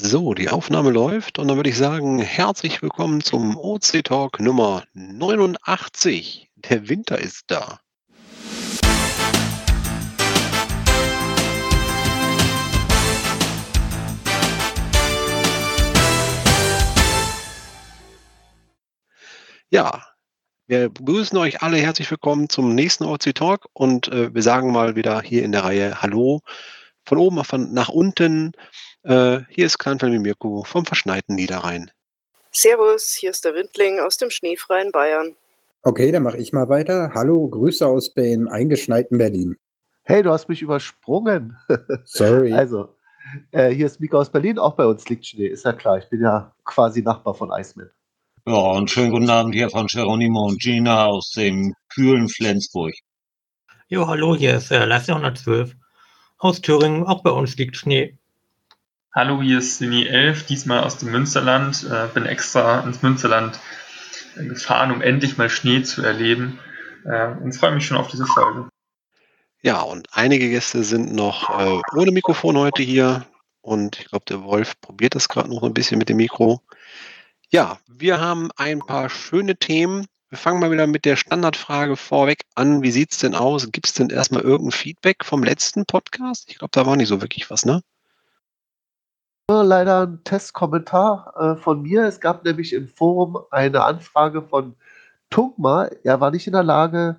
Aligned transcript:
So, 0.00 0.32
die 0.32 0.48
Aufnahme 0.48 0.92
läuft 0.92 1.40
und 1.40 1.48
dann 1.48 1.56
würde 1.56 1.70
ich 1.70 1.76
sagen, 1.76 2.20
herzlich 2.20 2.82
willkommen 2.82 3.20
zum 3.20 3.56
OC 3.56 4.04
Talk 4.04 4.38
Nummer 4.38 4.84
89. 4.94 6.48
Der 6.54 6.88
Winter 6.88 7.18
ist 7.18 7.46
da. 7.48 7.80
Ja, 19.68 20.06
wir 20.68 20.90
begrüßen 20.90 21.36
euch 21.38 21.60
alle 21.62 21.78
herzlich 21.78 22.08
willkommen 22.08 22.48
zum 22.48 22.76
nächsten 22.76 23.02
OC 23.02 23.34
Talk 23.34 23.66
und 23.72 24.06
äh, 24.06 24.32
wir 24.32 24.42
sagen 24.42 24.70
mal 24.70 24.94
wieder 24.94 25.20
hier 25.22 25.42
in 25.42 25.50
der 25.50 25.64
Reihe 25.64 26.00
Hallo 26.00 26.42
von 27.04 27.18
oben 27.18 27.42
nach 27.72 27.88
unten. 27.88 28.52
Äh, 29.02 29.40
hier 29.50 29.66
ist 29.66 29.78
Kleinfamilie 29.78 30.20
Mirko 30.20 30.64
vom 30.64 30.84
verschneiten 30.84 31.34
Niederrhein. 31.34 31.90
Servus, 32.50 33.14
hier 33.14 33.30
ist 33.30 33.44
der 33.44 33.54
Windling 33.54 34.00
aus 34.00 34.16
dem 34.16 34.30
schneefreien 34.30 34.90
Bayern. 34.90 35.36
Okay, 35.82 36.10
dann 36.10 36.24
mache 36.24 36.38
ich 36.38 36.52
mal 36.52 36.68
weiter. 36.68 37.12
Hallo, 37.14 37.48
Grüße 37.48 37.86
aus 37.86 38.12
dem 38.14 38.48
eingeschneiten 38.48 39.18
Berlin. 39.18 39.56
Hey, 40.02 40.22
du 40.22 40.30
hast 40.30 40.48
mich 40.48 40.62
übersprungen. 40.62 41.56
Sorry. 42.04 42.52
also, 42.52 42.96
äh, 43.52 43.68
hier 43.70 43.86
ist 43.86 44.00
Mika 44.00 44.18
aus 44.18 44.32
Berlin, 44.32 44.58
auch 44.58 44.74
bei 44.74 44.86
uns 44.86 45.08
liegt 45.08 45.26
Schnee, 45.26 45.46
ist 45.46 45.64
ja 45.64 45.72
klar. 45.72 45.98
Ich 45.98 46.08
bin 46.08 46.22
ja 46.22 46.54
quasi 46.64 47.02
Nachbar 47.02 47.34
von 47.34 47.50
Iceman. 47.52 47.90
Ja, 48.46 48.54
und 48.54 48.90
schönen 48.90 49.10
guten 49.10 49.28
Abend 49.28 49.54
hier 49.54 49.68
von 49.68 49.86
Geronimo 49.86 50.46
und 50.46 50.60
Gina 50.60 51.06
aus 51.06 51.32
dem 51.32 51.74
kühlen 51.90 52.28
Flensburg. 52.28 52.94
Jo, 53.88 54.06
hallo, 54.06 54.34
hier 54.34 54.56
ist 54.56 54.70
äh, 54.70 54.84
Lasse 54.84 55.12
112 55.12 55.74
aus 56.38 56.60
Thüringen. 56.60 57.04
Auch 57.04 57.22
bei 57.22 57.30
uns 57.30 57.56
liegt 57.56 57.76
Schnee. 57.76 58.18
Hallo, 59.18 59.42
hier 59.42 59.58
ist 59.58 59.78
Sini 59.78 60.06
11, 60.06 60.46
diesmal 60.46 60.84
aus 60.84 60.98
dem 60.98 61.10
Münsterland. 61.10 61.84
Äh, 61.90 62.06
bin 62.14 62.24
extra 62.24 62.78
ins 62.82 63.02
Münsterland 63.02 63.58
gefahren, 64.36 64.92
um 64.92 65.02
endlich 65.02 65.36
mal 65.36 65.50
Schnee 65.50 65.82
zu 65.82 66.04
erleben. 66.04 66.60
Äh, 67.04 67.32
und 67.42 67.52
freue 67.52 67.72
mich 67.72 67.84
schon 67.84 67.96
auf 67.96 68.06
diese 68.06 68.26
Folge. 68.26 68.68
Ja, 69.60 69.80
und 69.80 70.06
einige 70.12 70.48
Gäste 70.48 70.84
sind 70.84 71.12
noch 71.12 71.50
äh, 71.58 71.80
ohne 71.96 72.12
Mikrofon 72.12 72.56
heute 72.58 72.84
hier. 72.84 73.26
Und 73.60 73.98
ich 73.98 74.06
glaube, 74.06 74.24
der 74.28 74.44
Wolf 74.44 74.80
probiert 74.80 75.16
das 75.16 75.28
gerade 75.28 75.48
noch 75.52 75.64
ein 75.64 75.74
bisschen 75.74 75.98
mit 75.98 76.08
dem 76.08 76.18
Mikro. 76.18 76.62
Ja, 77.50 77.80
wir 77.88 78.20
haben 78.20 78.50
ein 78.54 78.78
paar 78.78 79.10
schöne 79.10 79.56
Themen. 79.56 80.06
Wir 80.28 80.38
fangen 80.38 80.60
mal 80.60 80.70
wieder 80.70 80.86
mit 80.86 81.04
der 81.04 81.16
Standardfrage 81.16 81.96
vorweg 81.96 82.42
an. 82.54 82.84
Wie 82.84 82.92
sieht 82.92 83.10
es 83.10 83.18
denn 83.18 83.34
aus? 83.34 83.72
Gibt 83.72 83.88
es 83.88 83.94
denn 83.94 84.10
erstmal 84.10 84.42
irgendein 84.42 84.78
Feedback 84.78 85.24
vom 85.24 85.42
letzten 85.42 85.86
Podcast? 85.86 86.44
Ich 86.50 86.58
glaube, 86.58 86.70
da 86.70 86.86
war 86.86 86.94
nicht 86.94 87.08
so 87.08 87.20
wirklich 87.20 87.50
was, 87.50 87.64
ne? 87.64 87.82
Leider 89.50 90.02
ein 90.02 90.22
Testkommentar 90.24 91.32
äh, 91.38 91.56
von 91.56 91.80
mir. 91.80 92.04
Es 92.04 92.20
gab 92.20 92.44
nämlich 92.44 92.74
im 92.74 92.86
Forum 92.86 93.38
eine 93.50 93.82
Anfrage 93.82 94.42
von 94.42 94.74
Tungma. 95.30 95.88
Er 96.04 96.20
war 96.20 96.30
nicht 96.30 96.46
in 96.46 96.52
der 96.52 96.62
Lage, 96.62 97.16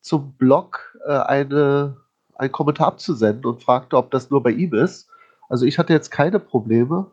zum 0.00 0.32
Blog 0.32 0.96
äh, 1.06 1.12
eine, 1.12 1.98
einen 2.34 2.50
Kommentar 2.50 2.86
abzusenden 2.86 3.44
und 3.44 3.62
fragte, 3.62 3.98
ob 3.98 4.10
das 4.10 4.30
nur 4.30 4.42
bei 4.42 4.52
ihm 4.52 4.72
ist. 4.72 5.10
Also 5.50 5.66
ich 5.66 5.78
hatte 5.78 5.92
jetzt 5.92 6.10
keine 6.10 6.40
Probleme. 6.40 7.10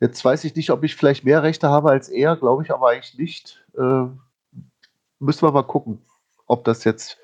Jetzt 0.00 0.24
weiß 0.24 0.42
ich 0.42 0.56
nicht, 0.56 0.70
ob 0.70 0.82
ich 0.82 0.96
vielleicht 0.96 1.24
mehr 1.24 1.44
Rechte 1.44 1.68
habe 1.68 1.90
als 1.90 2.08
er, 2.08 2.34
glaube 2.34 2.64
ich 2.64 2.72
aber 2.72 2.88
eigentlich 2.88 3.16
nicht. 3.16 3.64
Äh, 3.78 4.06
müssen 5.20 5.42
wir 5.42 5.52
mal 5.52 5.62
gucken, 5.62 6.02
ob 6.48 6.64
das 6.64 6.82
jetzt, 6.82 7.18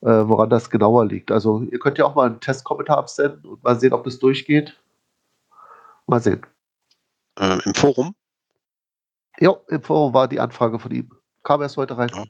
äh, 0.00 0.06
woran 0.06 0.48
das 0.48 0.70
genauer 0.70 1.04
liegt. 1.04 1.30
Also 1.30 1.60
ihr 1.70 1.78
könnt 1.78 1.98
ja 1.98 2.06
auch 2.06 2.14
mal 2.14 2.28
einen 2.28 2.40
Testkommentar 2.40 2.96
absenden 2.96 3.44
und 3.44 3.62
mal 3.62 3.78
sehen, 3.78 3.92
ob 3.92 4.04
das 4.04 4.18
durchgeht. 4.18 4.81
Mal 6.06 6.20
sehen. 6.20 6.46
Äh, 7.38 7.58
Im 7.64 7.74
Forum? 7.74 8.14
Ja, 9.38 9.56
im 9.68 9.82
Forum 9.82 10.14
war 10.14 10.28
die 10.28 10.40
Anfrage 10.40 10.78
von 10.78 10.90
ihm. 10.92 11.10
Kam 11.42 11.62
erst 11.62 11.76
heute 11.76 11.96
rein. 11.96 12.10
Ja. 12.14 12.24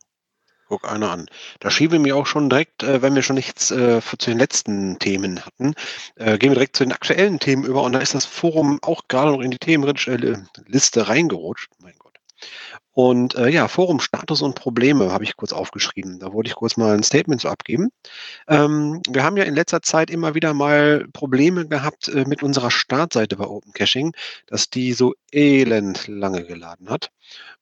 Guck 0.69 0.91
einer 0.91 1.11
an. 1.11 1.27
Da 1.61 1.70
schieben 1.70 1.93
wir 1.93 2.00
mir 2.00 2.16
auch 2.16 2.27
schon 2.27 2.49
direkt, 2.49 2.83
äh, 2.83 3.03
wenn 3.03 3.15
wir 3.15 3.22
schon 3.22 3.37
nichts 3.37 3.71
äh, 3.71 4.00
zu 4.00 4.31
den 4.31 4.38
letzten 4.38 4.99
Themen 4.99 5.44
hatten, 5.44 5.75
äh, 6.16 6.38
gehen 6.38 6.50
wir 6.50 6.55
direkt 6.55 6.77
zu 6.77 6.84
den 6.84 6.93
aktuellen 6.93 7.38
Themen 7.38 7.65
über 7.65 7.83
und 7.83 7.93
da 7.93 7.99
ist 7.99 8.15
das 8.15 8.25
Forum 8.25 8.78
auch 8.81 9.03
gerade 9.09 9.33
noch 9.33 9.41
in 9.41 9.50
die 9.50 9.59
Themenliste 9.59 11.09
reingerutscht. 11.09 11.72
Mein 11.81 11.94
Gott. 11.99 12.15
Und 12.94 13.34
äh, 13.36 13.48
ja, 13.48 13.69
Forum 13.69 14.00
Status 14.00 14.42
und 14.42 14.54
Probleme 14.54 15.10
habe 15.12 15.25
ich 15.25 15.36
kurz 15.36 15.53
aufgeschrieben. 15.53 16.19
Da 16.19 16.32
wollte 16.32 16.48
ich 16.48 16.54
kurz 16.54 16.76
mal 16.76 16.94
ein 16.94 17.03
Statement 17.03 17.41
zu 17.41 17.48
abgeben. 17.48 17.88
Ähm, 18.48 19.00
wir 19.08 19.25
haben 19.25 19.38
ja 19.38 19.44
in 19.44 19.54
letzter 19.54 19.80
Zeit 19.80 20.10
immer 20.10 20.34
wieder 20.34 20.53
mal 20.53 21.06
Probleme 21.12 21.66
gehabt 21.66 22.08
äh, 22.08 22.25
mit 22.26 22.42
unserer 22.42 22.70
Startseite 22.70 23.36
bei 23.36 23.47
Open 23.47 23.72
Caching, 23.72 24.14
dass 24.47 24.69
die 24.69 24.92
so 24.92 25.14
elend 25.32 26.06
lange 26.06 26.44
geladen 26.44 26.91
hat. 26.91 27.10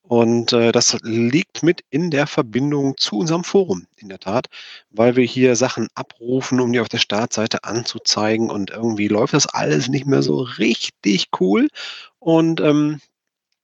Und 0.03 0.53
äh, 0.53 0.73
das 0.73 0.99
liegt 1.03 1.63
mit 1.63 1.83
in 1.91 2.11
der 2.11 2.27
Verbindung 2.27 2.97
zu 2.97 3.19
unserem 3.19 3.45
Forum, 3.45 3.87
in 3.99 4.09
der 4.09 4.19
Tat, 4.19 4.47
weil 4.91 5.15
wir 5.15 5.25
hier 5.25 5.55
Sachen 5.55 5.87
abrufen, 5.95 6.59
um 6.59 6.73
die 6.73 6.81
auf 6.81 6.89
der 6.89 6.99
Startseite 6.99 7.63
anzuzeigen. 7.63 8.51
Und 8.51 8.71
irgendwie 8.71 9.07
läuft 9.07 9.35
das 9.35 9.47
alles 9.47 9.87
nicht 9.89 10.07
mehr 10.07 10.23
so 10.23 10.41
richtig 10.41 11.29
cool. 11.39 11.69
Und 12.19 12.61
ähm, 12.61 13.01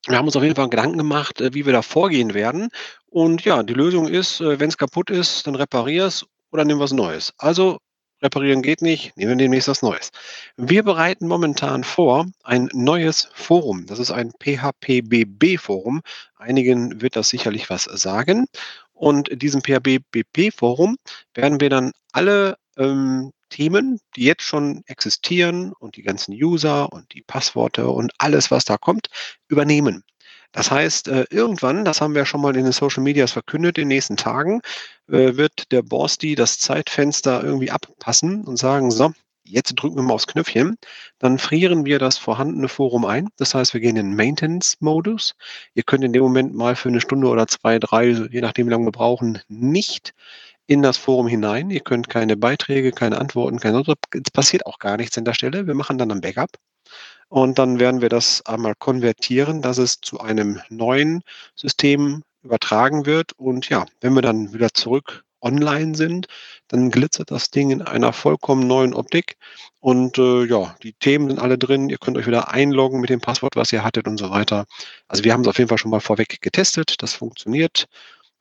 wir 0.07 0.19
haben 0.19 0.27
uns 0.27 0.37
auf 0.37 0.43
jeden 0.43 0.55
Fall 0.55 0.69
Gedanken 0.69 0.99
gemacht, 0.99 1.41
äh, 1.41 1.55
wie 1.55 1.67
wir 1.67 1.73
da 1.73 1.83
vorgehen 1.83 2.35
werden. 2.35 2.69
Und 3.07 3.45
ja, 3.45 3.63
die 3.63 3.75
Lösung 3.75 4.09
ist, 4.09 4.41
äh, 4.41 4.61
wenn 4.61 4.69
es 4.69 4.79
kaputt 4.79 5.11
ist, 5.11 5.47
dann 5.47 5.55
reparier 5.55 6.07
es 6.07 6.25
oder 6.53 6.65
nimm 6.65 6.79
was 6.79 6.93
Neues. 6.93 7.33
Also 7.39 7.79
reparieren 8.23 8.63
geht 8.63 8.83
nicht, 8.83 9.17
nehmen 9.17 9.31
wir 9.31 9.37
demnächst 9.37 9.69
was 9.69 9.83
Neues. 9.83 10.11
Wir 10.57 10.83
bereiten 10.83 11.27
momentan 11.29 11.85
vor 11.85 12.27
ein 12.45 12.71
neues 12.73 13.29
Forum. 13.35 13.87
Das 13.87 13.99
ist 13.99 14.11
ein 14.11 14.33
PHPBB-Forum. 14.41 16.01
Einigen 16.37 17.03
wird 17.03 17.17
das 17.17 17.29
sicherlich 17.29 17.69
was 17.69 17.85
sagen. 17.85 18.47
Und 18.93 19.29
in 19.29 19.39
diesem 19.39 19.63
PHPBB-Forum 19.63 20.97
werden 21.35 21.61
wir 21.61 21.69
dann 21.69 21.93
alle 22.13 22.57
ähm, 22.79 23.33
Themen, 23.49 24.01
die 24.17 24.25
jetzt 24.25 24.43
schon 24.43 24.83
existieren 24.87 25.73
und 25.79 25.97
die 25.97 26.03
ganzen 26.03 26.33
User 26.33 26.93
und 26.93 27.13
die 27.15 27.23
Passworte 27.23 27.89
und 27.89 28.13
alles, 28.19 28.51
was 28.51 28.65
da 28.65 28.77
kommt, 28.79 29.09
übernehmen. 29.49 30.05
Das 30.53 30.71
heißt, 30.71 31.09
äh, 31.09 31.27
irgendwann, 31.31 31.85
das 31.85 32.01
haben 32.01 32.15
wir 32.15 32.25
schon 32.25 32.41
mal 32.41 32.57
in 32.57 32.65
den 32.65 32.73
Social 32.73 33.03
Medias 33.03 33.33
verkündet, 33.33 33.79
in 33.79 33.83
den 33.83 33.89
nächsten 33.89 34.17
Tagen, 34.17 34.63
äh, 35.09 35.37
wird 35.37 35.71
der 35.71 35.83
Borsti 35.83 36.35
das 36.35 36.59
Zeitfenster 36.59 37.45
irgendwie 37.45 37.71
abpassen 37.71 38.45
und 38.45 38.57
sagen, 38.57 38.91
so, 38.91 39.13
jetzt 39.45 39.75
drücken 39.75 39.97
wir 39.97 40.03
mal 40.03 40.15
aufs 40.15 40.27
Knöpfchen, 40.27 40.77
dann 41.19 41.39
frieren 41.39 41.85
wir 41.85 41.99
das 41.99 42.19
vorhandene 42.19 42.69
Forum 42.69 43.05
ein. 43.05 43.29
Das 43.37 43.55
heißt, 43.55 43.75
wir 43.75 43.81
gehen 43.81 43.97
in 43.97 44.15
Maintenance-Modus. 44.15 45.35
Ihr 45.75 45.83
könnt 45.83 46.05
in 46.05 46.13
dem 46.13 46.23
Moment 46.23 46.55
mal 46.55 46.77
für 46.77 46.89
eine 46.89 47.01
Stunde 47.01 47.29
oder 47.29 47.47
zwei, 47.47 47.79
drei, 47.79 48.09
je 48.09 48.41
nachdem, 48.41 48.67
wie 48.67 48.71
lange 48.71 48.87
wir 48.87 48.93
brauchen, 48.93 49.41
nicht 49.49 50.15
in 50.67 50.83
das 50.83 50.97
Forum 50.97 51.29
hinein. 51.29 51.71
Ihr 51.71 51.81
könnt 51.81 52.09
keine 52.09 52.37
Beiträge, 52.37 52.93
keine 52.93 53.19
Antworten, 53.19 53.59
keine 53.61 53.83
Es 54.13 54.31
passiert 54.33 54.67
auch 54.67 54.79
gar 54.79 54.97
nichts 54.97 55.17
an 55.19 55.25
der 55.25 55.35
Stelle. 55.35 55.67
Wir 55.67 55.75
machen 55.75 55.99
dann 55.99 56.11
ein 56.11 56.21
Backup. 56.21 56.51
Und 57.29 57.59
dann 57.59 57.79
werden 57.79 58.01
wir 58.01 58.09
das 58.09 58.45
einmal 58.47 58.75
konvertieren, 58.79 59.63
dass 59.63 59.79
es 59.79 60.01
zu 60.01 60.21
einem 60.21 60.61
neuen 60.69 61.23
System 61.57 62.23
übertragen 62.43 63.07
wird. 63.07 63.33
Und 63.37 63.69
ja, 63.69 63.87
wenn 64.01 64.15
wir 64.15 64.23
dann 64.23 64.53
wieder 64.53 64.73
zurück 64.73 65.25
online 65.41 65.95
sind, 65.95 66.27
dann 66.69 66.91
glitzert 66.91 67.31
das 67.31 67.51
Ding 67.51 67.71
in 67.71 67.83
einer 67.83 68.13
vollkommen 68.13 68.67
neuen 68.67 68.95
Optik. 68.95 69.37
Und 69.81 70.19
äh, 70.19 70.45
ja, 70.45 70.77
die 70.83 70.95
Themen 70.95 71.29
sind 71.29 71.39
alle 71.39 71.59
drin. 71.59 71.89
Ihr 71.89 71.99
könnt 71.99 72.17
euch 72.17 72.27
wieder 72.27 72.51
einloggen 72.51 73.01
mit 73.01 73.11
dem 73.11 73.21
Passwort, 73.21 73.57
was 73.57 73.73
ihr 73.73 73.85
hattet 73.85 74.07
und 74.09 74.19
so 74.19 74.31
weiter. 74.31 74.67
Also 75.09 75.25
wir 75.25 75.33
haben 75.33 75.43
es 75.43 75.49
auf 75.49 75.59
jeden 75.59 75.69
Fall 75.69 75.79
schon 75.79 75.91
mal 75.91 76.01
vorweg 76.01 76.41
getestet. 76.41 77.03
Das 77.03 77.15
funktioniert. 77.15 77.87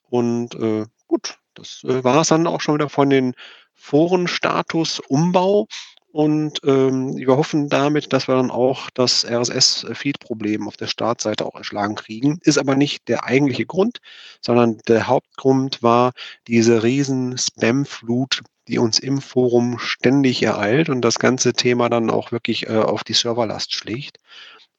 Und 0.10 0.56
äh, 0.56 0.86
gut, 1.08 1.38
das 1.56 1.84
äh, 1.84 2.04
war 2.04 2.22
es 2.22 2.28
dann 2.30 2.48
auch 2.48 2.62
schon 2.62 2.76
wieder 2.76 2.90
von 2.90 3.10
den 3.10 3.34
Forenstatus-Umbau. 3.74 5.68
Und 6.12 6.62
ähm, 6.64 7.18
wir 7.18 7.36
hoffen 7.36 7.68
damit, 7.68 8.14
dass 8.14 8.30
wir 8.30 8.36
dann 8.36 8.50
auch 8.50 8.90
das 8.94 9.26
RSS-Feed-Problem 9.26 10.66
auf 10.66 10.78
der 10.78 10.88
Startseite 10.88 11.46
auch 11.46 11.56
erschlagen 11.56 11.96
kriegen. 11.96 12.40
Ist 12.42 12.58
aber 12.58 12.76
nicht 12.76 13.10
der 13.10 13.26
eigentliche 13.26 13.66
Grund, 13.66 14.00
sondern 14.40 14.78
der 14.88 15.08
Hauptgrund 15.08 15.84
war 15.84 16.14
diese 16.48 16.84
riesen 16.84 17.38
Spam-Flut, 17.38 18.44
die 18.70 18.80
uns 18.80 18.98
im 18.98 19.20
Forum 19.20 19.78
ständig 19.78 20.42
ereilt 20.42 20.88
und 20.88 21.02
das 21.02 21.20
ganze 21.20 21.52
Thema 21.52 21.90
dann 21.90 22.10
auch 22.10 22.32
wirklich 22.32 22.70
äh, 22.70 22.78
auf 22.78 23.04
die 23.04 23.14
Serverlast 23.14 23.74
schlägt. 23.74 24.18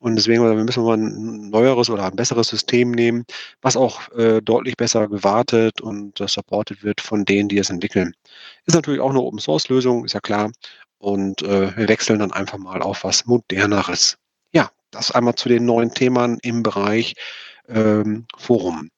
Und 0.07 0.15
deswegen 0.15 0.45
müssen 0.65 0.85
wir 0.85 0.95
ein 0.95 1.51
neueres 1.51 1.91
oder 1.91 2.05
ein 2.05 2.15
besseres 2.15 2.47
System 2.47 2.93
nehmen, 2.93 3.25
was 3.61 3.77
auch 3.77 4.09
äh, 4.13 4.41
deutlich 4.41 4.77
besser 4.77 5.09
gewartet 5.09 5.81
und 5.81 6.21
äh, 6.21 6.29
supported 6.29 6.85
wird 6.85 7.01
von 7.01 7.25
denen, 7.25 7.49
die 7.49 7.59
es 7.59 7.71
entwickeln. 7.71 8.15
Ist 8.67 8.77
natürlich 8.77 9.01
auch 9.01 9.11
eine 9.11 9.21
Open-Source-Lösung, 9.21 10.05
ist 10.05 10.13
ja 10.13 10.21
klar. 10.21 10.53
Und 10.99 11.43
äh, 11.43 11.77
wir 11.77 11.89
wechseln 11.89 12.21
dann 12.21 12.31
einfach 12.31 12.57
mal 12.57 12.83
auf 12.83 13.03
was 13.03 13.27
Moderneres. 13.27 14.17
Ja, 14.53 14.71
das 14.93 15.11
einmal 15.11 15.35
zu 15.35 15.49
den 15.49 15.65
neuen 15.65 15.91
Themen 15.91 16.39
im 16.41 16.63
Bereich 16.63 17.15
ähm, 17.69 18.29
Forum. 18.39 18.91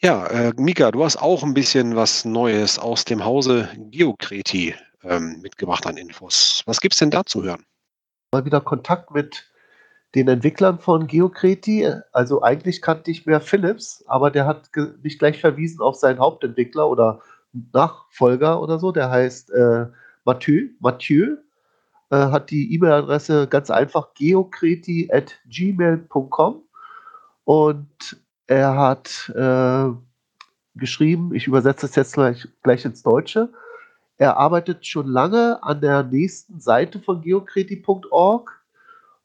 Ja, 0.00 0.26
äh, 0.28 0.54
Mika, 0.56 0.90
du 0.90 1.04
hast 1.04 1.18
auch 1.18 1.42
ein 1.42 1.52
bisschen 1.52 1.96
was 1.96 2.24
Neues 2.24 2.78
aus 2.78 3.04
dem 3.04 3.26
Hause 3.26 3.68
Geokreti 3.76 4.74
ähm, 5.02 5.42
mitgebracht 5.42 5.86
an 5.86 5.98
Infos. 5.98 6.62
Was 6.64 6.80
gibt 6.80 6.94
es 6.94 6.98
denn 6.98 7.10
da 7.10 7.26
zu 7.26 7.42
hören? 7.42 7.62
Mal 8.32 8.46
wieder 8.46 8.62
Kontakt 8.62 9.10
mit 9.10 9.44
den 10.14 10.28
Entwicklern 10.28 10.78
von 10.78 11.06
Geocreti. 11.06 11.88
Also 12.12 12.42
eigentlich 12.42 12.82
kannte 12.82 13.10
ich 13.10 13.26
mehr 13.26 13.40
Philips, 13.40 14.04
aber 14.06 14.30
der 14.30 14.46
hat 14.46 14.70
mich 15.02 15.18
gleich 15.18 15.40
verwiesen 15.40 15.80
auf 15.80 15.96
seinen 15.96 16.18
Hauptentwickler 16.18 16.88
oder 16.88 17.20
Nachfolger 17.72 18.60
oder 18.62 18.78
so. 18.78 18.92
Der 18.92 19.10
heißt 19.10 19.50
äh, 19.50 19.86
Mathieu. 20.24 20.68
Mathieu 20.80 21.36
äh, 22.10 22.16
hat 22.16 22.50
die 22.50 22.74
E-Mail-Adresse 22.74 23.48
ganz 23.48 23.70
einfach 23.70 24.14
geocreti.gmail.com 24.14 26.62
und 27.44 28.16
er 28.46 28.76
hat 28.76 29.32
äh, 29.34 29.88
geschrieben, 30.74 31.34
ich 31.34 31.46
übersetze 31.46 31.86
es 31.86 31.94
jetzt 31.96 32.14
gleich, 32.14 32.48
gleich 32.62 32.84
ins 32.84 33.02
Deutsche, 33.02 33.50
er 34.16 34.36
arbeitet 34.36 34.86
schon 34.86 35.06
lange 35.06 35.62
an 35.62 35.80
der 35.80 36.02
nächsten 36.02 36.60
Seite 36.60 37.00
von 37.00 37.20
geocreti.org 37.20 38.57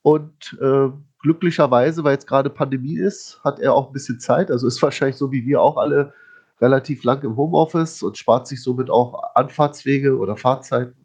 und 0.04 0.56
äh, 0.62 0.90
glücklicherweise, 1.20 2.04
weil 2.04 2.14
jetzt 2.14 2.28
gerade 2.28 2.52
Pandemie 2.52 2.98
ist, 2.98 3.40
hat 3.44 3.60
er 3.60 3.74
auch 3.74 3.88
ein 3.88 3.94
bisschen 3.94 4.20
Zeit. 4.20 4.52
Also 4.52 4.68
ist 4.68 4.82
wahrscheinlich 4.84 5.18
so 5.18 5.32
wie 5.32 5.46
wir 5.46 5.62
auch 5.62 5.78
alle 5.78 6.14
relativ 6.62 7.04
lang 7.04 7.24
im 7.24 7.36
Homeoffice 7.36 8.04
und 8.04 8.16
spart 8.18 8.48
sich 8.48 8.62
somit 8.62 8.92
auch 8.92 9.36
Anfahrtswege 9.36 10.18
oder 10.18 10.38
Fahrzeiten. 10.38 11.04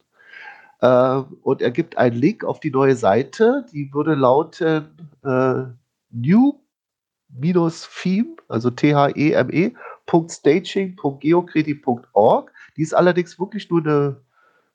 Äh, 0.81 1.23
und 1.43 1.63
er 1.63 1.71
gibt 1.71 1.97
einen 1.97 2.17
Link 2.17 2.45
auf 2.45 2.61
die 2.61 2.71
neue 2.71 2.97
Seite, 2.97 3.65
die 3.73 3.95
würde 3.95 4.15
lauten 4.15 4.89
äh, 5.25 5.63
new-theme, 6.11 8.37
also 8.49 8.71
T-H-E-M-E, 8.71 9.73
.staging.geocreti.org. 10.29 12.53
Die 12.77 12.83
ist 12.83 12.95
allerdings 12.95 13.39
wirklich 13.39 13.71
nur 13.71 13.81
eine, 13.81 14.21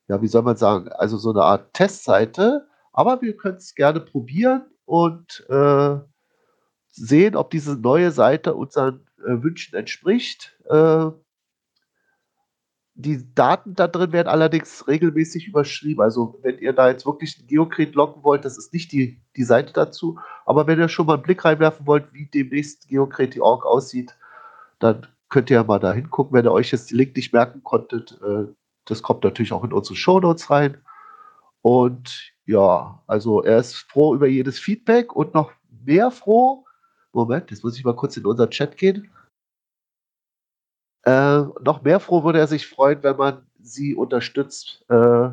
ja, 0.08 0.22
wie 0.22 0.28
soll 0.28 0.44
man 0.44 0.56
sagen, 0.58 0.90
also 0.90 1.18
so 1.18 1.31
eine 1.31 1.44
Art 1.44 1.74
Testseite, 1.74 2.68
aber 2.94 3.22
wir 3.22 3.36
können 3.36 3.57
es 3.57 3.75
gerne 3.75 4.00
probieren 4.00 4.63
und 4.86 5.45
äh, 5.50 5.98
sehen, 6.90 7.36
ob 7.36 7.50
diese 7.50 7.75
neue 7.75 8.12
Seite 8.12 8.54
unseren 8.54 9.07
äh, 9.19 9.42
Wünschen 9.44 9.75
entspricht. 9.75 10.56
Äh, 10.69 11.10
die 12.95 13.34
Daten 13.34 13.74
da 13.74 13.88
drin 13.88 14.12
werden 14.12 14.28
allerdings 14.28 14.88
regelmäßig 14.88 15.48
überschrieben. 15.48 16.01
Also 16.01 16.40
wenn 16.44 16.60
ihr 16.60 16.74
da 16.74 16.90
jetzt 16.90 17.07
wirklich 17.07 17.40
ein 17.40 17.48
Geocret 17.48 17.95
locken 17.95 18.24
wollt, 18.24 18.45
das 18.45 18.57
ist 18.60 18.72
nicht 18.72 18.92
die, 18.92 19.19
die 19.36 19.44
Seite 19.44 19.74
dazu. 19.74 20.19
Aber 20.46 20.68
wenn 20.68 20.80
ihr 20.80 20.89
schon 20.89 21.07
mal 21.07 21.16
einen 21.16 21.24
Blick 21.24 21.44
reinwerfen 21.44 21.88
wollt, 21.88 22.13
wie 22.13 22.28
demnächst 22.28 22.88
Geocret.org 22.88 23.66
aussieht, 23.66 24.16
dann 24.78 25.07
könnt 25.30 25.50
ihr 25.50 25.56
ja 25.56 25.63
mal 25.63 25.80
da 25.80 25.92
hingucken, 25.92 26.34
wenn 26.34 26.46
ihr 26.46 26.51
euch 26.51 26.72
jetzt 26.72 26.92
die 26.92 26.96
Link 26.96 27.16
nicht 27.16 27.34
merken 27.34 27.63
konntet. 27.63 28.19
Äh, 28.22 28.54
das 28.86 29.01
kommt 29.01 29.24
natürlich 29.24 29.54
auch 29.54 29.63
in 29.63 29.74
unsere 29.74 29.96
Shownotes 29.96 30.51
rein. 30.51 30.78
Und 31.63 32.33
ja, 32.45 33.01
also 33.07 33.42
er 33.44 33.60
ist 33.60 33.75
froh 33.75 34.16
über 34.16 34.28
jedes 34.28 34.60
Feedback 34.60 35.16
und 35.16 35.34
noch 35.34 35.51
mehr 35.86 36.12
froh. 36.12 36.66
Moment, 37.13 37.51
jetzt 37.51 37.63
muss 37.63 37.78
ich 37.78 37.86
mal 37.86 37.95
kurz 37.95 38.18
in 38.18 38.25
unseren 38.25 38.50
Chat 38.50 38.78
gehen. 38.78 39.10
Äh, 41.04 41.44
noch 41.62 41.84
mehr 41.84 42.00
froh 42.00 42.24
würde 42.24 42.40
er 42.40 42.48
sich 42.48 42.68
freuen, 42.68 43.04
wenn 43.04 43.18
man 43.18 43.45
sie 43.62 43.94
unterstützt, 43.95 44.84
äh, 44.90 45.30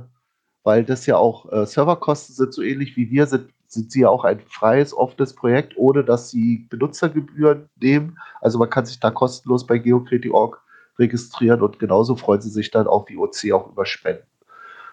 weil 0.62 0.84
das 0.84 1.06
ja 1.06 1.16
auch 1.16 1.50
äh, 1.52 1.66
Serverkosten 1.66 2.34
sind, 2.34 2.52
so 2.52 2.62
ähnlich 2.62 2.96
wie 2.96 3.10
wir 3.10 3.26
sind, 3.26 3.52
sind 3.66 3.92
sie 3.92 4.00
ja 4.00 4.08
auch 4.08 4.24
ein 4.24 4.40
freies, 4.40 4.92
offenes 4.92 5.34
Projekt, 5.34 5.76
ohne 5.76 6.04
dass 6.04 6.30
sie 6.30 6.66
Benutzergebühren 6.70 7.68
nehmen. 7.80 8.18
Also 8.40 8.58
man 8.58 8.68
kann 8.68 8.84
sich 8.84 8.98
da 8.98 9.10
kostenlos 9.10 9.66
bei 9.66 9.78
geocreti.org 9.78 10.60
registrieren 10.98 11.62
und 11.62 11.78
genauso 11.78 12.16
freuen 12.16 12.40
sie 12.40 12.50
sich 12.50 12.70
dann 12.70 12.86
auch 12.86 13.08
wie 13.08 13.16
OC 13.16 13.52
auch 13.52 13.70
über 13.70 13.86
Spenden. 13.86 14.26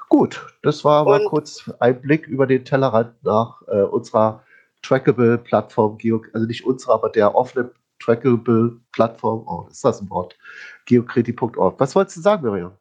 Gut, 0.09 0.45
das 0.63 0.85
war 0.85 1.03
mal 1.03 1.25
kurz 1.25 1.69
ein 1.79 2.01
Blick 2.01 2.27
über 2.27 2.47
den 2.47 2.63
Tellerrand 2.63 3.21
nach 3.23 3.61
äh, 3.67 3.81
unserer 3.81 4.43
Trackable-Plattform, 4.81 5.97
also 6.33 6.47
nicht 6.47 6.65
unserer, 6.65 6.93
aber 6.93 7.09
der 7.09 7.35
offenen 7.35 7.71
Trackable-Plattform, 7.99 9.45
oh, 9.47 9.67
ist 9.69 9.83
das 9.83 10.01
ein 10.01 10.09
Wort, 10.09 10.37
geocreti.org. 10.85 11.79
Was 11.79 11.95
wolltest 11.95 12.17
du 12.17 12.21
sagen, 12.21 12.49
Miriam? 12.49 12.77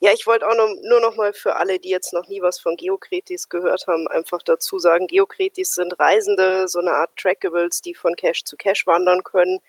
Ja, 0.00 0.12
ich 0.12 0.26
wollte 0.26 0.48
auch 0.48 0.56
noch, 0.56 0.74
nur 0.82 1.00
noch 1.00 1.16
mal 1.16 1.34
für 1.34 1.56
alle, 1.56 1.78
die 1.78 1.90
jetzt 1.90 2.14
noch 2.14 2.26
nie 2.26 2.40
was 2.40 2.58
von 2.58 2.76
Geokretis 2.76 3.50
gehört 3.50 3.86
haben, 3.86 4.08
einfach 4.08 4.42
dazu 4.42 4.78
sagen, 4.78 5.06
Geokretis 5.06 5.74
sind 5.74 6.00
Reisende, 6.00 6.68
so 6.68 6.78
eine 6.78 6.92
Art 6.92 7.14
Trackables, 7.16 7.82
die 7.82 7.94
von 7.94 8.16
Cache 8.16 8.42
zu 8.44 8.56
Cache 8.56 8.86
wandern 8.86 9.22
können. 9.22 9.60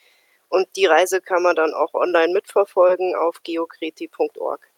Und 0.47 0.67
die 0.77 0.85
Reise 0.85 1.19
kann 1.21 1.43
man 1.43 1.57
dann 1.57 1.73
auch 1.73 1.93
online 1.93 2.33
mitverfolgen 2.33 3.13
auf 3.15 3.43
geokreti.org. 3.43 4.70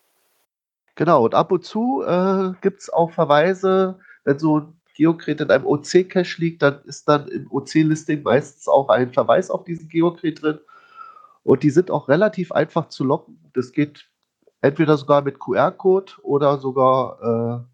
Genau, 0.96 1.26
und 1.26 1.34
ab 1.34 1.52
und 1.52 1.64
zu 1.66 2.04
äh, 2.04 2.52
gibt 2.62 2.82
es 2.82 2.90
auch 2.92 3.12
Verweise, 3.12 4.00
wenn 4.26 4.38
so 4.38 4.60
ein 4.60 4.80
Geokret 4.96 5.42
in 5.42 5.50
einem 5.50 5.66
OC-Cache 5.66 6.40
liegt, 6.40 6.62
dann 6.62 6.82
ist 6.86 7.08
dann 7.10 7.28
im 7.30 7.52
OC-Listing 7.52 8.22
meistens 8.24 8.68
auch 8.68 8.90
ein 8.90 9.12
Verweis 9.12 9.50
auf 9.50 9.64
diesen 9.64 9.90
Geokret 9.90 10.42
drin. 10.42 10.60
Und 11.44 11.64
die 11.64 11.72
sind 11.72 11.90
auch 11.90 12.08
relativ 12.10 12.52
einfach 12.52 12.90
zu 12.90 13.04
locken. 13.04 13.40
Das 13.54 13.72
geht 13.72 14.06
entweder 14.62 14.96
sogar 14.98 15.24
mit 15.24 15.40
QR-Code 15.40 16.14
oder 16.22 16.58
sogar, 16.58 17.66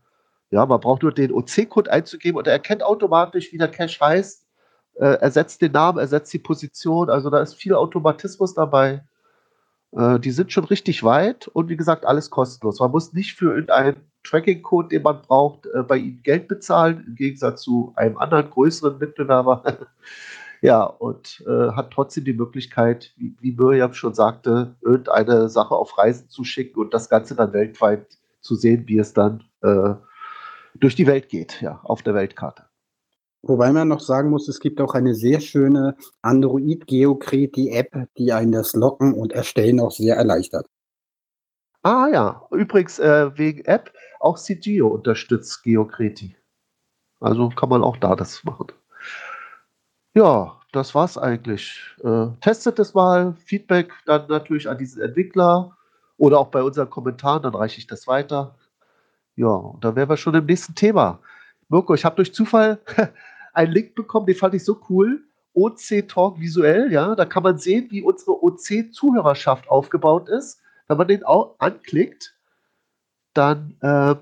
äh, 0.52 0.56
ja, 0.56 0.66
man 0.66 0.80
braucht 0.80 1.04
nur 1.04 1.12
den 1.14 1.34
OC-Code 1.34 1.92
einzugeben 1.92 2.38
und 2.38 2.48
er 2.48 2.54
erkennt 2.54 2.84
automatisch, 2.84 3.52
wie 3.52 3.58
der 3.58 3.68
Cache 3.68 4.00
heißt, 4.00 4.48
äh, 4.96 5.20
ersetzt 5.20 5.62
den 5.62 5.74
Namen, 5.74 6.00
ersetzt 6.00 6.34
die 6.34 6.40
Position. 6.40 7.10
Also 7.10 7.30
da 7.30 7.42
ist 7.42 7.56
viel 7.56 7.76
Automatismus 7.76 8.54
dabei. 8.54 9.04
Äh, 9.92 10.20
die 10.20 10.32
sind 10.32 10.52
schon 10.52 10.66
richtig 10.66 11.04
weit 11.04 11.48
und 11.48 11.70
wie 11.70 11.78
gesagt, 11.78 12.06
alles 12.06 12.30
kostenlos. 12.30 12.80
Man 12.80 12.92
muss 12.92 13.14
nicht 13.14 13.36
für 13.36 13.52
irgendeinen 13.52 13.98
Tracking-Code, 14.24 14.90
den 14.90 15.04
man 15.04 15.22
braucht, 15.22 15.66
äh, 15.68 15.84
bei 15.84 15.98
ihnen 15.98 16.22
Geld 16.24 16.48
bezahlen, 16.48 17.04
im 17.08 17.16
Gegensatz 17.16 17.64
zu 17.64 17.94
einem 17.96 18.18
anderen 18.18 18.50
größeren 18.50 18.98
Mitbewerber. 19.00 19.88
ja, 20.62 20.84
und 20.84 21.44
äh, 21.48 21.72
hat 21.72 21.92
trotzdem 21.92 22.26
die 22.26 22.34
Möglichkeit, 22.34 23.14
wie, 23.18 23.36
wie 23.40 23.54
Miriam 23.54 23.94
schon 23.94 24.14
sagte, 24.14 24.76
irgendeine 24.82 25.50
Sache 25.50 25.76
auf 25.76 25.98
Reisen 25.98 26.30
zu 26.30 26.44
schicken 26.44 26.80
und 26.80 26.94
das 26.94 27.10
Ganze 27.10 27.36
dann 27.36 27.54
weltweit 27.54 28.06
zu 28.42 28.56
sehen, 28.56 28.88
wie 28.88 29.00
es 29.00 29.14
dann 29.14 29.44
äh, 29.62 29.96
durch 30.76 30.96
die 30.96 31.08
Welt 31.08 31.30
geht, 31.30 31.62
ja, 31.62 31.80
auf 31.84 32.04
der 32.04 32.14
Weltkarte. 32.14 32.69
Wobei 33.42 33.72
man 33.72 33.88
noch 33.88 34.02
sagen 34.02 34.30
muss, 34.30 34.48
es 34.50 34.60
gibt 34.60 34.82
auch 34.82 34.94
eine 34.94 35.16
sehr 35.16 35.40
schöne 35.40 35.96
Android-Geokreti-App, 36.22 38.10
die 38.18 38.34
einen 38.34 38.52
das 38.52 38.74
Locken 38.74 39.14
und 39.14 39.32
Erstellen 39.32 39.80
auch 39.80 39.92
sehr 39.92 40.18
erleichtert. 40.18 40.68
Ah 41.84 42.08
ja, 42.12 42.46
übrigens 42.52 43.00
äh, 43.00 43.38
wegen 43.38 43.64
App, 43.66 43.94
auch 44.20 44.38
CGO 44.38 44.88
unterstützt 44.88 45.64
Geokreti. 45.64 46.36
Also 47.22 47.50
kann 47.50 47.70
man 47.70 47.84
auch 47.84 47.98
da 47.98 48.16
das 48.16 48.44
machen. 48.44 48.68
Ja, 50.14 50.60
das 50.74 50.94
war's 50.94 51.18
eigentlich. 51.18 51.80
Äh, 52.04 52.28
testet 52.42 52.80
es 52.80 52.94
mal, 52.94 53.34
Feedback 53.36 53.94
dann 54.06 54.28
natürlich 54.28 54.70
an 54.70 54.78
diesen 54.78 55.02
Entwickler 55.02 55.78
oder 56.18 56.40
auch 56.40 56.50
bei 56.50 56.62
unseren 56.62 56.90
Kommentaren, 56.90 57.44
dann 57.44 57.56
reiche 57.56 57.78
ich 57.78 57.88
das 57.88 58.08
weiter. 58.08 58.56
Ja, 59.36 59.48
und 59.48 59.84
dann 59.84 59.96
wären 59.96 60.10
wir 60.10 60.18
schon 60.18 60.36
im 60.36 60.46
nächsten 60.46 60.76
Thema. 60.76 61.20
Mirko, 61.70 61.94
ich 61.94 62.04
habe 62.04 62.18
durch 62.18 62.34
Zufall 62.34 62.80
einen 63.54 63.72
Link 63.72 63.96
bekommen, 63.96 64.26
den 64.26 64.36
fand 64.36 64.54
ich 64.54 64.64
so 64.64 64.80
cool. 64.90 65.24
OC 65.54 66.08
Talk 66.08 66.40
visuell, 66.40 66.92
ja, 66.92 67.16
da 67.16 67.26
kann 67.26 67.44
man 67.44 67.58
sehen, 67.58 67.88
wie 67.90 68.02
unsere 68.02 68.44
OC-Zuhörerschaft 68.44 69.70
aufgebaut 69.70 70.30
ist. 70.30 70.62
Wenn 70.88 70.98
man 70.98 71.08
den 71.08 71.24
auch 71.24 71.56
anklickt, 71.60 72.36
dann 73.34 73.76
äh, 73.82 74.16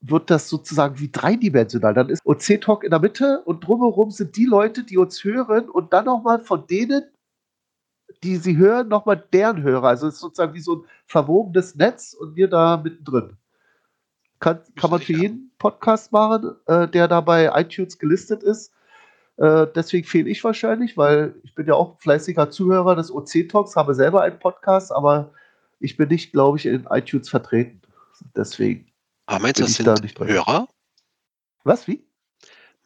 wird 0.00 0.30
das 0.30 0.48
sozusagen 0.48 0.98
wie 0.98 1.10
dreidimensional. 1.10 1.94
Dann 1.94 2.08
ist 2.08 2.24
OC 2.24 2.60
Talk 2.60 2.84
in 2.84 2.90
der 2.90 3.00
Mitte 3.00 3.42
und 3.44 3.66
drumherum 3.66 4.10
sind 4.10 4.36
die 4.36 4.46
Leute, 4.46 4.84
die 4.84 4.96
uns 4.96 5.22
hören 5.24 5.68
und 5.68 5.92
dann 5.92 6.06
nochmal 6.06 6.40
von 6.40 6.66
denen, 6.66 7.04
die 8.22 8.36
sie 8.36 8.56
hören, 8.56 8.88
nochmal 8.88 9.22
deren 9.32 9.62
Hörer. 9.62 9.88
Also 9.88 10.08
es 10.08 10.14
ist 10.14 10.20
sozusagen 10.20 10.54
wie 10.54 10.60
so 10.60 10.76
ein 10.76 10.84
verwobenes 11.06 11.74
Netz 11.74 12.14
und 12.14 12.34
wir 12.34 12.48
da 12.48 12.76
mittendrin. 12.76 13.36
Kann, 14.40 14.60
kann 14.74 14.90
man 14.90 15.00
für 15.00 15.12
jeden 15.12 15.52
Podcast 15.58 16.12
machen, 16.12 16.56
äh, 16.66 16.88
der 16.88 17.08
da 17.08 17.20
bei 17.20 17.50
iTunes 17.54 17.98
gelistet 17.98 18.42
ist. 18.42 18.72
Äh, 19.36 19.66
deswegen 19.74 20.06
fehle 20.06 20.28
ich 20.28 20.42
wahrscheinlich, 20.42 20.96
weil 20.96 21.34
ich 21.42 21.54
bin 21.54 21.66
ja 21.66 21.74
auch 21.74 21.98
fleißiger 22.00 22.50
Zuhörer 22.50 22.96
des 22.96 23.10
OC 23.10 23.48
Talks, 23.48 23.76
habe 23.76 23.94
selber 23.94 24.22
einen 24.22 24.38
Podcast, 24.38 24.92
aber 24.92 25.32
ich 25.78 25.96
bin 25.96 26.08
nicht, 26.08 26.32
glaube 26.32 26.58
ich, 26.58 26.66
in 26.66 26.86
iTunes 26.90 27.28
vertreten. 27.28 27.80
Deswegen. 28.36 28.90
Aber 29.26 29.40
meinst 29.40 29.60
du, 29.60 29.64
das 29.64 29.74
sind 29.74 29.86
da 29.86 30.24
Hörer? 30.24 30.68
Was, 31.64 31.86
wie? 31.88 32.06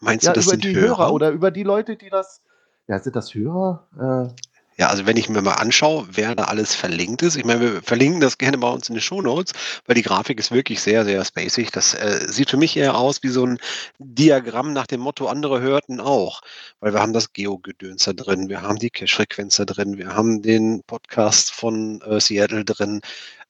Meinst 0.00 0.26
ja, 0.26 0.32
du, 0.32 0.38
das 0.38 0.46
über 0.46 0.52
sind 0.52 0.64
die 0.64 0.76
Hörer? 0.76 0.99
Hörer? 0.99 1.12
Oder 1.12 1.30
über 1.30 1.50
die 1.50 1.62
Leute, 1.62 1.96
die 1.96 2.11
das. 2.11 2.42
Ja, 2.87 2.99
sind 2.99 3.16
das 3.16 3.34
Hörer? 3.34 3.88
Äh, 4.37 4.53
ja, 4.76 4.88
also 4.88 5.07
wenn 5.07 5.16
ich 5.16 5.28
mir 5.28 5.43
mal 5.43 5.54
anschaue, 5.54 6.07
wer 6.11 6.35
da 6.35 6.45
alles 6.45 6.75
verlinkt 6.75 7.23
ist, 7.23 7.37
ich 7.37 7.45
meine, 7.45 7.61
wir 7.61 7.83
verlinken 7.83 8.21
das 8.21 8.38
gerne 8.38 8.59
bei 8.59 8.69
uns 8.69 8.88
in 8.88 8.97
den 8.97 9.00
Shownotes, 9.00 9.52
weil 9.87 9.95
die 9.95 10.02
Grafik 10.02 10.40
ist 10.40 10.50
wirklich 10.50 10.81
sehr, 10.83 11.04
sehr 11.04 11.25
spacig. 11.25 11.71
Das 11.71 11.95
äh, 11.95 12.26
sieht 12.28 12.50
für 12.50 12.57
mich 12.57 12.76
eher 12.76 12.97
aus 12.97 13.23
wie 13.23 13.28
so 13.28 13.47
ein 13.47 13.59
Diagramm 13.99 14.73
nach 14.73 14.87
dem 14.87 15.00
Motto, 15.00 15.28
andere 15.28 15.61
hörten 15.61 16.00
auch, 16.00 16.40
weil 16.81 16.93
wir 16.93 17.00
haben 17.00 17.12
das 17.12 17.33
Geo-Gedöns 17.33 18.04
da 18.04 18.12
drin, 18.12 18.49
wir 18.49 18.62
haben 18.62 18.78
die 18.78 18.90
Cache-Frequenz 18.90 19.57
da 19.57 19.64
drin, 19.64 19.99
wir 19.99 20.14
haben 20.14 20.43
den 20.43 20.83
Podcast 20.85 21.52
von 21.52 22.00
äh, 22.02 22.21
Seattle 22.21 22.64
drin. 22.64 23.00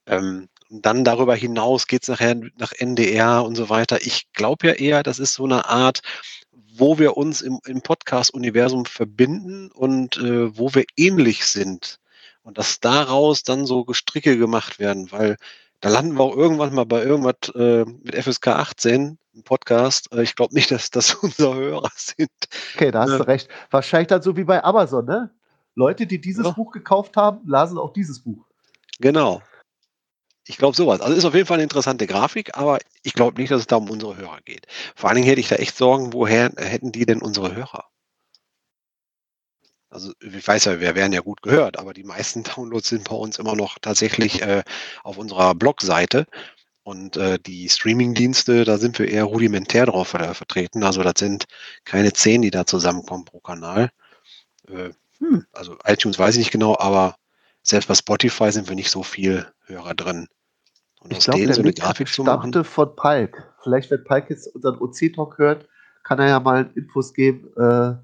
Ähm, 0.06 0.48
dann 0.70 1.04
darüber 1.04 1.36
hinaus 1.36 1.86
geht 1.86 2.02
es 2.02 2.08
nachher 2.08 2.36
nach 2.58 2.72
NDR 2.72 3.44
und 3.44 3.54
so 3.54 3.68
weiter. 3.68 4.00
Ich 4.02 4.32
glaube 4.32 4.66
ja 4.68 4.72
eher, 4.74 5.02
das 5.02 5.18
ist 5.18 5.34
so 5.34 5.44
eine 5.44 5.66
Art 5.66 6.00
wo 6.76 6.98
wir 6.98 7.16
uns 7.16 7.40
im, 7.40 7.60
im 7.66 7.82
Podcast-Universum 7.82 8.84
verbinden 8.84 9.70
und 9.70 10.16
äh, 10.18 10.56
wo 10.58 10.74
wir 10.74 10.84
ähnlich 10.96 11.46
sind. 11.46 12.00
Und 12.42 12.58
dass 12.58 12.80
daraus 12.80 13.42
dann 13.42 13.64
so 13.64 13.84
Gestricke 13.84 14.36
gemacht 14.36 14.78
werden, 14.78 15.10
weil 15.12 15.36
da 15.80 15.88
landen 15.88 16.14
wir 16.14 16.24
auch 16.24 16.36
irgendwann 16.36 16.74
mal 16.74 16.84
bei 16.84 17.02
irgendwas 17.02 17.54
äh, 17.54 17.84
mit 17.84 18.14
FSK 18.14 18.48
18 18.48 19.18
im 19.34 19.42
Podcast. 19.44 20.12
Äh, 20.12 20.22
ich 20.22 20.34
glaube 20.34 20.54
nicht, 20.54 20.70
dass 20.70 20.90
das 20.90 21.14
unsere 21.22 21.54
Hörer 21.54 21.90
sind. 21.94 22.30
Okay, 22.74 22.90
da 22.90 23.02
hast 23.02 23.18
du 23.18 23.26
recht. 23.26 23.48
Wahrscheinlich 23.70 24.08
dann 24.08 24.22
so 24.22 24.36
wie 24.36 24.44
bei 24.44 24.62
Amazon, 24.62 25.04
ne? 25.04 25.30
Leute, 25.74 26.06
die 26.06 26.20
dieses 26.20 26.44
Ja. 26.46 26.52
Buch 26.52 26.70
gekauft 26.72 27.16
haben, 27.16 27.40
lasen 27.46 27.78
auch 27.78 27.92
dieses 27.92 28.20
Buch. 28.20 28.44
Genau. 29.00 29.42
Ich 30.46 30.58
glaube 30.58 30.76
sowas. 30.76 31.00
Also 31.00 31.16
ist 31.16 31.24
auf 31.24 31.34
jeden 31.34 31.46
Fall 31.46 31.56
eine 31.56 31.62
interessante 31.64 32.06
Grafik, 32.06 32.56
aber 32.56 32.78
ich 33.02 33.14
glaube 33.14 33.40
nicht, 33.40 33.50
dass 33.50 33.60
es 33.60 33.66
da 33.66 33.76
um 33.76 33.90
unsere 33.90 34.16
Hörer 34.16 34.40
geht. 34.44 34.66
Vor 34.94 35.08
allen 35.08 35.16
Dingen 35.16 35.28
hätte 35.28 35.40
ich 35.40 35.48
da 35.48 35.56
echt 35.56 35.76
Sorgen, 35.76 36.12
woher 36.12 36.52
hätten 36.56 36.92
die 36.92 37.06
denn 37.06 37.22
unsere 37.22 37.54
Hörer? 37.54 37.88
Also 39.90 40.12
ich 40.20 40.46
weiß 40.46 40.64
ja, 40.66 40.80
wir 40.80 40.94
werden 40.94 41.12
ja 41.12 41.20
gut 41.20 41.40
gehört, 41.42 41.78
aber 41.78 41.94
die 41.94 42.04
meisten 42.04 42.42
Downloads 42.56 42.88
sind 42.88 43.08
bei 43.08 43.16
uns 43.16 43.38
immer 43.38 43.54
noch 43.56 43.78
tatsächlich 43.80 44.42
äh, 44.42 44.62
auf 45.02 45.18
unserer 45.18 45.54
Blogseite. 45.54 46.26
Und 46.82 47.16
äh, 47.16 47.38
die 47.38 47.68
Streaming-Dienste, 47.70 48.64
da 48.64 48.76
sind 48.78 48.98
wir 48.98 49.08
eher 49.08 49.24
rudimentär 49.24 49.86
drauf 49.86 50.14
äh, 50.14 50.34
vertreten. 50.34 50.82
Also 50.84 51.02
das 51.02 51.14
sind 51.18 51.46
keine 51.84 52.12
zehn, 52.12 52.42
die 52.42 52.50
da 52.50 52.66
zusammenkommen 52.66 53.24
pro 53.24 53.40
Kanal. 53.40 53.90
Äh, 54.68 54.90
Hm. 55.20 55.46
Also 55.52 55.76
iTunes 55.84 56.18
weiß 56.18 56.34
ich 56.34 56.40
nicht 56.40 56.50
genau, 56.50 56.76
aber 56.78 57.16
selbst 57.64 57.86
bei 57.88 57.94
Spotify 57.94 58.52
sind 58.52 58.68
wir 58.68 58.76
nicht 58.76 58.90
so 58.90 59.02
viel 59.02 59.46
Hörer 59.66 59.94
drin. 59.94 60.28
Und 61.00 61.10
Ich 61.10 61.16
aus 61.18 61.24
glaube, 61.24 61.38
denen 61.38 61.46
der 61.48 61.54
so 61.56 61.62
eine 61.62 61.72
Grafik 61.72 62.08
zu 62.08 62.22
machen. 62.22 62.52
von 62.64 62.94
Palk. 62.96 63.52
Vielleicht, 63.62 63.90
wenn 63.90 64.04
Palk 64.04 64.30
jetzt 64.30 64.54
unseren 64.54 64.78
OC-Talk 64.78 65.38
hört, 65.38 65.68
kann 66.02 66.18
er 66.18 66.28
ja 66.28 66.40
mal 66.40 66.70
Infos 66.74 67.12
geben. 67.14 67.48
Äh, 67.56 67.96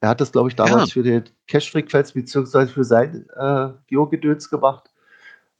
er 0.00 0.08
hat 0.10 0.20
das, 0.20 0.30
glaube 0.32 0.48
ich, 0.48 0.56
damals 0.56 0.90
Ja. 0.90 0.92
für 0.94 1.02
den 1.02 1.24
Cache-Frequenz 1.48 2.12
bzw. 2.12 2.66
für 2.66 2.84
sein 2.84 3.26
äh, 3.36 3.68
Geo-Gedöns 3.86 4.50
gemacht. 4.50 4.90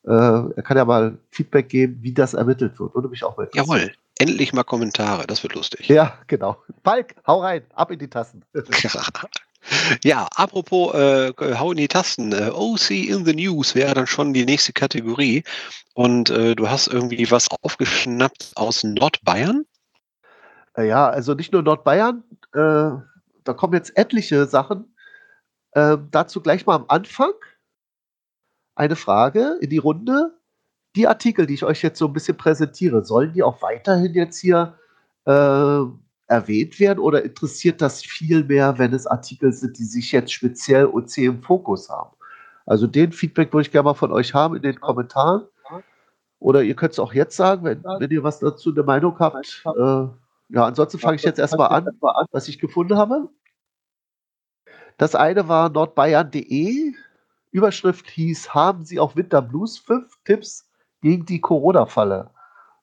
Äh, 0.05 0.11
er 0.13 0.63
kann 0.63 0.77
ja 0.77 0.85
mal 0.85 1.19
Feedback 1.31 1.69
geben, 1.69 1.99
wie 2.03 2.13
das 2.13 2.35
ermittelt 2.35 2.79
wird. 2.79 2.95
Würde 2.95 3.09
mich 3.09 3.25
auch 3.25 3.37
mal. 3.37 3.49
Jawohl, 3.55 3.93
endlich 4.19 4.53
mal 4.53 4.63
Kommentare, 4.65 5.27
das 5.27 5.43
wird 5.43 5.55
lustig. 5.55 5.89
Ja, 5.89 6.19
genau. 6.29 6.57
Palk, 6.85 7.15
hau 7.27 7.41
rein, 7.43 7.63
ab 7.75 7.91
in 7.91 7.99
die 7.99 8.09
Tassen. 8.09 8.45
Ja, 10.03 10.29
apropos 10.35 10.95
äh, 10.95 11.33
hau 11.39 11.73
in 11.73 11.77
die 11.79 11.89
Tasten. 11.89 12.33
Äh, 12.33 12.51
OC 12.53 12.91
in 12.91 13.25
the 13.25 13.35
News 13.35 13.75
wäre 13.75 13.95
dann 13.95 14.07
schon 14.07 14.33
die 14.33 14.45
nächste 14.45 14.73
Kategorie. 14.73 15.45
Und 15.95 16.31
äh, 16.31 16.55
du 16.55 16.69
hast 16.69 16.87
irgendwie 16.89 17.31
was 17.31 17.49
aufgeschnappt 17.63 18.53
aus 18.55 18.85
Nordbayern. 18.85 19.65
Äh, 20.77 20.89
Ja, 20.89 21.09
also 21.09 21.35
nicht 21.35 21.53
nur 21.53 21.63
Nordbayern, 21.63 22.23
äh, 22.55 22.91
da 23.45 23.53
kommen 23.55 23.75
jetzt 23.75 23.97
etliche 23.97 24.47
Sachen. 24.47 24.95
Ähm, 25.75 26.09
dazu 26.11 26.41
gleich 26.41 26.67
mal 26.67 26.77
am 26.77 26.85
Anfang 26.89 27.33
eine 28.75 28.97
Frage 28.97 29.59
in 29.61 29.71
die 29.71 29.79
Runde. 29.79 30.39
Die 30.97 31.07
Artikel, 31.07 31.47
die 31.47 31.55
ich 31.55 31.65
euch 31.65 31.83
jetzt 31.83 31.99
so 31.99 32.07
ein 32.07 32.13
bisschen 32.13 32.37
präsentiere, 32.37 33.05
sollen 33.05 33.33
die 33.33 33.43
auch 33.43 33.61
weiterhin 33.61 34.15
jetzt 34.15 34.39
hier 34.39 34.79
äh, 35.27 35.81
erwähnt 36.29 36.79
werden 36.79 36.99
oder 36.99 37.25
interessiert 37.25 37.81
das 37.81 38.03
viel 38.03 38.45
mehr, 38.45 38.79
wenn 38.79 38.93
es 38.93 39.07
Artikel 39.07 39.53
sind, 39.53 39.79
die 39.79 39.85
sich 39.85 40.13
jetzt 40.13 40.33
speziell 40.33 40.87
OC 40.87 41.19
im 41.19 41.43
Fokus 41.43 41.89
haben? 41.89 42.15
Also 42.67 42.87
den 42.87 43.13
Feedback 43.13 43.53
würde 43.53 43.63
ich 43.63 43.73
gerne 43.73 43.85
mal 43.85 43.95
von 43.95 44.13
euch 44.13 44.35
haben 44.35 44.55
in 44.55 44.63
den 44.63 44.81
Kommentaren. 44.81 45.47
Oder 46.39 46.63
ihr 46.63 46.77
könnt 46.77 46.93
es 46.93 46.99
auch 46.99 47.13
jetzt 47.13 47.37
sagen, 47.37 47.65
wenn, 47.65 47.83
wenn 47.83 48.11
ihr 48.11 48.23
was 48.23 48.39
dazu 48.39 48.71
eine 48.71 48.85
Meinung 48.85 49.19
habt. 49.19 49.65
Äh, 49.67 50.07
ja, 50.51 50.65
ansonsten 50.65 50.99
fange 50.99 51.17
ich 51.17 51.23
jetzt 51.23 51.39
erstmal 51.39 51.69
an, 51.69 51.89
was 52.31 52.47
ich 52.47 52.59
gefunden 52.59 52.97
habe. 52.97 53.29
Das 54.99 55.15
eine 55.15 55.49
war 55.49 55.69
nordbayern.de. 55.69 56.93
Überschrift 57.51 58.09
hieß, 58.11 58.55
haben 58.55 58.85
Sie 58.85 59.01
auch 59.01 59.17
Winterblues? 59.17 59.79
Fünf 59.79 60.19
Tipps 60.25 60.69
gegen 61.01 61.25
die 61.25 61.41
Corona-Falle. 61.41 62.31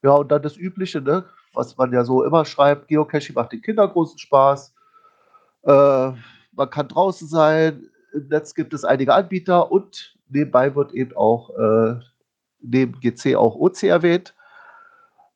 Ja, 0.02 0.12
und 0.12 0.32
dann 0.32 0.42
das 0.42 0.58
Übliche, 0.58 1.02
ne? 1.02 1.25
Was 1.55 1.77
man 1.77 1.91
ja 1.93 2.03
so 2.03 2.24
immer 2.24 2.45
schreibt, 2.45 2.88
Geocaching 2.88 3.35
macht 3.35 3.51
den 3.51 3.62
Kindern 3.62 3.89
großen 3.89 4.17
Spaß. 4.17 4.74
Äh, 5.63 6.12
man 6.51 6.69
kann 6.69 6.88
draußen 6.88 7.27
sein, 7.27 7.89
im 8.13 8.27
Netz 8.27 8.55
gibt 8.55 8.74
es 8.74 8.85
einige 8.85 9.13
Anbieter 9.13 9.71
und 9.71 10.17
nebenbei 10.29 10.75
wird 10.75 10.93
eben 10.93 11.15
auch 11.15 11.50
äh, 11.57 12.00
neben 12.62 13.00
GC 13.00 13.35
auch 13.35 13.55
OC 13.55 13.83
erwähnt. 13.83 14.33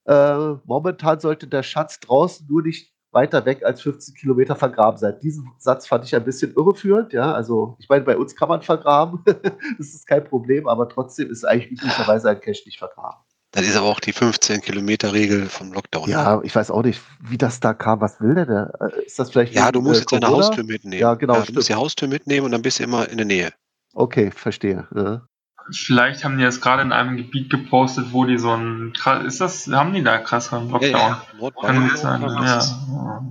Äh, 0.06 0.56
momentan 0.66 1.20
sollte 1.20 1.48
der 1.48 1.64
Schatz 1.64 2.00
draußen 2.00 2.48
nur 2.50 2.64
nicht 2.64 2.94
weiter 3.12 3.46
weg 3.46 3.64
als 3.64 3.82
15 3.82 4.16
Kilometer 4.16 4.56
vergraben 4.56 4.98
sein. 4.98 5.20
Diesen 5.22 5.52
Satz 5.58 5.88
fand 5.88 6.06
ich 6.06 6.16
ein 6.16 6.24
bisschen 6.24 6.54
irreführend. 6.56 7.12
Ja, 7.12 7.34
also 7.34 7.76
ich 7.80 7.90
meine, 7.90 8.04
bei 8.06 8.18
uns 8.18 8.36
kann 8.36 8.50
man 8.50 8.62
vergraben, 8.62 9.24
das 9.78 9.88
ist 9.94 10.08
kein 10.08 10.24
Problem, 10.24 10.68
aber 10.68 10.88
trotzdem 10.90 11.30
ist 11.30 11.44
eigentlich 11.44 11.82
üblicherweise 11.82 12.30
ein 12.30 12.40
Cache 12.40 12.64
nicht 12.66 12.78
vergraben. 12.78 13.20
Das 13.52 13.66
ist 13.66 13.76
aber 13.76 13.88
auch 13.88 14.00
die 14.00 14.14
15-Kilometer-Regel 14.14 15.48
vom 15.50 15.74
Lockdown. 15.74 16.08
Ja, 16.10 16.40
ich 16.44 16.56
weiß 16.56 16.70
auch 16.70 16.84
nicht, 16.84 17.02
wie 17.20 17.38
das 17.38 17.60
da 17.60 17.74
kam. 17.74 18.00
Was 18.00 18.22
will 18.22 18.36
der? 18.36 18.46
denn? 18.46 18.68
Äh, 18.80 19.06
Ist 19.06 19.18
das 19.18 19.32
vielleicht? 19.32 19.54
Ja, 19.54 19.72
du 19.72 19.82
musst 19.82 19.96
äh, 19.96 20.00
jetzt 20.02 20.12
deine? 20.12 20.28
Haustür 20.28 20.64
mitnehmen. 20.64 21.02
Ja, 21.02 21.16
genau, 21.16 21.36
du 21.36 21.42
stimmt. 21.44 21.56
musst 21.58 21.70
die 21.70 21.74
Haustür 21.76 22.08
mitnehmen 22.08 22.46
und 22.46 22.52
dann 22.52 22.62
bist 22.62 22.80
du 22.80 22.84
immer 22.84 23.10
in 23.10 23.18
der 23.18 23.26
Nähe. 23.26 23.52
Okay, 23.94 24.30
verstehe. 24.32 24.88
Ja. 24.96 25.24
Vielleicht 25.72 26.24
haben 26.24 26.38
die 26.38 26.44
das 26.44 26.62
gerade 26.62 26.82
in 26.84 26.92
einem 26.92 27.18
Gebiet 27.18 27.50
gepostet, 27.50 28.08
wo 28.12 28.26
die 28.26 28.38
so 28.38 28.54
ein 28.54 28.94
krass, 28.94 29.24
ist 29.26 29.42
das, 29.42 29.68
haben 29.68 29.94
die 29.94 30.04
da 30.04 30.18
krasseren 30.20 30.70
Lockdown? 30.70 30.92
Ja, 30.92 31.24
ja. 31.40 31.52
Kann 31.62 31.88
gut 31.90 31.98
sein, 31.98 32.22
Ja, 32.22 32.28
ja. 32.28 32.56
das 32.56 32.72
Ja, 32.88 33.22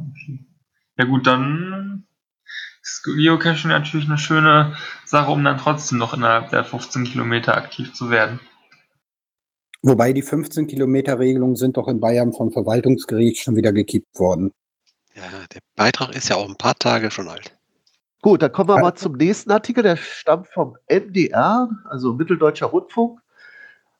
ja 0.98 1.04
gut, 1.04 1.26
dann 1.26 2.06
ist 2.82 3.02
Geocaching 3.04 3.70
natürlich 3.70 4.06
eine 4.06 4.18
schöne 4.18 4.76
Sache, 5.04 5.30
um 5.30 5.44
dann 5.44 5.58
trotzdem 5.58 5.98
noch 5.98 6.14
innerhalb 6.14 6.50
der 6.50 6.64
15 6.64 7.04
Kilometer 7.04 7.56
aktiv 7.56 7.92
zu 7.92 8.10
werden. 8.10 8.40
Wobei 9.82 10.12
die 10.12 10.24
15-Kilometer-Regelungen 10.24 11.56
sind 11.56 11.76
doch 11.76 11.86
in 11.88 12.00
Bayern 12.00 12.32
vom 12.32 12.50
Verwaltungsgericht 12.50 13.38
schon 13.38 13.56
wieder 13.56 13.72
gekippt 13.72 14.18
worden. 14.18 14.52
Ja, 15.14 15.22
der 15.52 15.60
Beitrag 15.76 16.14
ist 16.14 16.28
ja 16.28 16.36
auch 16.36 16.48
ein 16.48 16.56
paar 16.56 16.74
Tage 16.74 17.10
schon 17.10 17.28
alt. 17.28 17.56
Gut, 18.20 18.42
dann 18.42 18.50
kommen 18.50 18.68
wir 18.70 18.80
mal 18.80 18.94
zum 18.94 19.12
nächsten 19.12 19.52
Artikel. 19.52 19.84
Der 19.84 19.96
stammt 19.96 20.48
vom 20.48 20.76
MDR, 20.88 21.70
also 21.84 22.14
Mitteldeutscher 22.14 22.66
Rundfunk. 22.66 23.20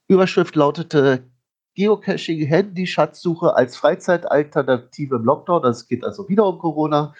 Überschrift 0.08 0.56
lautete 0.56 1.22
Geocaching, 1.74 2.44
Handy-Schatzsuche 2.44 3.54
als 3.54 3.76
Freizeitalternative 3.76 5.16
im 5.16 5.24
Lockdown. 5.24 5.62
Das 5.62 5.86
geht 5.86 6.04
also 6.04 6.28
wieder 6.28 6.46
um 6.46 6.58
Corona. 6.58 7.14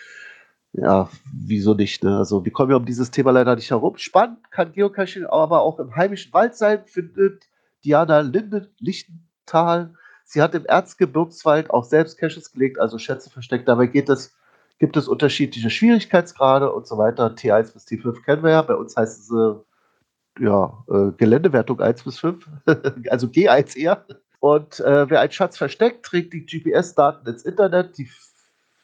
Ja, 0.72 1.08
wieso 1.32 1.74
nicht? 1.74 2.02
Ne? 2.02 2.18
Also, 2.18 2.44
wir 2.44 2.52
kommen 2.52 2.72
ja 2.72 2.76
um 2.76 2.84
dieses 2.84 3.12
Thema 3.12 3.30
leider 3.30 3.54
nicht 3.54 3.70
herum. 3.70 3.96
Spannend 3.96 4.50
kann 4.50 4.72
Geocaching 4.72 5.24
aber 5.26 5.62
auch 5.62 5.78
im 5.78 5.94
heimischen 5.94 6.32
Wald 6.32 6.56
sein, 6.56 6.82
findet 6.86 7.47
Diana 7.84 8.20
Linde 8.20 8.70
Lichtenthal. 8.78 9.94
Sie 10.24 10.42
hat 10.42 10.54
im 10.54 10.66
Erzgebirgswald 10.66 11.70
auch 11.70 11.84
selbst 11.84 12.18
Caches 12.18 12.52
gelegt, 12.52 12.78
also 12.78 12.98
Schätze 12.98 13.30
versteckt. 13.30 13.68
Dabei 13.68 13.86
geht 13.86 14.08
es 14.08 14.34
gibt 14.78 14.96
es 14.96 15.08
unterschiedliche 15.08 15.70
Schwierigkeitsgrade 15.70 16.72
und 16.72 16.86
so 16.86 16.98
weiter. 16.98 17.34
T1 17.34 17.72
bis 17.72 17.86
T5 17.86 18.22
kennen 18.24 18.42
wir 18.42 18.50
ja. 18.50 18.62
Bei 18.62 18.74
uns 18.74 18.96
heißt 18.96 19.20
es 19.20 19.30
äh, 19.30 20.44
ja, 20.44 20.84
äh, 20.88 21.12
Geländewertung 21.16 21.80
1 21.80 22.04
bis 22.04 22.18
5, 22.20 22.46
also 23.10 23.26
G1 23.26 23.76
eher. 23.76 24.04
Und 24.40 24.78
äh, 24.80 25.10
wer 25.10 25.20
einen 25.20 25.32
Schatz 25.32 25.58
versteckt, 25.58 26.06
trägt 26.06 26.32
die 26.32 26.46
GPS-Daten 26.46 27.28
ins 27.28 27.42
Internet. 27.44 27.98
Die 27.98 28.08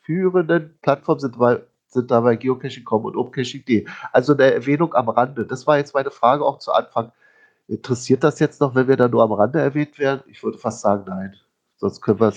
führenden 0.03 0.77
Plattformen 0.83 1.21
sind, 1.21 1.37
sind 1.87 2.11
dabei 2.11 2.35
Geocaching.com 2.37 3.05
und 3.05 3.17
OpenCaching.de. 3.17 3.87
Also 4.13 4.35
eine 4.35 4.53
Erwähnung 4.53 4.95
am 4.95 5.09
Rande. 5.09 5.47
Das 5.47 5.67
war 5.69 5.79
jetzt 5.79 5.95
meine 5.95 6.11
Frage 6.11 6.45
auch 6.45 6.59
zu 6.59 6.73
Anfang. 6.73 7.13
Interessiert 7.67 8.23
das 8.23 8.41
jetzt 8.41 8.61
noch, 8.61 8.75
wenn 8.75 8.89
wir 8.89 8.97
da 8.97 9.09
nur 9.09 9.23
am 9.23 9.33
Rande 9.33 9.61
erwähnt 9.61 9.99
werden? 9.99 10.23
Ich 10.27 10.43
würde 10.43 10.59
fast 10.59 10.81
sagen, 10.81 11.05
nein. 11.07 11.35
Sonst 11.77 12.01
können 12.01 12.21
wir 12.21 12.33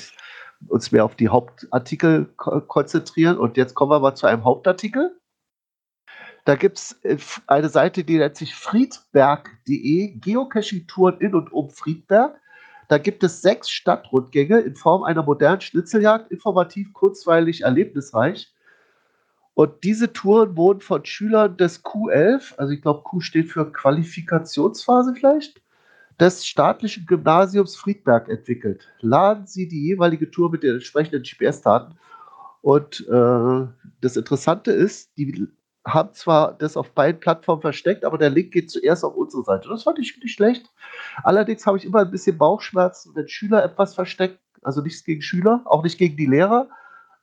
uns 0.68 0.92
mehr 0.92 1.06
auf 1.06 1.16
die 1.16 1.30
Hauptartikel 1.30 2.26
ko 2.38 2.62
konzentrieren. 2.62 3.38
Und 3.38 3.58
jetzt 3.58 3.76
kommen 3.76 3.92
wir 3.92 4.00
mal 4.00 4.16
zu 4.16 4.26
einem 4.28 4.46
Hauptartikel. 4.46 5.20
Da 6.46 6.56
gibt 6.56 6.78
es 6.78 6.98
eine 7.48 7.68
Seite, 7.68 8.06
die 8.06 8.18
nennt 8.18 8.38
sich 8.38 8.56
friedberg.de, 8.56 10.18
Geocaching-Touren 10.18 11.20
in 11.20 11.36
und 11.36 11.52
um 11.52 11.70
Friedberg. 11.70 12.40
Da 12.88 12.98
gibt 12.98 13.22
es 13.24 13.42
sechs 13.42 13.70
Stadtrundgänge 13.70 14.60
in 14.62 14.78
Form 14.78 15.04
einer 15.04 15.24
modernen 15.24 15.60
Schnitzeljagd, 15.60 16.32
informativ, 16.32 16.94
kurzweilig, 16.94 17.62
erlebnisreich. 17.62 18.54
Und 19.58 19.84
diese 19.84 20.14
Touren 20.14 20.56
wurden 20.56 20.82
von 20.82 21.04
Schülern 21.04 21.58
des 21.58 21.84
Q11, 21.84 22.56
also 22.58 22.74
ich 22.74 22.82
glaube, 22.84 23.02
Q 23.02 23.22
steht 23.22 23.50
für 23.50 23.72
Qualifikationsphase 23.72 25.16
vielleicht, 25.16 25.64
des 26.20 26.46
staatlichen 26.46 27.08
Gymnasiums 27.08 27.76
Friedberg 27.76 28.30
entwickelt. 28.30 28.88
Laden 29.00 29.48
Sie 29.48 29.68
die 29.68 29.82
jeweilige 29.82 30.30
Tour 30.30 30.52
mit 30.52 30.62
den 30.62 30.76
entsprechenden 30.76 31.24
GPS-Daten. 31.24 31.96
Und 32.62 33.00
äh, 33.10 33.68
das 34.02 34.16
Interessante 34.16 34.72
ist, 34.74 35.18
die 35.18 35.48
haben 35.84 36.14
zwar 36.14 36.54
das 36.54 36.78
auf 36.78 36.92
beiden 36.92 37.20
Plattformen 37.20 37.64
versteckt, 37.64 38.06
aber 38.06 38.20
der 38.20 38.30
Link 38.30 38.52
geht 38.52 38.70
zuerst 38.70 39.04
auf 39.04 39.16
unsere 39.16 39.44
Seite. 39.44 39.70
Das 39.70 39.82
fand 39.82 39.98
ich 39.98 40.16
nicht 40.22 40.36
schlecht. 40.36 40.70
Allerdings 41.24 41.66
habe 41.66 41.80
ich 41.80 41.86
immer 41.86 42.02
ein 42.02 42.12
bisschen 42.12 42.38
Bauchschmerzen, 42.38 43.14
wenn 43.16 43.28
Schüler 43.28 43.64
etwas 43.64 43.96
verstecken. 43.96 44.38
Also 44.62 44.82
nichts 44.82 45.04
gegen 45.04 45.24
Schüler, 45.24 45.64
auch 45.66 45.82
nicht 45.82 45.98
gegen 45.98 46.16
die 46.16 46.28
Lehrer. 46.28 46.70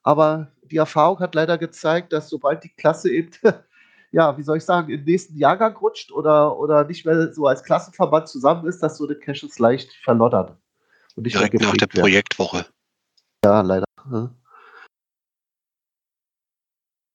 Aber 0.02 0.48
die 0.71 0.76
Erfahrung 0.76 1.21
hat 1.21 1.35
leider 1.35 1.59
gezeigt, 1.59 2.12
dass 2.12 2.28
sobald 2.28 2.64
die 2.64 2.71
Klasse 2.71 3.11
eben, 3.11 3.30
ja, 4.12 4.37
wie 4.37 4.42
soll 4.42 4.59
ich 4.59 4.64
sagen, 4.64 4.90
im 4.90 5.04
nächsten 5.04 5.37
Jahrgang 5.37 5.76
rutscht 5.76 6.12
oder, 6.12 6.59
oder 6.59 6.85
nicht 6.85 7.04
mehr 7.04 7.33
so 7.33 7.47
als 7.47 7.62
Klassenverband 7.62 8.28
zusammen 8.28 8.66
ist, 8.66 8.83
dass 8.83 8.97
so 8.97 9.06
eine 9.06 9.16
Caches 9.16 9.59
leicht 9.59 9.92
verloddern. 10.02 10.56
Und 11.16 11.25
nicht 11.25 11.37
Direkt 11.37 11.54
nach 11.54 11.73
der 11.73 11.88
werden. 11.88 12.00
Projektwoche. 12.00 12.66
Ja, 13.44 13.61
leider. 13.61 13.85
Ja. 14.11 14.30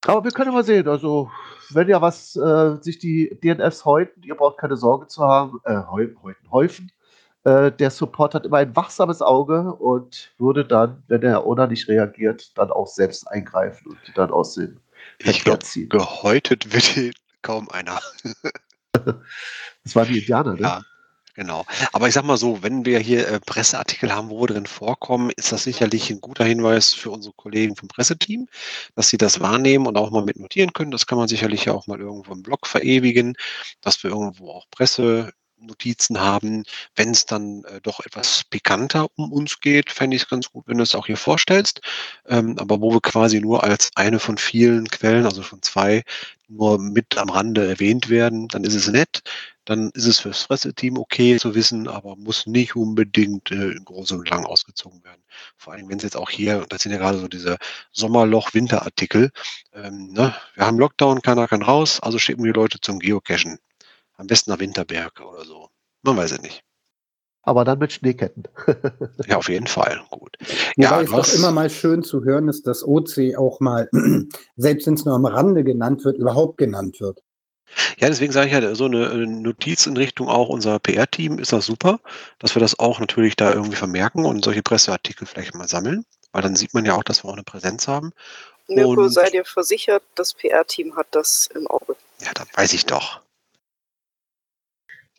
Aber 0.06 0.24
wir 0.24 0.32
können 0.32 0.53
mal 0.53 0.63
sehen, 0.63 0.88
also 0.88 1.29
wenn 1.72 1.89
ja 1.89 2.01
was 2.01 2.36
äh, 2.36 2.77
sich 2.82 3.00
die 3.00 3.38
DNFs 3.44 3.86
häuten, 3.86 4.24
ihr 4.24 4.36
braucht 4.36 4.58
keine 4.58 4.77
Sorge 4.77 5.08
zu 5.08 5.24
haben, 5.24 5.60
äh, 5.65 5.84
häuten, 5.89 6.18
häufen. 6.51 6.91
Äh, 7.43 7.72
der 7.72 7.89
Support 7.89 8.36
hat 8.36 8.46
immer 8.46 8.58
ein 8.58 8.75
wachsames 8.75 9.22
Auge 9.22 9.74
und 9.74 10.31
würde 10.38 10.65
dann, 10.65 11.03
wenn 11.08 11.22
der 11.22 11.46
Owner 11.46 11.67
nicht 11.67 11.88
reagiert, 11.88 12.58
dann 12.58 12.72
auch 12.72 12.88
selbst 12.88 13.27
eingreifen 13.27 13.91
und 13.91 13.98
die 14.08 14.13
dann 14.13 14.31
aussehen. 14.31 14.79
Ich 15.19 15.43
glaube, 15.43 15.65
gehäutet 15.88 16.74
wird 16.74 17.15
kaum 17.41 17.69
einer. 17.69 18.00
das 18.93 19.96
waren 19.96 20.08
die 20.08 20.19
Indianer, 20.19 20.53
ne? 20.53 20.62
Ja. 20.62 20.81
Genau. 21.39 21.65
Aber 21.93 22.10
ich 22.10 22.13
sag 22.15 22.25
mal 22.25 22.36
so, 22.36 22.63
wenn 22.63 22.84
wir 22.84 23.00
hier 23.00 23.25
äh, 23.25 23.39
Presseartikel 23.39 24.13
haben, 24.13 24.29
wo 24.29 24.41
wir 24.41 24.48
drin 24.48 24.65
vorkommen, 24.65 25.29
ist 25.38 25.53
das 25.53 25.63
sicherlich 25.63 26.10
ein 26.10 26.19
guter 26.19 26.43
Hinweis 26.43 26.93
für 26.93 27.12
unsere 27.12 27.34
Kollegen 27.34 27.77
vom 27.77 27.88
Presseteam, 27.88 28.50
dass 28.96 29.08
sie 29.08 29.15
das 29.17 29.39
wahrnehmen 29.39 29.88
und 29.88 29.98
auch 29.98 30.12
mal 30.12 30.25
mit 30.25 30.38
notieren 30.38 30.74
können. 30.74 30.91
Das 30.91 31.08
kann 31.08 31.17
man 31.17 31.29
sicherlich 31.29 31.63
ja 31.63 31.74
auch 31.74 31.88
mal 31.88 31.98
irgendwo 31.98 32.34
im 32.34 32.43
Blog 32.43 32.67
verewigen, 32.67 33.38
dass 33.79 34.03
wir 34.03 34.12
irgendwo 34.12 34.51
auch 34.51 34.65
Presse 34.69 35.31
Notizen 35.61 36.19
haben. 36.19 36.63
Wenn 36.95 37.11
es 37.11 37.25
dann 37.25 37.63
äh, 37.65 37.81
doch 37.81 37.99
etwas 38.01 38.43
pikanter 38.49 39.07
um 39.15 39.31
uns 39.31 39.59
geht, 39.59 39.91
fände 39.91 40.15
ich 40.15 40.23
es 40.23 40.29
ganz 40.29 40.51
gut, 40.51 40.65
wenn 40.67 40.77
du 40.77 40.83
es 40.83 40.95
auch 40.95 41.07
hier 41.07 41.17
vorstellst. 41.17 41.81
Ähm, 42.27 42.57
aber 42.59 42.81
wo 42.81 42.91
wir 42.93 43.01
quasi 43.01 43.39
nur 43.39 43.63
als 43.63 43.91
eine 43.95 44.19
von 44.19 44.37
vielen 44.37 44.87
Quellen, 44.87 45.25
also 45.25 45.41
von 45.41 45.61
zwei, 45.61 46.03
nur 46.47 46.79
mit 46.79 47.17
am 47.17 47.29
Rande 47.29 47.67
erwähnt 47.67 48.09
werden, 48.09 48.47
dann 48.47 48.63
ist 48.63 48.75
es 48.75 48.87
nett. 48.87 49.21
Dann 49.65 49.91
ist 49.93 50.05
es 50.05 50.19
fürs 50.19 50.47
Presseteam 50.47 50.97
okay 50.97 51.37
zu 51.37 51.53
wissen, 51.53 51.87
aber 51.87 52.15
muss 52.15 52.47
nicht 52.47 52.75
unbedingt 52.75 53.51
äh, 53.51 53.75
groß 53.85 54.11
und 54.13 54.29
lang 54.29 54.45
ausgezogen 54.45 55.03
werden. 55.03 55.21
Vor 55.57 55.73
allem, 55.73 55.89
wenn 55.89 55.97
es 55.97 56.03
jetzt 56.03 56.17
auch 56.17 56.31
hier, 56.31 56.65
das 56.69 56.81
sind 56.81 56.91
ja 56.91 56.97
gerade 56.97 57.19
so 57.19 57.27
diese 57.27 57.57
Sommerloch-Winterartikel, 57.91 59.29
ähm, 59.73 60.11
ne? 60.13 60.35
wir 60.55 60.65
haben 60.65 60.79
Lockdown, 60.79 61.21
keiner 61.21 61.47
kann 61.47 61.61
raus, 61.61 61.99
also 61.99 62.17
schicken 62.17 62.43
wir 62.43 62.53
Leute 62.53 62.81
zum 62.81 62.97
Geocachen. 62.99 63.59
Am 64.19 64.27
besten 64.27 64.51
nach 64.51 64.59
Winterberg 64.59 65.21
oder 65.21 65.45
so. 65.45 65.69
Man 66.01 66.17
weiß 66.17 66.33
es 66.33 66.41
nicht. 66.41 66.61
Aber 67.41 67.63
dann 67.63 67.79
mit 67.79 67.93
Schneeketten. 67.93 68.43
ja, 69.27 69.38
auf 69.38 69.47
jeden 69.47 69.67
Fall. 69.67 70.01
Gut. 70.09 70.35
Ja, 70.75 71.01
es 71.01 71.09
was... 71.09 71.33
immer 71.33 71.51
mal 71.51 71.69
schön 71.69 72.03
zu 72.03 72.25
hören 72.25 72.49
ist, 72.49 72.67
dass 72.67 72.85
OC 72.85 73.38
auch 73.38 73.61
mal, 73.61 73.89
selbst 74.57 74.88
wenn 74.88 74.95
es 74.95 75.05
nur 75.05 75.15
am 75.15 75.25
Rande 75.25 75.63
genannt 75.63 76.03
wird, 76.03 76.17
überhaupt 76.17 76.57
genannt 76.57 76.99
wird. 76.99 77.23
Ja, 77.97 78.09
deswegen 78.09 78.33
sage 78.33 78.47
ich 78.47 78.53
ja, 78.53 78.75
so 78.75 78.85
eine 78.85 79.25
Notiz 79.25 79.85
in 79.85 79.95
Richtung 79.95 80.27
auch 80.27 80.49
unser 80.49 80.79
PR-Team 80.79 81.39
ist 81.39 81.53
das 81.53 81.65
super, 81.65 82.01
dass 82.39 82.55
wir 82.55 82.59
das 82.59 82.77
auch 82.77 82.99
natürlich 82.99 83.38
da 83.38 83.53
irgendwie 83.53 83.77
vermerken 83.77 84.25
und 84.25 84.43
solche 84.43 84.63
Presseartikel 84.63 85.27
vielleicht 85.27 85.55
mal 85.55 85.69
sammeln, 85.69 86.03
weil 86.33 86.41
dann 86.41 86.57
sieht 86.57 86.73
man 86.73 86.83
ja 86.83 86.95
auch, 86.95 87.03
dass 87.03 87.23
wir 87.23 87.29
auch 87.29 87.33
eine 87.33 87.43
Präsenz 87.43 87.88
haben. 87.88 88.11
Mirko, 88.67 89.03
und... 89.03 89.13
sei 89.13 89.29
dir 89.29 89.45
versichert, 89.45 90.03
das 90.15 90.33
PR-Team 90.33 90.97
hat 90.97 91.07
das 91.11 91.47
im 91.55 91.67
Auge. 91.67 91.95
Ja, 92.21 92.33
das 92.33 92.47
weiß 92.53 92.73
ich 92.73 92.85
doch. 92.85 93.21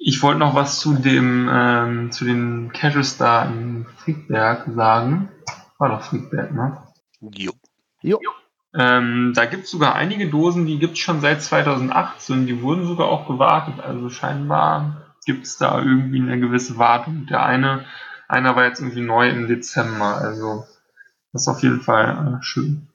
Ich 0.02 0.22
wollte 0.22 0.38
noch 0.38 0.54
was 0.54 0.80
zu 0.80 0.94
dem, 0.94 1.46
ähm, 1.52 2.10
zu 2.10 2.24
den 2.24 2.72
Caches 2.72 3.18
da 3.18 3.44
in 3.44 3.84
Friedberg 3.98 4.66
sagen. 4.74 5.28
War 5.76 5.90
doch 5.90 6.02
Friedberg, 6.02 6.54
ne? 6.54 6.78
Jo. 7.20 7.52
Jo. 8.00 8.18
Ähm, 8.72 9.32
da 9.34 9.44
gibt 9.44 9.64
es 9.64 9.70
sogar 9.70 9.94
einige 9.94 10.30
Dosen, 10.30 10.64
die 10.64 10.78
gibt 10.78 10.94
es 10.94 11.00
schon 11.00 11.20
seit 11.20 11.42
2018. 11.42 12.46
Die 12.46 12.62
wurden 12.62 12.86
sogar 12.86 13.08
auch 13.08 13.26
gewartet. 13.26 13.80
Also 13.80 14.08
scheinbar 14.08 15.12
gibt 15.26 15.44
es 15.44 15.58
da 15.58 15.78
irgendwie 15.78 16.20
eine 16.20 16.40
gewisse 16.40 16.78
Wartung. 16.78 17.26
Der 17.26 17.44
eine, 17.44 17.84
einer 18.26 18.56
war 18.56 18.64
jetzt 18.64 18.80
irgendwie 18.80 19.02
neu 19.02 19.28
im 19.28 19.48
Dezember. 19.48 20.16
Also 20.16 20.64
das 21.34 21.42
ist 21.42 21.48
auf 21.48 21.62
jeden 21.62 21.82
Fall 21.82 22.38
äh, 22.38 22.42
schön. 22.42 22.88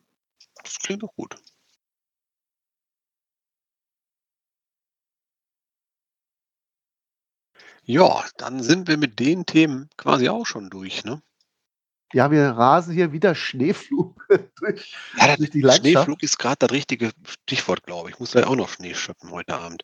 Das 0.63 0.79
klingt 0.79 1.03
doch 1.03 1.13
gut. 1.15 1.35
Ja, 7.85 8.25
dann 8.37 8.63
sind 8.63 8.87
wir 8.87 8.97
mit 8.97 9.19
den 9.19 9.45
Themen 9.45 9.89
quasi 9.95 10.27
auch 10.27 10.45
schon 10.45 10.69
durch, 10.69 11.05
ne? 11.05 11.21
Ja, 12.13 12.31
wir 12.31 12.49
rasen 12.51 12.93
hier 12.93 13.11
wieder 13.11 13.35
Schneeflug 13.35 14.27
durch, 14.59 14.95
ja, 15.17 15.35
durch 15.35 15.49
die 15.51 15.61
Landschaft. 15.61 15.85
Schneeflug 15.85 16.23
ist 16.23 16.39
gerade 16.39 16.57
das 16.59 16.71
richtige 16.71 17.11
Stichwort, 17.27 17.83
glaube 17.83 18.09
ich. 18.09 18.15
Ich 18.15 18.19
muss 18.19 18.31
da 18.31 18.47
auch 18.47 18.55
noch 18.55 18.69
Schnee 18.69 18.93
schöpfen 18.93 19.31
heute 19.31 19.55
Abend. 19.55 19.83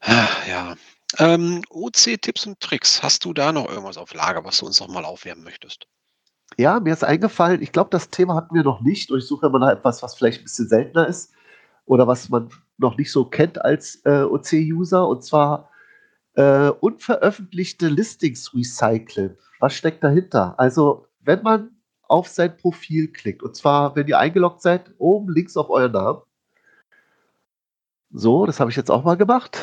Ah, 0.00 0.28
ja. 0.48 0.74
Ähm, 1.18 1.62
OC-Tipps 1.70 2.46
und 2.46 2.60
Tricks. 2.60 3.02
Hast 3.02 3.24
du 3.24 3.32
da 3.32 3.52
noch 3.52 3.68
irgendwas 3.68 3.98
auf 3.98 4.14
Lager, 4.14 4.44
was 4.44 4.58
du 4.58 4.66
uns 4.66 4.80
noch 4.80 4.88
mal 4.88 5.04
aufwärmen 5.04 5.44
möchtest? 5.44 5.86
Ja, 6.56 6.80
mir 6.80 6.92
ist 6.92 7.04
eingefallen, 7.04 7.60
ich 7.60 7.72
glaube, 7.72 7.90
das 7.90 8.10
Thema 8.10 8.34
hatten 8.34 8.54
wir 8.54 8.62
noch 8.62 8.80
nicht. 8.80 9.10
Und 9.10 9.18
ich 9.18 9.26
suche 9.26 9.46
immer 9.46 9.58
nach 9.58 9.70
etwas, 9.72 10.02
was 10.02 10.14
vielleicht 10.14 10.40
ein 10.40 10.44
bisschen 10.44 10.68
seltener 10.68 11.06
ist 11.06 11.32
oder 11.84 12.06
was 12.06 12.28
man 12.28 12.50
noch 12.78 12.96
nicht 12.96 13.12
so 13.12 13.24
kennt 13.24 13.62
als 13.62 14.00
äh, 14.04 14.22
OC-User. 14.22 15.06
Und 15.06 15.24
zwar 15.24 15.70
äh, 16.36 16.68
unveröffentlichte 16.68 17.88
Listings 17.88 18.54
recyceln. 18.54 19.36
Was 19.58 19.74
steckt 19.74 20.04
dahinter? 20.04 20.54
Also, 20.58 21.06
wenn 21.20 21.42
man 21.42 21.70
auf 22.02 22.28
sein 22.28 22.56
Profil 22.56 23.08
klickt, 23.08 23.42
und 23.42 23.56
zwar, 23.56 23.96
wenn 23.96 24.06
ihr 24.06 24.18
eingeloggt 24.18 24.62
seid, 24.62 24.94
oben 24.98 25.32
links 25.32 25.56
auf 25.56 25.70
euren 25.70 25.92
Namen. 25.92 26.22
So, 28.10 28.46
das 28.46 28.60
habe 28.60 28.70
ich 28.70 28.76
jetzt 28.76 28.90
auch 28.90 29.02
mal 29.02 29.16
gemacht. 29.16 29.58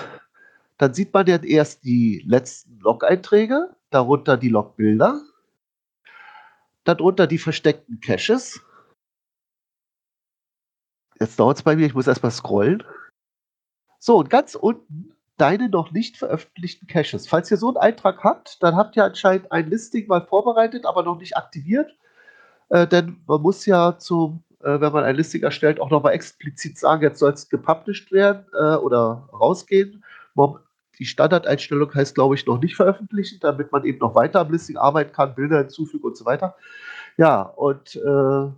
Dann 0.78 0.94
sieht 0.94 1.14
man 1.14 1.28
ja 1.28 1.38
erst 1.38 1.84
die 1.86 2.24
letzten 2.26 2.80
Log-Einträge, 2.80 3.76
darunter 3.90 4.36
die 4.36 4.50
Logbilder, 4.50 5.22
darunter 6.84 7.28
die 7.28 7.38
versteckten 7.38 8.02
Caches. 8.02 8.62
Jetzt 11.20 11.40
dauert 11.40 11.58
es 11.58 11.64
bei 11.64 11.76
mir, 11.76 11.86
ich 11.86 11.94
muss 11.94 12.08
erstmal 12.08 12.32
scrollen. 12.32 12.84
So, 14.00 14.18
und 14.18 14.30
ganz 14.30 14.56
unten 14.56 15.12
deine 15.38 15.69
noch 15.69 15.91
nicht 15.91 16.17
veröffentlichten 16.17 16.88
Caches. 16.88 17.28
Falls 17.28 17.50
ihr 17.52 17.58
so 17.58 17.69
einen 17.69 17.78
Eintrag 17.78 18.24
habt, 18.24 18.62
dann 18.62 18.76
habt 18.76 18.96
ihr 18.96 19.04
anscheinend 19.04 19.52
ein 19.52 19.69
Listing 19.69 20.08
mal 20.08 20.26
vorbereitet, 20.26 20.86
aber 20.86 21.04
noch 21.04 21.17
nicht 21.17 21.36
aktiviert. 21.38 21.96
Äh, 22.69 22.88
denn 22.88 23.22
man 23.28 23.41
muss 23.41 23.65
ja 23.65 23.98
zum, 23.98 24.43
äh, 24.62 24.80
wenn 24.80 24.93
man 24.93 25.04
ein 25.04 25.15
Listing 25.15 25.43
erstellt, 25.43 25.80
auch 25.80 25.89
nochmal 25.89 26.13
explizit 26.13 26.78
sagen, 26.78 27.04
jetzt 27.04 27.19
soll 27.19 27.34
es 27.34 27.50
gepublished 27.50 28.12
werden 28.12 28.46
äh, 28.54 28.76
oder 28.76 29.30
rausgehen. 29.34 30.04
Die 31.00 31.06
Standardeinstellung 31.06 31.93
heißt, 31.93 32.13
glaube 32.15 32.36
ich, 32.36 32.46
noch 32.46 32.60
nicht 32.60 32.76
veröffentlichen, 32.76 33.39
damit 33.41 33.72
man 33.72 33.84
eben 33.84 34.00
noch 34.00 34.15
weiter 34.15 34.39
am 34.41 34.52
Listing 34.52 34.78
arbeiten 34.78 35.12
kann, 35.12 35.36
Bilder 35.36 35.60
hinzufügen 35.60 36.04
und 36.04 36.15
so 36.15 36.26
weiter. 36.26 36.56
Ja, 37.17 37.41
und 37.41 37.96
äh, 37.96 38.52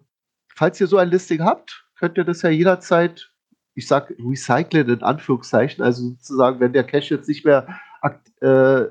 falls 0.54 0.80
ihr 0.80 0.88
so 0.88 0.98
ein 0.98 1.10
Listing 1.10 1.44
habt, 1.44 1.86
könnt 1.98 2.18
ihr 2.18 2.26
das 2.26 2.42
ja 2.42 2.50
jederzeit 2.50 3.32
ich 3.76 3.88
sag 3.88 4.14
recyceln 4.18 4.90
in 4.90 5.04
Anführungszeichen, 5.04 5.84
also 5.84 6.10
sozusagen, 6.10 6.60
wenn 6.60 6.74
der 6.74 6.86
Cache 6.86 7.16
jetzt 7.16 7.28
nicht 7.28 7.46
mehr, 7.46 7.68
äh, 8.42 8.86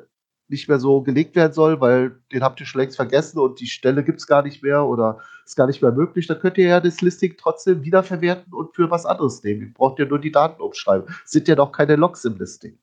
nicht 0.49 0.69
mehr 0.69 0.79
so 0.79 1.01
gelegt 1.01 1.35
werden 1.37 1.55
soll, 1.55 1.81
weil 1.81 2.21
den 2.31 2.43
habt 2.43 2.61
ihr 2.61 2.67
schon 2.67 2.83
längst 2.83 2.97
vergessen 2.97 3.39
und 3.39 3.61
die 3.61 3.67
Stelle 3.67 4.05
gibt 4.05 4.21
es 4.21 4.27
gar 4.27 4.43
nicht 4.43 4.63
mehr 4.63 4.85
oder 4.85 5.21
ist 5.47 5.57
gar 5.57 5.67
nicht 5.67 5.81
mehr 5.81 5.91
möglich, 5.91 6.27
dann 6.27 6.39
könnt 6.39 6.59
ihr 6.59 6.69
ja 6.69 6.81
das 6.81 7.01
Listing 7.01 7.35
trotzdem 7.39 7.83
wiederverwerten 7.83 8.53
und 8.53 8.75
für 8.75 8.91
was 8.91 9.07
anderes 9.07 9.43
nehmen. 9.43 9.63
Ihr 9.63 9.75
braucht 9.75 9.99
ja 9.99 10.05
nur 10.05 10.19
die 10.19 10.33
Daten 10.33 10.61
umschreiben. 10.61 11.09
Sind 11.25 11.49
ja 11.49 11.57
noch 11.57 11.73
keine 11.73 11.97
Logs 11.97 12.25
im 12.27 12.37
Listing. 12.39 12.79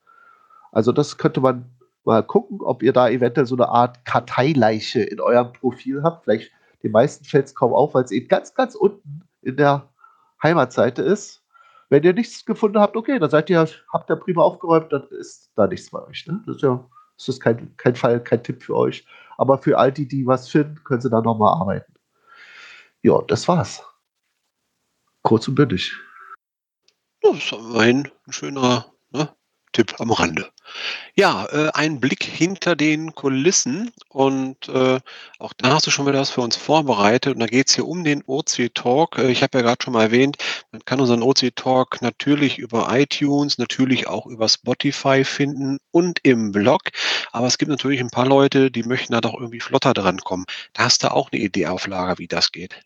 Also 0.72 0.92
das 0.92 1.18
könnte 1.18 1.40
man 1.40 1.66
mal 2.04 2.24
gucken, 2.24 2.62
ob 2.62 2.82
ihr 2.82 2.94
da 2.94 3.10
eventuell 3.10 3.46
so 3.46 3.56
eine 3.56 3.70
Art 3.70 4.04
Karteileiche 4.06 5.02
in 5.02 5.20
eurem 5.20 5.54
Profil 5.54 6.02
habt. 6.02 6.24
Vielleicht 6.24 6.52
den 6.82 6.92
meisten 6.92 7.26
fällt 7.26 7.46
es 7.46 7.56
kaum 7.56 7.74
auf, 7.74 7.94
weil 7.94 8.04
es 8.04 8.12
eben 8.12 8.28
ganz, 8.28 8.56
ganz 8.56 8.74
unten 8.74 9.22
in 9.44 9.56
der 9.56 9.88
Heimatseite 10.42 11.04
ist. 11.04 11.41
Wenn 11.92 12.04
ihr 12.04 12.14
nichts 12.14 12.46
gefunden 12.46 12.80
habt, 12.80 12.96
okay, 12.96 13.20
dann 13.20 13.30
seid 13.30 13.50
ihr, 13.50 13.68
habt 13.92 14.10
ihr 14.10 14.16
prima 14.16 14.42
aufgeräumt, 14.42 14.92
dann 14.94 15.08
ist 15.10 15.52
da 15.56 15.68
nichts 15.68 15.92
bei 15.92 16.02
euch. 16.08 16.26
Ne? 16.26 16.42
Das 16.48 16.56
ist 16.56 16.62
ja 16.64 16.90
das 17.18 17.28
ist 17.30 17.40
kein, 17.40 17.78
kein 17.78 17.96
Fall, 17.96 18.24
kein 18.24 18.44
Tipp 18.44 18.64
für 18.64 18.76
euch. 18.76 19.06
Aber 19.38 19.60
für 19.60 19.78
all 19.78 19.92
die, 19.92 20.08
die 20.08 20.26
was 20.26 20.50
finden, 20.50 20.84
können 20.84 21.02
sie 21.02 21.10
da 21.10 21.22
nochmal 21.22 21.54
arbeiten. 21.54 21.94
Ja, 23.04 23.22
das 23.28 23.48
war's. 23.48 23.84
Kurz 25.22 25.48
und 25.48 25.54
bündig. 25.54 25.96
Das 27.22 27.38
ist 27.38 27.52
immerhin 27.52 28.10
ein 28.26 28.34
schöner 28.34 28.92
ne, 29.12 29.30
Tipp 29.72 29.96
am 30.00 30.12
Rande. 30.12 30.50
Ja, 31.16 31.46
äh, 31.48 31.72
ein 31.74 32.00
Blick 32.00 32.24
hinter 32.24 32.76
den 32.76 33.14
Kulissen 33.14 33.92
und 34.10 34.70
äh, 34.70 35.00
auch 35.40 35.54
da 35.54 35.74
hast 35.74 35.88
du 35.88 35.92
schon 35.92 36.06
wieder 36.08 36.20
was 36.20 36.30
für 36.30 36.42
uns 36.42 36.56
vorbereitet 36.56 37.34
und 37.34 37.40
da 37.40 37.46
geht 37.48 37.68
es 37.68 37.76
hier 37.76 37.88
um 37.88 38.04
den 38.04 38.24
OC 38.26 38.74
Talk. 38.74 39.18
Äh, 39.18 39.32
ich 39.32 39.44
habe 39.44 39.58
ja 39.58 39.64
gerade 39.64 39.84
schon 39.84 39.94
mal 39.94 40.04
erwähnt, 40.04 40.38
man 40.72 40.84
kann 40.86 41.02
unseren 41.02 41.24
OC 41.24 41.56
Talk 41.56 42.02
natürlich 42.02 42.58
über 42.58 42.88
iTunes, 42.92 43.58
natürlich 43.58 44.08
auch 44.08 44.26
über 44.26 44.48
Spotify 44.48 45.24
finden 45.24 45.78
und 45.92 46.20
im 46.24 46.52
Blog, 46.52 46.82
aber 47.32 47.48
es 47.48 47.58
gibt 47.58 47.70
natürlich 47.70 48.00
ein 48.00 48.10
paar 48.10 48.28
Leute, 48.28 48.72
die 48.72 48.84
möchten 48.84 49.14
da 49.14 49.22
doch 49.22 49.34
irgendwie 49.34 49.60
flotter 49.60 49.94
dran 49.94 50.20
kommen. 50.20 50.46
Da 50.74 50.86
hast 50.86 51.04
du 51.04 51.12
auch 51.12 51.32
eine 51.32 51.42
Idee 51.42 51.68
auf 51.68 51.88
Lager, 51.88 52.18
wie 52.18 52.28
das 52.28 52.52
geht. 52.52 52.82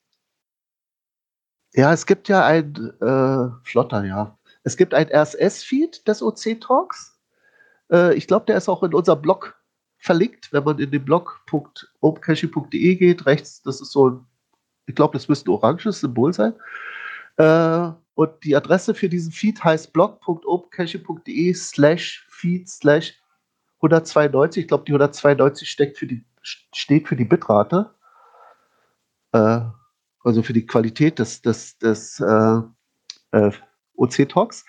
Ja, 1.75 1.91
es 1.91 2.05
gibt 2.05 2.29
ja 2.29 2.45
ein 2.45 2.73
äh, 3.01 3.49
Flotter, 3.63 4.05
ja. 4.05 4.37
Es 4.65 4.75
gibt 4.77 4.93
ein 4.95 5.07
RSS-Feed 5.07 6.05
des 6.07 6.21
OC 6.23 6.59
Talks. 6.59 7.17
Äh, 7.91 8.15
ich 8.15 8.27
glaube, 8.27 8.47
der 8.47 8.57
ist 8.57 8.67
auch 8.67 8.81
in 8.81 8.95
unserem 8.95 9.21
Blog 9.21 9.55
verlinkt, 9.99 10.51
wenn 10.51 10.63
man 10.63 10.79
in 10.79 10.89
den 10.89 11.05
blog.opencaching.de 11.05 12.95
geht. 12.95 13.27
Rechts, 13.27 13.61
das 13.61 13.79
ist 13.79 13.91
so 13.91 14.09
ein, 14.09 14.25
ich 14.87 14.95
glaube, 14.95 15.13
das 15.13 15.29
müsste 15.29 15.51
ein 15.51 15.53
oranges 15.53 15.99
Symbol 15.99 16.33
sein. 16.33 16.55
Äh, 17.37 17.91
und 18.15 18.43
die 18.43 18.55
Adresse 18.55 18.95
für 18.95 19.07
diesen 19.07 19.31
Feed 19.31 19.63
heißt 19.63 19.93
blog.opencaching.de 19.93 21.53
slash 21.53 22.25
feed 22.29 22.67
slash 22.67 23.21
192. 23.77 24.63
Ich 24.63 24.67
glaube, 24.67 24.85
die 24.85 24.93
192 24.93 25.69
steckt 25.69 25.99
für 25.99 26.07
die, 26.07 26.25
steht 26.41 27.07
für 27.07 27.15
die 27.15 27.25
Bitrate. 27.25 27.93
Äh, 29.31 29.61
also 30.23 30.41
für 30.41 30.53
die 30.53 30.65
Qualität 30.65 31.19
des, 31.19 31.43
des, 31.43 31.77
des 31.77 32.19
äh, 32.19 32.61
OC-Talks. 33.97 34.65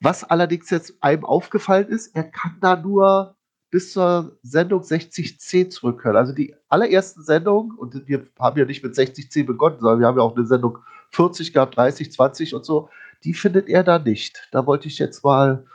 Was 0.00 0.24
allerdings 0.24 0.70
jetzt 0.70 0.94
einem 1.02 1.24
aufgefallen 1.24 1.88
ist, 1.88 2.14
er 2.14 2.24
kann 2.24 2.56
da 2.60 2.76
nur 2.76 3.36
bis 3.70 3.92
zur 3.92 4.36
Sendung 4.42 4.82
6010 4.82 5.70
zurückhören. 5.70 6.16
Also 6.16 6.32
die 6.32 6.54
allerersten 6.68 7.22
Sendungen, 7.22 7.76
und 7.76 8.08
wir 8.08 8.26
haben 8.38 8.58
ja 8.58 8.64
nicht 8.64 8.82
mit 8.82 8.94
6010 8.94 9.46
begonnen, 9.46 9.78
sondern 9.78 10.00
wir 10.00 10.06
haben 10.06 10.18
ja 10.18 10.24
auch 10.24 10.36
eine 10.36 10.46
Sendung 10.46 10.78
40 11.10 11.52
gehabt, 11.52 11.76
30, 11.76 12.12
20 12.12 12.54
und 12.54 12.64
so, 12.64 12.88
die 13.24 13.34
findet 13.34 13.68
er 13.68 13.84
da 13.84 13.98
nicht. 13.98 14.48
Da 14.50 14.66
wollte 14.66 14.88
ich 14.88 14.98
jetzt 14.98 15.22
mal 15.22 15.66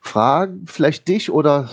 fragen, 0.00 0.66
vielleicht 0.66 1.08
dich 1.08 1.30
oder 1.30 1.68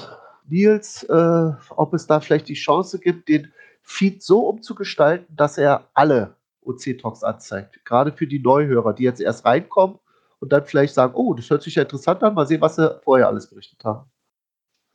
Nils, 0.48 1.04
äh, 1.04 1.52
ob 1.70 1.94
es 1.94 2.08
da 2.08 2.20
vielleicht 2.20 2.48
die 2.48 2.54
Chance 2.54 3.00
gibt, 3.00 3.28
den 3.28 3.52
Feed 3.82 4.24
so 4.24 4.48
umzugestalten, 4.48 5.36
dass 5.36 5.58
er 5.58 5.88
alle 5.94 6.36
OC-Talks 6.64 7.24
anzeigt. 7.24 7.84
Gerade 7.86 8.12
für 8.12 8.28
die 8.28 8.40
Neuhörer, 8.40 8.94
die 8.94 9.04
jetzt 9.04 9.22
erst 9.22 9.46
reinkommen 9.46 10.00
und 10.40 10.52
dann 10.52 10.66
vielleicht 10.66 10.94
sagen, 10.94 11.14
oh, 11.16 11.34
das 11.34 11.50
hört 11.50 11.64
sich 11.64 11.76
ja 11.76 11.84
interessant 11.84 12.24
an, 12.24 12.34
mal 12.34 12.48
sehen, 12.48 12.62
was 12.62 12.76
sie 12.76 13.00
vorher 13.04 13.28
alles 13.28 13.50
berichtet 13.50 13.84
haben. 13.84 14.10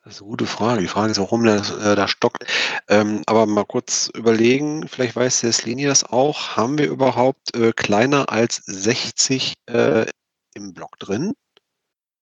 Das 0.05 0.14
ist 0.14 0.22
eine 0.22 0.31
gute 0.31 0.46
Frage. 0.46 0.81
Die 0.81 0.88
Frage 0.88 1.12
ist, 1.12 1.20
warum 1.20 1.44
der 1.44 1.59
äh, 1.59 1.94
da 1.94 2.09
stockt. 2.09 2.44
Ähm, 2.88 3.22
aber 3.26 3.46
mal 3.46 3.64
kurz 3.64 4.11
überlegen, 4.14 4.88
vielleicht 4.88 5.14
weiß 5.14 5.42
der 5.42 5.52
Slini 5.52 5.85
das 5.85 6.05
auch. 6.05 6.57
Haben 6.57 6.76
wir 6.76 6.88
überhaupt 6.88 7.55
äh, 7.55 7.72
kleiner 7.72 8.31
als 8.31 8.57
60 8.66 9.55
äh, 9.66 10.07
im 10.55 10.74
Blog 10.74 10.98
drin? 10.98 11.35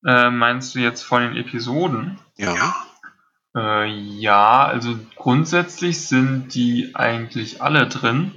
Äh, 0.04 0.30
meinst 0.30 0.74
du 0.74 0.78
jetzt 0.78 1.02
von 1.02 1.22
den 1.22 1.36
Episoden? 1.36 2.18
Ja. 2.36 2.74
Äh, 3.56 3.86
ja, 3.86 4.66
also 4.66 4.98
grundsätzlich 5.16 6.06
sind 6.06 6.54
die 6.54 6.94
eigentlich 6.94 7.62
alle 7.62 7.88
drin. 7.88 8.32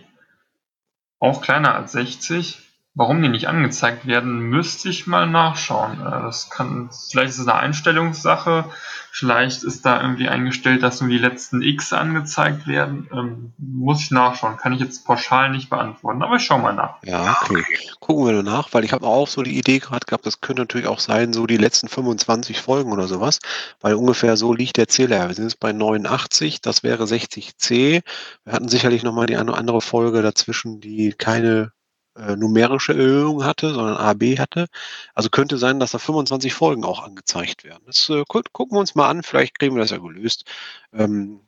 Auch 1.19 1.41
kleiner 1.41 1.75
als 1.75 1.91
60. 1.93 2.62
Warum 2.95 3.23
die 3.23 3.29
nicht 3.29 3.47
angezeigt 3.47 4.05
werden, 4.05 4.39
müsste 4.39 4.87
ich 4.87 5.07
mal 5.07 5.27
nachschauen. 5.27 5.99
Äh, 5.99 6.21
das 6.21 6.51
kann, 6.51 6.91
vielleicht 7.09 7.31
ist 7.31 7.39
es 7.39 7.47
eine 7.47 7.57
Einstellungssache, 7.59 8.65
vielleicht 9.11 9.63
ist 9.63 9.83
da 9.83 9.99
irgendwie 9.99 10.29
eingestellt, 10.29 10.83
dass 10.83 11.01
nur 11.01 11.09
die 11.09 11.17
letzten 11.17 11.63
X 11.63 11.91
angezeigt 11.91 12.67
werden. 12.67 13.09
Ähm, 13.11 13.53
muss 13.57 14.01
ich 14.01 14.11
nachschauen, 14.11 14.57
kann 14.57 14.73
ich 14.73 14.79
jetzt 14.79 15.05
pauschal 15.05 15.49
nicht 15.49 15.71
beantworten, 15.71 16.21
aber 16.21 16.35
ich 16.35 16.43
schaue 16.43 16.61
mal 16.61 16.75
nach. 16.75 17.01
Ja, 17.03 17.35
okay. 17.41 17.63
Gucken 17.99 18.27
wir 18.27 18.43
nach, 18.43 18.71
weil 18.73 18.83
ich 18.83 18.93
habe 18.93 19.07
auch 19.07 19.27
so 19.27 19.41
die 19.41 19.57
Idee 19.57 19.79
gerade 19.79 20.05
gehabt, 20.05 20.27
das 20.27 20.39
könnte 20.41 20.61
natürlich 20.61 20.87
auch 20.87 20.99
sein, 20.99 21.33
so 21.33 21.47
die 21.47 21.57
letzten 21.57 21.87
25 21.87 22.61
Folgen 22.61 22.91
oder 22.91 23.07
sowas, 23.07 23.39
weil 23.81 23.95
ungefähr 23.95 24.37
so 24.37 24.53
liegt 24.53 24.77
der 24.77 24.87
Zähler. 24.87 25.29
Wir 25.29 25.33
sind 25.33 25.45
jetzt 25.45 25.59
bei 25.59 25.73
89, 25.73 26.61
das 26.61 26.83
wäre 26.83 27.05
60C. 27.05 28.03
Wir 28.43 28.53
hatten 28.53 28.69
sicherlich 28.69 29.01
nochmal 29.01 29.25
die 29.25 29.37
eine 29.37 29.55
andere 29.55 29.81
Folge 29.81 30.21
dazwischen, 30.21 30.79
die 30.79 31.13
keine 31.13 31.71
äh, 32.15 32.35
numerische 32.35 32.93
Erhöhung 32.93 33.43
hatte, 33.43 33.73
sondern 33.73 33.97
AB 33.97 34.37
hatte. 34.37 34.67
Also 35.13 35.29
könnte 35.29 35.57
sein, 35.57 35.79
dass 35.79 35.91
da 35.91 35.99
25 35.99 36.53
Folgen 36.53 36.83
auch 36.83 37.03
angezeigt 37.03 37.63
werden. 37.63 37.83
Das 37.85 38.09
äh, 38.09 38.23
gu 38.27 38.41
gucken 38.51 38.75
wir 38.75 38.79
uns 38.79 38.95
mal 38.95 39.09
an, 39.09 39.23
vielleicht 39.23 39.59
kriegen 39.59 39.75
wir 39.75 39.81
das 39.81 39.91
ja 39.91 39.97
gelöst. 39.97 40.45
Ähm, 40.93 41.41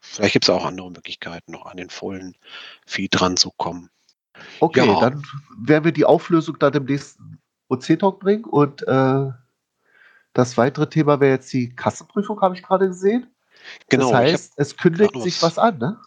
vielleicht 0.00 0.34
gibt 0.34 0.44
es 0.44 0.50
auch 0.50 0.64
andere 0.64 0.90
Möglichkeiten, 0.90 1.52
noch 1.52 1.66
an 1.66 1.76
den 1.76 1.90
vollen 1.90 2.36
Feed 2.86 3.20
ranzukommen. 3.20 3.90
Okay, 4.60 4.86
ja. 4.86 5.00
dann 5.00 5.22
werden 5.58 5.84
wir 5.84 5.92
die 5.92 6.04
Auflösung 6.04 6.58
dann 6.58 6.74
im 6.74 6.84
nächsten 6.84 7.38
OC-Talk 7.68 8.20
bringen 8.20 8.44
und 8.44 8.86
äh, 8.86 9.30
das 10.32 10.56
weitere 10.56 10.88
Thema 10.88 11.20
wäre 11.20 11.32
jetzt 11.32 11.52
die 11.52 11.74
Kassenprüfung, 11.74 12.40
habe 12.40 12.54
ich 12.54 12.62
gerade 12.62 12.88
gesehen. 12.88 13.28
Genau. 13.88 14.10
Das 14.10 14.18
heißt, 14.18 14.52
es 14.56 14.76
kündigt 14.76 15.16
sich 15.22 15.42
was 15.42 15.58
an, 15.58 15.78
ne? 15.78 16.00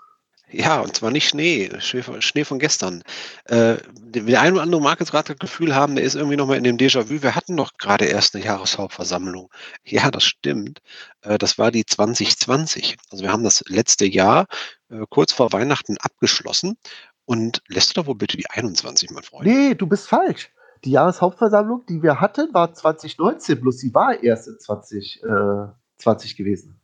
Ja, 0.52 0.80
und 0.80 0.96
zwar 0.96 1.12
nicht 1.12 1.28
Schnee, 1.28 1.70
Schnee 1.80 2.44
von 2.44 2.60
gestern. 2.60 3.04
Äh, 3.46 3.78
der 3.94 4.42
eine 4.42 4.54
oder 4.54 4.62
andere 4.62 4.82
mag 4.82 5.00
jetzt 5.00 5.12
gerade 5.12 5.34
das 5.34 5.40
Gefühl 5.40 5.76
haben, 5.76 5.96
der 5.96 6.04
ist 6.04 6.16
irgendwie 6.16 6.38
nochmal 6.38 6.58
in 6.58 6.64
dem 6.64 6.78
Déjà-vu. 6.78 7.22
Wir 7.22 7.36
hatten 7.36 7.58
doch 7.58 7.74
gerade 7.78 8.06
erst 8.06 8.36
eine 8.36 8.46
Jahreshauptversammlung. 8.46 9.50
Ja, 9.88 10.12
das 10.12 10.24
stimmt. 10.24 10.82
Äh, 11.22 11.38
das 11.38 11.58
war 11.58 11.72
die 11.72 11.86
2020. 11.86 12.98
Also 13.12 13.24
wir 13.24 13.32
haben 13.32 13.44
das 13.44 13.64
letzte 13.68 14.06
Jahr 14.06 14.48
äh, 14.90 15.04
kurz 15.10 15.34
vor 15.34 15.54
Weihnachten 15.54 15.98
abgeschlossen. 16.00 16.78
Und 17.26 17.64
lässt 17.68 17.90
du 17.96 18.02
da 18.02 18.08
wohl 18.08 18.16
bitte 18.16 18.38
die 18.38 18.50
21, 18.50 19.10
mein 19.12 19.24
Freund? 19.24 19.48
Nee, 19.48 19.74
du 19.74 19.88
bist 19.88 20.08
falsch. 20.08 20.52
Die 20.84 20.92
Jahreshauptversammlung, 20.92 21.86
die 21.88 22.04
wir 22.04 22.22
hatten, 22.22 22.54
war 22.54 22.74
2019, 22.74 23.60
bloß 23.60 23.80
sie 23.80 23.94
war 23.94 24.22
erst 24.22 24.48
in 24.48 24.60
2020 24.60 26.36
gewesen. 26.36 26.80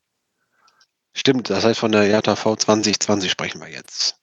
Stimmt, 1.14 1.50
das 1.50 1.66
heißt 1.66 1.80
von 1.80 1.92
der 1.92 2.08
JV 2.08 2.56
2020 2.56 3.30
sprechen 3.32 3.62
wir 3.62 3.70
jetzt. 3.70 4.18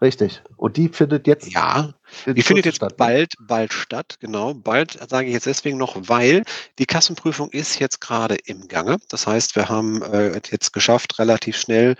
Richtig. 0.00 0.42
Und 0.56 0.76
die 0.76 0.88
findet 0.88 1.26
jetzt. 1.26 1.50
Ja, 1.50 1.94
die 2.26 2.42
findet 2.42 2.66
jetzt 2.66 2.76
statt, 2.76 2.92
ne? 2.92 2.96
bald, 2.96 3.34
bald 3.40 3.72
statt, 3.72 4.16
genau. 4.20 4.54
Bald 4.54 4.98
sage 5.08 5.28
ich 5.28 5.34
jetzt 5.34 5.46
deswegen 5.46 5.78
noch, 5.78 5.96
weil 6.08 6.42
die 6.78 6.86
Kassenprüfung 6.86 7.50
ist 7.50 7.78
jetzt 7.78 8.00
gerade 8.00 8.36
im 8.44 8.68
Gange. 8.68 8.96
Das 9.08 9.26
heißt, 9.26 9.56
wir 9.56 9.68
haben 9.68 10.02
äh, 10.02 10.40
jetzt 10.50 10.72
geschafft, 10.72 11.18
relativ 11.18 11.56
schnell 11.56 11.96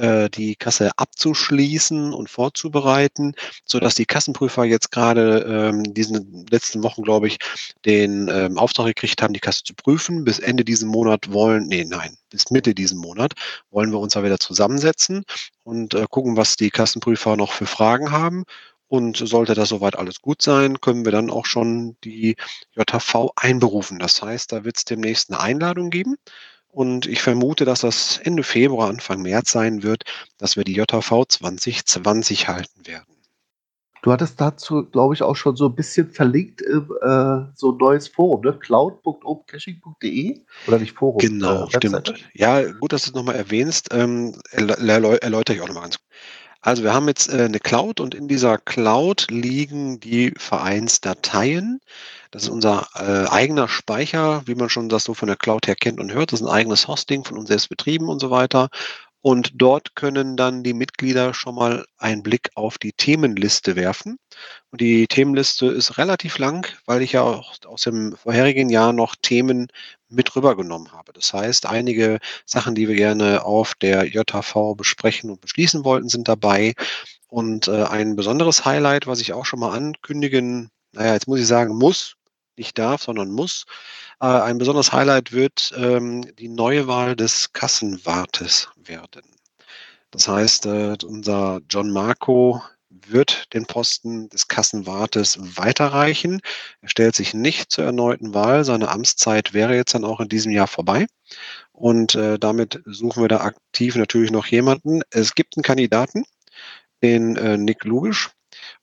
äh, 0.00 0.30
die 0.30 0.56
Kasse 0.56 0.90
abzuschließen 0.96 2.14
und 2.14 2.30
vorzubereiten, 2.30 3.34
sodass 3.64 3.94
die 3.94 4.06
Kassenprüfer 4.06 4.64
jetzt 4.64 4.90
gerade 4.90 5.40
ähm, 5.40 5.94
diesen 5.94 6.46
letzten 6.50 6.82
Wochen, 6.82 7.02
glaube 7.02 7.26
ich, 7.26 7.38
den 7.84 8.28
ähm, 8.28 8.56
Auftrag 8.56 8.86
gekriegt 8.86 9.20
haben, 9.22 9.34
die 9.34 9.40
Kasse 9.40 9.62
zu 9.64 9.74
prüfen. 9.74 10.24
Bis 10.24 10.38
Ende 10.38 10.64
diesen 10.64 10.88
Monat 10.88 11.32
wollen, 11.32 11.66
nee, 11.66 11.84
nein, 11.84 12.16
bis 12.30 12.50
Mitte 12.50 12.74
diesen 12.74 12.98
Monat 12.98 13.34
wollen 13.70 13.92
wir 13.92 13.98
uns 13.98 14.14
da 14.14 14.24
wieder 14.24 14.38
zusammensetzen 14.38 15.24
und 15.64 15.94
äh, 15.94 16.06
gucken, 16.08 16.36
was 16.36 16.56
die 16.56 16.70
Kassenprüfer 16.70 17.36
noch 17.36 17.52
für 17.52 17.66
Fragen 17.66 18.10
haben. 18.10 18.44
Und 18.90 19.18
sollte 19.18 19.54
das 19.54 19.68
soweit 19.68 19.96
alles 19.96 20.20
gut 20.20 20.42
sein, 20.42 20.80
können 20.80 21.04
wir 21.04 21.12
dann 21.12 21.30
auch 21.30 21.46
schon 21.46 21.96
die 22.02 22.34
JV 22.74 23.30
einberufen. 23.36 24.00
Das 24.00 24.20
heißt, 24.20 24.50
da 24.50 24.64
wird 24.64 24.78
es 24.78 24.84
demnächst 24.84 25.30
eine 25.30 25.38
Einladung 25.38 25.90
geben. 25.90 26.16
Und 26.66 27.06
ich 27.06 27.22
vermute, 27.22 27.64
dass 27.64 27.82
das 27.82 28.18
Ende 28.18 28.42
Februar, 28.42 28.88
Anfang 28.88 29.22
März 29.22 29.52
sein 29.52 29.84
wird, 29.84 30.02
dass 30.38 30.56
wir 30.56 30.64
die 30.64 30.74
JV 30.74 31.24
2020 31.24 32.48
halten 32.48 32.84
werden. 32.84 33.06
Du 34.02 34.10
hattest 34.10 34.40
dazu, 34.40 34.84
glaube 34.86 35.14
ich, 35.14 35.22
auch 35.22 35.36
schon 35.36 35.54
so 35.54 35.66
ein 35.66 35.76
bisschen 35.76 36.10
verlinkt 36.10 36.60
im 36.60 36.90
äh, 37.00 37.46
so 37.54 37.70
ein 37.70 37.76
neues 37.76 38.08
Forum, 38.08 38.40
ne? 38.40 38.58
cloud.opencaching.de 38.58 40.40
oder 40.66 40.78
nicht 40.80 40.96
Forum? 40.96 41.18
Genau, 41.18 41.66
äh, 41.66 41.76
stimmt. 41.76 42.14
Ja, 42.34 42.72
gut, 42.72 42.92
dass 42.92 43.02
du 43.04 43.10
es 43.10 43.14
nochmal 43.14 43.36
erwähnst. 43.36 43.90
Ähm, 43.92 44.34
erläutere 44.50 45.54
ich 45.54 45.60
auch 45.60 45.68
nochmal 45.68 45.84
ganz 45.84 45.98
kurz. 45.98 46.08
Also 46.62 46.82
wir 46.82 46.92
haben 46.92 47.08
jetzt 47.08 47.32
äh, 47.32 47.44
eine 47.44 47.58
Cloud 47.58 48.00
und 48.00 48.14
in 48.14 48.28
dieser 48.28 48.58
Cloud 48.58 49.26
liegen 49.30 49.98
die 50.00 50.32
Vereinsdateien. 50.36 51.80
Das 52.30 52.44
ist 52.44 52.48
unser 52.50 52.86
äh, 52.96 53.28
eigener 53.30 53.66
Speicher, 53.68 54.42
wie 54.46 54.54
man 54.54 54.68
schon 54.68 54.88
das 54.88 55.04
so 55.04 55.14
von 55.14 55.28
der 55.28 55.36
Cloud 55.36 55.66
her 55.66 55.74
kennt 55.74 56.00
und 56.00 56.12
hört. 56.12 56.32
Das 56.32 56.40
ist 56.40 56.46
ein 56.46 56.52
eigenes 56.52 56.86
Hosting 56.86 57.24
von 57.24 57.38
uns 57.38 57.48
selbst 57.48 57.68
betrieben 57.70 58.08
und 58.08 58.20
so 58.20 58.30
weiter. 58.30 58.68
Und 59.22 59.52
dort 59.54 59.96
können 59.96 60.36
dann 60.36 60.62
die 60.62 60.72
Mitglieder 60.72 61.34
schon 61.34 61.54
mal 61.54 61.84
einen 61.98 62.22
Blick 62.22 62.50
auf 62.54 62.78
die 62.78 62.92
Themenliste 62.92 63.76
werfen. 63.76 64.18
Und 64.70 64.80
die 64.80 65.06
Themenliste 65.06 65.66
ist 65.66 65.98
relativ 65.98 66.38
lang, 66.38 66.66
weil 66.86 67.02
ich 67.02 67.12
ja 67.12 67.22
auch 67.22 67.54
aus 67.66 67.82
dem 67.82 68.16
vorherigen 68.16 68.70
Jahr 68.70 68.92
noch 68.92 69.14
Themen 69.16 69.68
mit 70.10 70.34
rübergenommen 70.34 70.92
habe. 70.92 71.12
Das 71.12 71.32
heißt, 71.32 71.66
einige 71.66 72.18
Sachen, 72.44 72.74
die 72.74 72.88
wir 72.88 72.96
gerne 72.96 73.44
auf 73.44 73.74
der 73.74 74.06
JHV 74.06 74.74
besprechen 74.76 75.30
und 75.30 75.40
beschließen 75.40 75.84
wollten, 75.84 76.08
sind 76.08 76.28
dabei. 76.28 76.74
Und 77.28 77.68
äh, 77.68 77.84
ein 77.84 78.16
besonderes 78.16 78.64
Highlight, 78.64 79.06
was 79.06 79.20
ich 79.20 79.32
auch 79.32 79.46
schon 79.46 79.60
mal 79.60 79.76
ankündigen, 79.76 80.70
naja, 80.92 81.14
jetzt 81.14 81.28
muss 81.28 81.40
ich 81.40 81.46
sagen, 81.46 81.76
muss, 81.76 82.16
nicht 82.56 82.78
darf, 82.78 83.02
sondern 83.02 83.30
muss. 83.30 83.64
Äh, 84.20 84.26
ein 84.26 84.58
besonderes 84.58 84.92
Highlight 84.92 85.32
wird 85.32 85.72
ähm, 85.76 86.22
die 86.36 86.48
neue 86.48 86.86
Wahl 86.86 87.16
des 87.16 87.52
Kassenwartes 87.52 88.68
werden. 88.76 89.22
Das 90.10 90.26
heißt, 90.26 90.66
äh, 90.66 90.96
unser 91.04 91.60
John 91.68 91.90
Marco 91.90 92.62
wird 92.90 93.54
den 93.54 93.66
Posten 93.66 94.28
des 94.28 94.48
Kassenwartes 94.48 95.38
weiterreichen. 95.56 96.40
Er 96.80 96.88
stellt 96.88 97.14
sich 97.14 97.34
nicht 97.34 97.70
zur 97.70 97.84
erneuten 97.84 98.34
Wahl. 98.34 98.64
Seine 98.64 98.88
Amtszeit 98.88 99.54
wäre 99.54 99.76
jetzt 99.76 99.94
dann 99.94 100.04
auch 100.04 100.20
in 100.20 100.28
diesem 100.28 100.52
Jahr 100.52 100.66
vorbei. 100.66 101.06
Und 101.72 102.14
äh, 102.14 102.38
damit 102.38 102.82
suchen 102.84 103.22
wir 103.22 103.28
da 103.28 103.40
aktiv 103.40 103.96
natürlich 103.96 104.30
noch 104.30 104.46
jemanden. 104.46 105.02
Es 105.10 105.34
gibt 105.34 105.56
einen 105.56 105.62
Kandidaten, 105.62 106.24
den 107.02 107.36
äh, 107.36 107.56
Nick 107.56 107.84
Lugisch. 107.84 108.30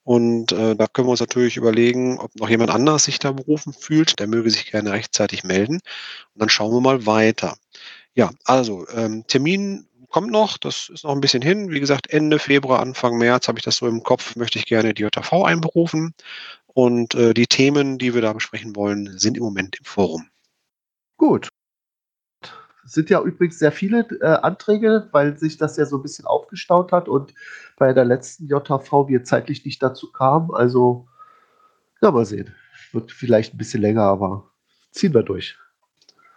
Und 0.03 0.53
äh, 0.53 0.75
da 0.75 0.87
können 0.87 1.07
wir 1.07 1.11
uns 1.11 1.19
natürlich 1.19 1.57
überlegen, 1.57 2.17
ob 2.19 2.33
noch 2.35 2.49
jemand 2.49 2.71
anders 2.71 3.03
sich 3.03 3.19
da 3.19 3.33
berufen 3.33 3.73
fühlt. 3.73 4.19
Der 4.19 4.27
möge 4.27 4.49
sich 4.49 4.71
gerne 4.71 4.91
rechtzeitig 4.91 5.43
melden. 5.43 5.75
Und 6.33 6.41
dann 6.41 6.49
schauen 6.49 6.73
wir 6.73 6.81
mal 6.81 7.05
weiter. 7.05 7.57
Ja, 8.13 8.31
also 8.45 8.87
ähm, 8.89 9.25
Termin 9.27 9.86
kommt 10.09 10.31
noch, 10.31 10.57
das 10.57 10.89
ist 10.89 11.03
noch 11.03 11.11
ein 11.11 11.21
bisschen 11.21 11.41
hin. 11.41 11.69
Wie 11.69 11.79
gesagt, 11.79 12.09
Ende 12.09 12.39
Februar, 12.39 12.79
Anfang 12.79 13.17
März 13.17 13.47
habe 13.47 13.59
ich 13.59 13.65
das 13.65 13.77
so 13.77 13.87
im 13.87 14.03
Kopf, 14.03 14.35
möchte 14.35 14.59
ich 14.59 14.65
gerne 14.65 14.93
die 14.93 15.03
JV 15.03 15.43
einberufen. 15.43 16.13
Und 16.67 17.15
äh, 17.15 17.33
die 17.33 17.47
Themen, 17.47 17.97
die 17.97 18.13
wir 18.13 18.21
da 18.21 18.33
besprechen 18.33 18.75
wollen, 18.75 19.17
sind 19.17 19.37
im 19.37 19.43
Moment 19.43 19.77
im 19.79 19.85
Forum. 19.85 20.29
Gut. 21.17 21.49
Es 22.85 22.93
sind 22.93 23.09
ja 23.09 23.21
übrigens 23.21 23.59
sehr 23.59 23.71
viele 23.71 24.07
äh, 24.21 24.27
Anträge, 24.27 25.09
weil 25.11 25.37
sich 25.37 25.57
das 25.57 25.75
ja 25.75 25.85
so 25.85 25.97
ein 25.97 26.03
bisschen 26.03 26.25
aufgestaut 26.25 26.91
hat 26.91 27.09
und 27.09 27.33
bei 27.77 27.91
der 27.91 28.05
letzten 28.05 28.47
JV 28.47 29.07
wir 29.09 29.23
zeitlich 29.23 29.65
nicht 29.65 29.83
dazu 29.83 30.11
kamen. 30.11 30.53
Also, 30.53 31.07
ja, 32.01 32.11
mal 32.11 32.25
sehen. 32.25 32.55
Wird 32.93 33.11
vielleicht 33.11 33.53
ein 33.53 33.57
bisschen 33.57 33.81
länger, 33.81 34.03
aber 34.03 34.49
ziehen 34.91 35.13
wir 35.13 35.23
durch. 35.23 35.57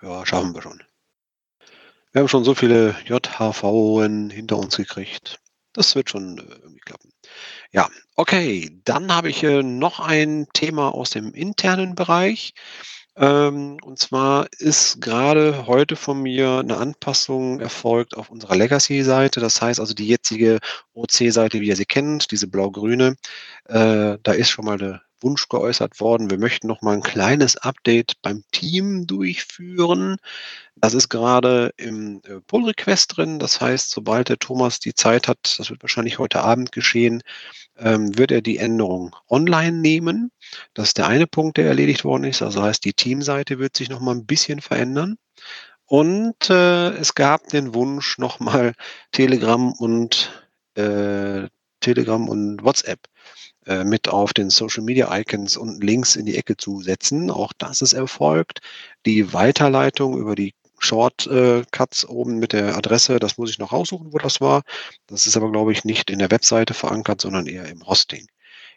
Ja, 0.03 0.27
schaffen 0.27 0.55
wir 0.55 0.63
schon. 0.63 0.83
Wir 2.13 2.21
haben 2.21 2.29
schon 2.29 2.45
so 2.45 2.55
viele 2.55 2.97
JHV 3.07 4.03
hinter 4.33 4.59
uns 4.59 4.77
gekriegt. 4.77 5.39
Das 5.73 5.95
wird 5.95 6.11
schon 6.11 6.39
äh, 6.39 6.43
irgendwie 6.43 6.81
klappen. 6.81 7.13
Ja, 7.73 7.89
okay. 8.17 8.81
Dann 8.85 9.15
habe 9.15 9.31
ich 9.31 9.43
äh, 9.45 9.63
noch 9.63 10.01
ein 10.01 10.49
Thema 10.53 10.93
aus 10.93 11.11
dem 11.11 11.33
internen 11.33 11.95
Bereich. 11.95 12.55
Ähm, 13.17 13.79
und 13.85 13.99
zwar 13.99 14.49
ist 14.59 15.01
gerade 15.01 15.67
heute 15.67 15.95
von 15.95 16.21
mir 16.23 16.59
eine 16.59 16.79
Anpassung 16.79 17.61
erfolgt 17.61 18.17
auf 18.17 18.31
unserer 18.31 18.57
Legacy-Seite. 18.57 19.39
Das 19.41 19.63
heißt 19.63 19.79
also 19.79 19.95
die 19.95 20.09
jetzige 20.09 20.59
OC-Seite, 20.95 21.61
wie 21.61 21.69
ihr 21.69 21.77
sie 21.77 21.87
kennt, 21.87 22.33
diese 22.33 22.49
blau-grüne, 22.49 23.17
äh, 23.67 24.19
da 24.23 24.33
ist 24.33 24.51
schon 24.51 24.65
mal 24.65 24.79
der 24.79 25.03
Wunsch 25.23 25.49
geäußert 25.49 26.01
worden. 26.01 26.31
Wir 26.31 26.39
möchten 26.39 26.67
noch 26.67 26.83
mal 26.83 26.95
ein 26.95 27.03
kleines 27.03 27.57
Update 27.57 28.15
beim 28.23 28.45
Team 28.53 29.07
durchführen. 29.07 30.17
Das 30.77 30.95
ist 30.95 31.09
gerade 31.09 31.73
im 31.77 32.23
äh, 32.25 32.41
Pull-Request 32.47 33.17
drin. 33.17 33.39
Das 33.39 33.61
heißt, 33.61 33.91
sobald 33.91 34.29
der 34.29 34.39
Thomas 34.39 34.81
die 34.81 34.95
Zeit 34.95 35.29
hat, 35.29 35.39
das 35.59 35.71
wird 35.71 35.83
wahrscheinlich 35.83 36.19
heute 36.19 36.41
Abend 36.41 36.73
geschehen, 36.73 37.23
ähm, 37.79 38.17
wird 38.17 38.33
er 38.33 38.41
die 38.41 38.59
Änderung 38.59 39.15
online 39.29 39.79
nehmen. 39.79 40.31
Das 40.75 40.89
ist 40.89 40.99
der 40.99 41.07
eine 41.07 41.27
Punkt, 41.27 41.57
der 41.57 41.67
erledigt 41.67 42.05
worden 42.05 42.25
ist. 42.25 42.43
Also 42.43 42.63
heißt, 42.63 42.85
die 42.85 42.95
Teamseite 42.95 43.59
wird 43.59 43.77
sich 43.77 43.89
noch 43.89 44.01
mal 44.01 44.15
ein 44.15 44.27
bisschen 44.27 44.61
verändern. 44.61 45.17
Und 45.87 46.49
äh, 46.51 46.91
es 46.91 47.15
gab 47.15 47.49
den 47.49 47.75
Wunsch, 47.75 48.17
noch 48.19 48.39
mal 48.39 48.75
Telegram 49.13 49.73
und 49.73 50.47
äh, 50.77 51.49
Telegram 51.81 52.29
und 52.29 52.63
WhatsApp 52.63 53.01
äh, 53.67 53.85
mit 53.85 54.09
auf 54.09 54.33
den 54.33 54.51
Social 54.51 54.83
Media 54.83 55.17
Icons 55.17 55.57
und 55.57 55.83
Links 55.83 56.17
in 56.17 56.27
die 56.27 56.37
Ecke 56.37 56.57
zu 56.57 56.81
setzen. 56.81 57.31
Auch 57.31 57.53
das 57.59 57.83
ist 57.83 57.93
erfolgt. 57.93 58.61
Die 59.07 59.33
Weiterleitung 59.33 60.19
über 60.19 60.35
die 60.35 60.55
Shortcuts 60.79 62.09
oben 62.09 62.39
mit 62.39 62.53
der 62.55 62.77
Adresse, 62.77 63.19
das 63.19 63.37
muss 63.37 63.51
ich 63.51 63.59
noch 63.59 63.73
raussuchen, 63.73 64.13
wo 64.13 64.19
das 64.19 64.41
war. 64.41 64.63
Das 65.07 65.27
ist 65.27 65.37
aber, 65.37 65.53
glaube 65.53 65.73
ich, 65.73 65.85
nicht 65.85 66.11
in 66.11 66.19
der 66.19 66.31
Webseite 66.31 66.75
verankert, 66.75 67.21
sondern 67.21 67.47
eher 67.47 67.67
im 67.69 67.87
Hosting. 67.87 68.27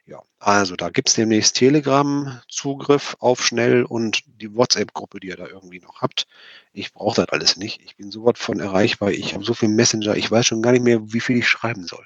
Ja, 0.05 0.21
also 0.39 0.75
da 0.75 0.89
gibt 0.89 1.07
es 1.07 1.15
demnächst 1.15 1.55
Telegram-Zugriff 1.55 3.15
auf 3.19 3.45
schnell 3.45 3.83
und 3.83 4.23
die 4.41 4.53
WhatsApp-Gruppe, 4.53 5.21
die 5.21 5.27
ihr 5.27 5.37
da 5.37 5.47
irgendwie 5.47 5.79
noch 5.79 6.01
habt. 6.01 6.27
Ich 6.73 6.91
brauche 6.91 7.21
das 7.21 7.29
alles 7.29 7.55
nicht. 7.55 7.81
Ich 7.81 7.95
bin 7.95 8.11
so 8.11 8.25
was 8.25 8.37
von 8.37 8.59
erreichbar. 8.59 9.11
Ich 9.11 9.33
habe 9.33 9.45
so 9.45 9.53
viel 9.53 9.69
Messenger, 9.69 10.17
ich 10.17 10.29
weiß 10.29 10.45
schon 10.45 10.61
gar 10.61 10.73
nicht 10.73 10.83
mehr, 10.83 11.13
wie 11.13 11.21
viel 11.21 11.37
ich 11.37 11.47
schreiben 11.47 11.87
soll. 11.87 12.05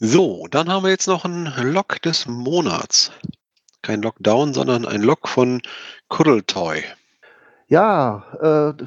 So, 0.00 0.48
dann 0.50 0.68
haben 0.68 0.82
wir 0.82 0.90
jetzt 0.90 1.06
noch 1.06 1.24
einen 1.24 1.46
Log 1.72 2.02
des 2.02 2.26
Monats. 2.26 3.12
Kein 3.80 4.02
Lockdown, 4.02 4.52
sondern 4.52 4.86
ein 4.86 5.02
Log 5.02 5.28
von 5.28 5.62
Kuddletoy. 6.08 6.82
Ja, 7.68 8.74
äh, 8.76 8.84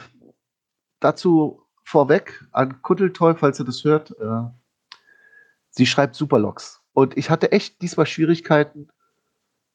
dazu 0.99 1.63
vorweg 1.85 2.43
an 2.51 2.81
Kuddeltoy, 2.81 3.35
falls 3.35 3.57
ihr 3.59 3.65
das 3.65 3.85
hört. 3.85 4.11
Äh, 4.19 4.51
sie 5.69 5.85
schreibt 5.85 6.15
Superlogs. 6.15 6.81
Und 6.91 7.15
ich 7.15 7.29
hatte 7.29 7.53
echt 7.53 7.81
diesmal 7.81 8.05
Schwierigkeiten, 8.05 8.89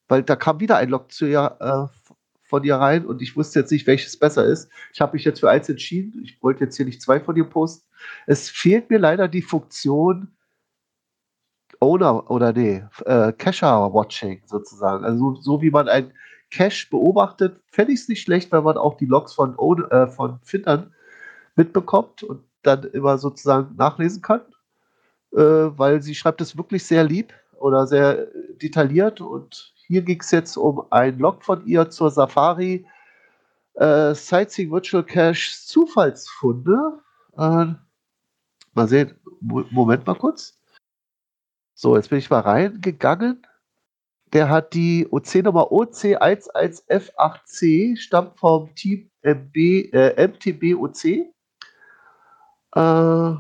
weil 0.09 0.23
da 0.23 0.37
kam 0.37 0.61
wieder 0.61 0.77
ein 0.77 0.91
Log 0.91 1.11
zu 1.13 1.25
ihr, 1.25 1.57
äh, 1.61 2.13
von 2.43 2.63
ihr 2.65 2.77
rein 2.77 3.07
und 3.07 3.23
ich 3.23 3.37
wusste 3.37 3.61
jetzt 3.61 3.73
nicht, 3.73 3.87
welches 3.87 4.19
besser 4.19 4.45
ist. 4.45 4.69
Ich 4.93 5.01
habe 5.01 5.15
mich 5.15 5.25
jetzt 5.25 5.41
für 5.41 5.49
eins 5.49 5.71
entschieden. 5.71 6.23
Ich 6.23 6.43
wollte 6.43 6.65
jetzt 6.65 6.77
hier 6.77 6.85
nicht 6.85 7.01
zwei 7.01 7.21
von 7.21 7.37
ihr 7.37 7.45
posten. 7.45 7.89
Es 8.27 8.51
fehlt 8.51 8.91
mir 8.91 8.99
leider 8.99 9.29
die 9.29 9.41
Funktion 9.41 10.37
Owner 11.83 12.31
oder 12.31 12.53
nee, 12.53 12.85
äh, 13.05 13.33
Cacher-Watching 13.33 14.43
sozusagen. 14.47 15.05
Also 15.05 15.35
so 15.35 15.61
wie 15.61 15.71
man 15.71 15.89
ein 15.89 16.13
Cache 16.51 16.87
beobachtet, 16.91 17.61
fände 17.67 17.93
ich 17.93 18.01
es 18.01 18.09
nicht 18.09 18.23
schlecht, 18.23 18.53
wenn 18.53 18.63
man 18.63 18.77
auch 18.77 18.97
die 18.97 19.07
Logs 19.07 19.35
von, 19.35 19.57
äh, 19.91 20.07
von 20.07 20.39
Findern 20.43 20.95
mitbekommt 21.57 22.23
und 22.23 22.45
dann 22.63 22.85
immer 22.85 23.19
sozusagen 23.19 23.75
nachlesen 23.77 24.23
kann. 24.23 24.43
Äh, 25.33 25.39
weil 25.39 26.03
sie 26.03 26.15
schreibt 26.15 26.41
es 26.41 26.57
wirklich 26.57 26.87
sehr 26.87 27.03
lieb 27.05 27.33
oder 27.59 27.87
sehr 27.87 28.29
detailliert. 28.63 29.21
Und 29.21 29.75
hier 29.89 30.03
ging 30.03 30.21
es 30.21 30.31
jetzt 30.31 30.57
um 30.57 30.85
ein 30.91 31.19
Log 31.19 31.43
von 31.45 31.67
ihr 31.67 31.91
zur 31.91 32.11
Safari 32.11 32.87
äh, 33.75 34.15
Sightseeing 34.15 34.71
Virtual 34.71 35.03
Cache 35.03 35.51
Zufallsfunde. 35.65 37.01
Äh, 37.37 37.67
mal 38.75 38.89
sehen, 38.89 39.15
Moment 39.41 40.07
mal 40.07 40.15
kurz. 40.15 40.62
So, 41.83 41.97
jetzt 41.97 42.11
bin 42.11 42.21
ich 42.21 42.31
mal 42.31 42.39
reingegangen. 42.39 43.45
Der 44.33 44.49
hat 44.49 44.73
die 44.73 45.09
OC-Nummer 45.11 45.73
OC11F8C, 45.73 47.97
stammt 47.97 48.39
vom 48.39 48.73
Team 48.77 49.11
MB, 49.23 49.57
äh, 49.93 50.29
MTB 50.29 50.77
OC. 50.81 51.27
Äh, 52.77 53.35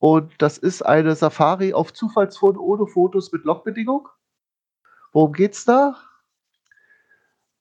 und 0.00 0.32
das 0.38 0.58
ist 0.58 0.82
eine 0.82 1.14
Safari 1.14 1.72
auf 1.72 1.92
Zufallsfund 1.92 2.58
ohne 2.58 2.88
Fotos 2.88 3.30
mit 3.30 3.44
Logbedingung. 3.44 4.08
Worum 5.12 5.32
geht's 5.32 5.64
da? 5.64 5.96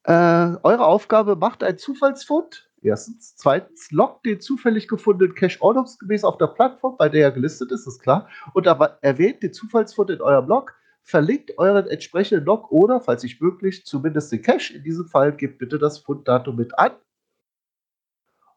Äh, 0.01 0.57
eure 0.63 0.87
Aufgabe 0.87 1.35
macht 1.35 1.63
einen 1.63 1.77
Zufallsfund. 1.77 2.71
Erstens. 2.83 3.35
Zweitens, 3.37 3.91
loggt 3.91 4.25
den 4.25 4.41
zufällig 4.41 4.87
gefundenen 4.87 5.35
Cache 5.35 5.61
ordnungsgemäß 5.61 6.23
auf 6.23 6.37
der 6.37 6.47
Plattform, 6.47 6.97
bei 6.97 7.09
der 7.09 7.23
er 7.23 7.31
gelistet 7.31 7.71
ist, 7.71 7.87
ist 7.87 7.99
klar. 7.99 8.29
Und 8.53 8.65
erwähnt 8.65 9.41
den 9.41 9.53
Zufallsfund 9.53 10.09
in 10.09 10.21
eurem 10.21 10.47
Log 10.47 10.73
verlinkt 11.03 11.57
euren 11.57 11.87
entsprechenden 11.87 12.45
Log 12.45 12.71
oder, 12.71 13.01
falls 13.01 13.23
nicht 13.23 13.41
möglich, 13.41 13.85
zumindest 13.85 14.31
den 14.31 14.41
Cache. 14.41 14.73
In 14.73 14.83
diesem 14.83 15.05
Fall 15.05 15.35
gebt 15.35 15.59
bitte 15.59 15.77
das 15.77 15.99
Funddatum 15.99 16.55
mit 16.55 16.77
an 16.79 16.91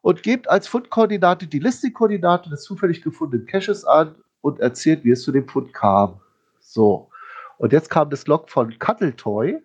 und 0.01 0.23
gebt 0.23 0.49
als 0.49 0.67
Fundkoordinate 0.67 1.47
die 1.47 1.59
Listing-Koordinate 1.59 2.49
des 2.49 2.63
zufällig 2.63 3.01
gefundenen 3.01 3.45
Caches 3.45 3.83
an 3.83 4.15
und 4.41 4.59
erzählt, 4.59 5.03
wie 5.03 5.11
es 5.11 5.23
zu 5.23 5.31
dem 5.31 5.47
Fund 5.47 5.73
kam. 5.73 6.21
So. 6.59 7.09
Und 7.57 7.73
jetzt 7.73 7.89
kam 7.89 8.09
das 8.09 8.27
Log 8.27 8.49
von 8.49 8.77
Cuddletoy. 8.79 9.61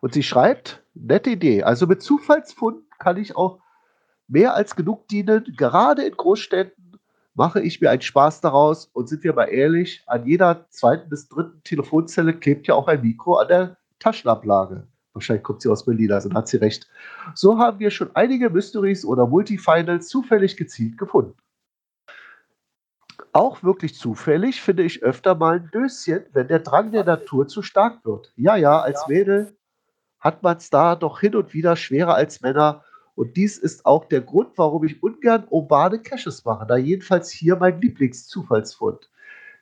Und 0.00 0.12
sie 0.12 0.22
schreibt, 0.22 0.84
nette 0.94 1.30
Idee. 1.30 1.62
Also 1.62 1.86
mit 1.86 2.02
Zufallsfund 2.02 2.85
kann 2.98 3.16
ich 3.16 3.36
auch 3.36 3.60
mehr 4.28 4.54
als 4.54 4.76
genug 4.76 5.08
dienen, 5.08 5.54
gerade 5.56 6.02
in 6.02 6.16
Großstädten 6.16 6.98
mache 7.34 7.60
ich 7.60 7.80
mir 7.80 7.90
einen 7.90 8.00
Spaß 8.00 8.40
daraus 8.40 8.86
und 8.86 9.08
sind 9.08 9.22
wir 9.22 9.34
mal 9.34 9.44
ehrlich, 9.44 10.02
an 10.06 10.26
jeder 10.26 10.66
zweiten 10.70 11.08
bis 11.10 11.28
dritten 11.28 11.62
Telefonzelle 11.62 12.34
klebt 12.34 12.66
ja 12.66 12.74
auch 12.74 12.88
ein 12.88 13.02
Mikro 13.02 13.36
an 13.36 13.48
der 13.48 13.76
Taschenablage. 13.98 14.86
Wahrscheinlich 15.12 15.44
kommt 15.44 15.62
sie 15.62 15.70
aus 15.70 15.84
Berlin, 15.84 16.12
also 16.12 16.32
hat 16.32 16.48
sie 16.48 16.58
recht. 16.58 16.88
So 17.34 17.58
haben 17.58 17.78
wir 17.78 17.90
schon 17.90 18.10
einige 18.14 18.50
Mysteries 18.50 19.04
oder 19.04 19.26
Multifinals 19.26 20.08
zufällig 20.08 20.56
gezielt 20.56 20.98
gefunden. 20.98 21.34
Auch 23.32 23.62
wirklich 23.62 23.94
zufällig 23.94 24.62
finde 24.62 24.82
ich 24.82 25.02
öfter 25.02 25.34
mal 25.34 25.56
ein 25.56 25.70
Döschen, 25.70 26.24
wenn 26.32 26.48
der 26.48 26.60
Drang 26.60 26.90
der 26.90 27.04
Natur 27.04 27.48
zu 27.48 27.62
stark 27.62 28.04
wird. 28.04 28.32
Ja, 28.36 28.56
ja, 28.56 28.80
als 28.80 29.08
Mädel 29.08 29.56
hat 30.26 30.42
man 30.42 30.56
es 30.56 30.70
da 30.70 30.96
doch 30.96 31.20
hin 31.20 31.36
und 31.36 31.54
wieder 31.54 31.76
schwerer 31.76 32.16
als 32.16 32.40
Männer 32.40 32.82
und 33.14 33.36
dies 33.36 33.56
ist 33.56 33.86
auch 33.86 34.04
der 34.04 34.20
Grund, 34.20 34.50
warum 34.56 34.84
ich 34.84 35.02
ungern 35.02 35.46
urbane 35.48 36.00
Caches 36.00 36.44
mache, 36.44 36.66
da 36.66 36.76
jedenfalls 36.76 37.30
hier 37.30 37.56
mein 37.56 37.80
Lieblingszufallsfund. 37.80 39.08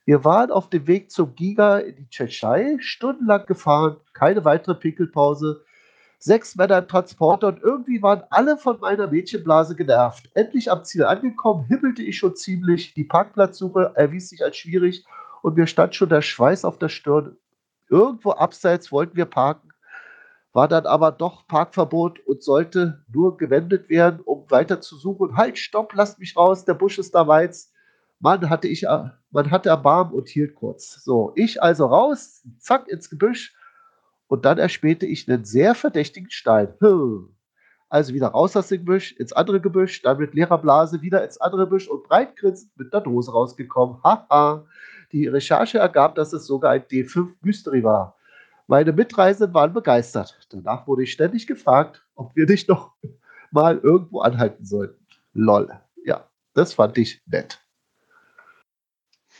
Wir 0.06 0.24
waren 0.24 0.50
auf 0.50 0.68
dem 0.70 0.86
Weg 0.86 1.10
zum 1.10 1.34
Giga 1.34 1.78
in 1.78 1.96
die 1.96 2.08
Tschechei, 2.08 2.76
stundenlang 2.80 3.46
gefahren, 3.46 3.96
keine 4.12 4.44
weitere 4.44 4.74
Pinkelpause, 4.74 5.64
sechs 6.18 6.56
Männer 6.56 6.78
im 6.78 6.88
Transporter 6.88 7.48
und 7.48 7.62
irgendwie 7.62 8.02
waren 8.02 8.24
alle 8.30 8.56
von 8.56 8.80
meiner 8.80 9.06
Mädchenblase 9.06 9.76
genervt. 9.76 10.30
Endlich 10.34 10.70
am 10.70 10.84
Ziel 10.84 11.04
angekommen, 11.04 11.66
himmelte 11.66 12.02
ich 12.02 12.18
schon 12.18 12.36
ziemlich, 12.36 12.94
die 12.94 13.04
Parkplatzsuche 13.04 13.92
erwies 13.94 14.30
sich 14.30 14.42
als 14.42 14.56
schwierig 14.56 15.04
und 15.42 15.56
mir 15.56 15.66
stand 15.66 15.94
schon 15.94 16.08
der 16.08 16.22
Schweiß 16.22 16.64
auf 16.64 16.78
der 16.78 16.88
Stirn. 16.88 17.36
Irgendwo 17.88 18.30
abseits 18.30 18.90
wollten 18.90 19.16
wir 19.16 19.26
parken, 19.26 19.73
war 20.54 20.68
dann 20.68 20.86
aber 20.86 21.10
doch 21.10 21.46
Parkverbot 21.48 22.20
und 22.20 22.42
sollte 22.42 23.04
nur 23.12 23.36
gewendet 23.36 23.90
werden, 23.90 24.20
um 24.24 24.48
weiter 24.50 24.80
zu 24.80 24.96
suchen. 24.96 25.36
Halt, 25.36 25.58
stopp, 25.58 25.92
lasst 25.94 26.20
mich 26.20 26.36
raus, 26.36 26.64
der 26.64 26.74
Busch 26.74 26.96
ist 26.98 27.14
da 27.14 27.26
weit. 27.26 27.56
Mann, 28.20 28.48
hatte 28.48 28.68
ich, 28.68 28.84
äh, 28.84 29.10
man 29.32 29.50
hatte 29.50 29.68
Erbarmen 29.68 30.14
und 30.14 30.28
hielt 30.28 30.54
kurz. 30.54 31.02
So, 31.02 31.32
ich 31.34 31.60
also 31.60 31.86
raus, 31.86 32.46
zack, 32.60 32.88
ins 32.88 33.10
Gebüsch 33.10 33.52
und 34.28 34.44
dann 34.44 34.58
erspähte 34.58 35.06
ich 35.06 35.28
einen 35.28 35.44
sehr 35.44 35.74
verdächtigen 35.74 36.30
Stein. 36.30 36.72
Also 37.88 38.14
wieder 38.14 38.28
raus 38.28 38.56
aus 38.56 38.68
dem 38.68 38.78
Gebüsch, 38.78 39.12
ins 39.12 39.32
andere 39.32 39.60
Gebüsch, 39.60 40.02
dann 40.02 40.18
mit 40.18 40.34
leerer 40.34 40.58
Blase 40.58 41.02
wieder 41.02 41.24
ins 41.24 41.38
andere 41.38 41.64
Gebüsch 41.64 41.88
und 41.88 42.04
breitgrinsend 42.04 42.70
mit 42.78 42.94
einer 42.94 43.02
Dose 43.02 43.32
rausgekommen. 43.32 44.02
Haha. 44.04 44.64
Die 45.10 45.26
Recherche 45.26 45.78
ergab, 45.78 46.14
dass 46.14 46.32
es 46.32 46.46
sogar 46.46 46.70
ein 46.70 46.82
D5 46.82 47.34
Mystery 47.42 47.82
war. 47.82 48.16
Meine 48.66 48.92
Mitreisenden 48.92 49.54
waren 49.54 49.72
begeistert. 49.72 50.38
Danach 50.50 50.86
wurde 50.86 51.02
ich 51.02 51.12
ständig 51.12 51.46
gefragt, 51.46 52.06
ob 52.14 52.34
wir 52.34 52.46
nicht 52.46 52.68
noch 52.68 52.92
mal 53.50 53.78
irgendwo 53.78 54.20
anhalten 54.20 54.64
sollten. 54.64 55.06
Lol. 55.32 55.68
Ja, 56.04 56.28
das 56.54 56.74
fand 56.74 56.96
ich 56.98 57.22
nett. 57.26 57.60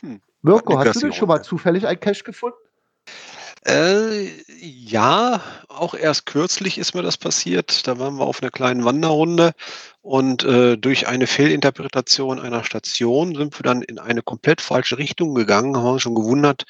Hm. 0.01 0.21
Mirko, 0.41 0.77
hast 0.77 0.95
du 0.95 0.99
denn 0.99 1.13
schon 1.13 1.27
mal 1.27 1.41
zufällig 1.41 1.87
ein 1.87 1.99
Cache 1.99 2.23
gefunden? 2.23 2.57
Äh, 3.67 4.29
ja, 4.59 5.41
auch 5.69 5.95
erst 5.95 6.27
kürzlich 6.27 6.77
ist 6.77 6.93
mir 6.93 7.01
das 7.01 7.17
passiert. 7.17 7.87
Da 7.87 7.97
waren 7.97 8.17
wir 8.17 8.25
auf 8.25 8.41
einer 8.41 8.51
kleinen 8.51 8.85
Wanderrunde 8.85 9.53
und 10.03 10.43
äh, 10.43 10.77
durch 10.77 11.07
eine 11.07 11.25
Fehlinterpretation 11.25 12.39
einer 12.39 12.63
Station 12.63 13.33
sind 13.33 13.57
wir 13.57 13.63
dann 13.63 13.81
in 13.81 13.97
eine 13.97 14.21
komplett 14.21 14.61
falsche 14.61 14.99
Richtung 14.99 15.33
gegangen, 15.33 15.75
haben 15.77 15.85
uns 15.93 16.03
schon 16.03 16.13
gewundert. 16.13 16.63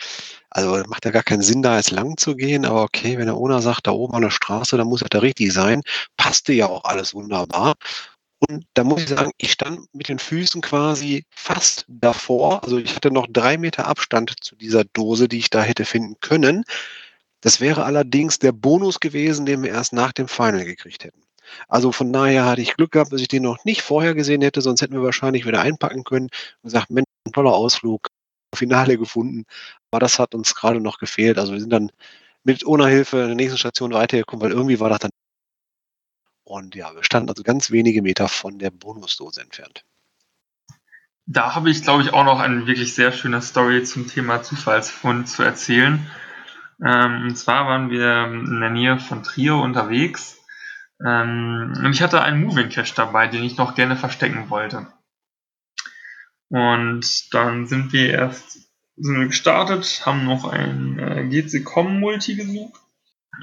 Also 0.50 0.82
macht 0.88 1.04
ja 1.04 1.12
gar 1.12 1.24
keinen 1.24 1.42
Sinn, 1.42 1.62
da 1.62 1.76
jetzt 1.76 1.92
lang 1.92 2.16
zu 2.18 2.34
gehen, 2.36 2.64
aber 2.66 2.84
okay, 2.84 3.18
wenn 3.18 3.26
der 3.26 3.36
Owner 3.36 3.62
sagt, 3.62 3.88
da 3.88 3.92
oben 3.92 4.14
an 4.16 4.22
der 4.22 4.30
Straße, 4.30 4.78
dann 4.78 4.88
muss 4.88 5.02
er 5.02 5.10
da 5.10 5.20
richtig 5.20 5.52
sein. 5.52 5.82
Passte 6.16 6.54
ja 6.54 6.68
auch 6.68 6.86
alles 6.86 7.14
wunderbar. 7.14 7.76
Und 8.50 8.66
da 8.74 8.84
muss 8.84 9.04
ich 9.04 9.10
sagen, 9.10 9.32
ich 9.38 9.52
stand 9.52 9.94
mit 9.94 10.10
den 10.10 10.20
Füßen 10.20 10.62
quasi 10.62 11.26
fast 11.30 11.86
davor. 11.88 12.64
Also 12.64 12.78
ich 12.78 12.96
hatte 12.96 13.12
noch 13.12 13.28
drei 13.30 13.58
Meter 13.58 13.88
Abstand 13.88 14.34
zu 14.42 14.56
dieser 14.56 14.84
Dose, 14.84 15.28
die 15.28 15.38
ich 15.40 15.50
da 15.50 15.62
hätte 15.62 15.86
finden 15.86 16.16
können. 16.22 16.64
Das 17.42 17.62
wäre 17.62 17.86
allerdings 17.86 18.40
der 18.40 18.52
Bonus 18.52 19.00
gewesen, 19.00 19.46
den 19.46 19.64
wir 19.64 19.72
erst 19.72 19.94
nach 19.94 20.12
dem 20.12 20.28
Final 20.28 20.66
gekriegt 20.66 21.04
hätten. 21.04 21.22
Also 21.68 21.92
von 21.92 22.12
daher 22.12 22.46
hatte 22.46 22.62
ich 22.62 22.76
Glück 22.76 22.92
gehabt, 22.92 23.14
dass 23.14 23.22
ich 23.22 23.28
den 23.28 23.44
noch 23.44 23.64
nicht 23.66 23.82
vorher 23.82 24.16
gesehen 24.16 24.42
hätte, 24.42 24.62
sonst 24.62 24.82
hätten 24.82 24.94
wir 24.94 25.04
wahrscheinlich 25.04 25.46
wieder 25.46 25.62
einpacken 25.62 26.04
können 26.04 26.26
und 26.26 26.64
gesagt, 26.64 26.90
Mensch, 26.90 27.06
ein 27.26 27.34
toller 27.34 27.54
Ausflug, 27.54 28.08
Finale 28.54 28.98
gefunden. 28.98 29.46
Aber 29.92 30.00
das 30.00 30.20
hat 30.20 30.34
uns 30.34 30.56
gerade 30.56 30.82
noch 30.82 30.98
gefehlt. 30.98 31.38
Also 31.38 31.54
wir 31.54 31.60
sind 31.60 31.72
dann 31.72 31.92
mit 32.44 32.66
ohne 32.66 32.88
Hilfe 32.88 33.22
in 33.22 33.28
der 33.28 33.36
nächsten 33.36 33.58
Station 33.58 33.94
weitergekommen, 33.94 34.44
weil 34.44 34.52
irgendwie 34.52 34.80
war 34.80 34.90
das 34.90 35.00
dann 35.00 35.12
und 36.46 36.76
ja, 36.76 36.96
wir 36.96 37.04
standen 37.04 37.30
also 37.30 37.44
ganz 37.44 37.72
wenige 37.72 38.02
Meter 38.02 38.30
von 38.30 38.60
der 38.60 38.72
Bonusdose 38.72 39.42
entfernt. 39.42 39.84
Da 41.26 41.56
habe 41.56 41.72
ich, 41.72 41.82
glaube 41.82 42.04
ich, 42.04 42.14
auch 42.14 42.24
noch 42.24 42.40
eine 42.40 42.68
wirklich 42.68 42.94
sehr 42.94 43.12
schöne 43.12 43.42
Story 43.42 43.84
zum 43.84 44.08
Thema 44.08 44.44
Zufallsfund 44.44 45.28
zu 45.28 45.42
erzählen. 45.42 46.06
Ähm, 46.84 47.24
und 47.24 47.36
zwar 47.36 47.68
waren 47.68 47.90
wir 47.90 48.26
in 48.26 48.60
der 48.60 48.70
Nähe 48.70 49.00
von 49.00 49.24
Trier 49.24 49.56
unterwegs. 49.56 50.38
Ähm, 51.04 51.74
und 51.78 51.92
ich 51.92 52.02
hatte 52.02 52.22
einen 52.22 52.44
Moving 52.44 52.70
Cache 52.70 52.94
dabei, 52.96 53.28
den 53.28 53.44
ich 53.44 53.58
noch 53.58 53.74
gerne 53.74 53.96
verstecken 53.96 54.50
wollte. 54.52 54.88
Und 56.50 57.34
dann 57.34 57.66
sind 57.66 57.92
wir 57.92 58.12
erst 58.12 58.66
sind 58.98 59.20
wir 59.20 59.28
gestartet, 59.28 60.04
haben 60.06 60.26
noch 60.26 60.46
ein 60.46 61.00
äh, 61.00 61.26
GC-Com 61.26 62.00
Multi 62.00 62.36
gesucht. 62.36 62.80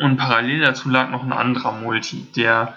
Und 0.01 0.17
parallel 0.17 0.61
dazu 0.61 0.89
lag 0.89 1.11
noch 1.11 1.23
ein 1.23 1.33
anderer 1.33 1.73
Multi, 1.73 2.27
der 2.35 2.77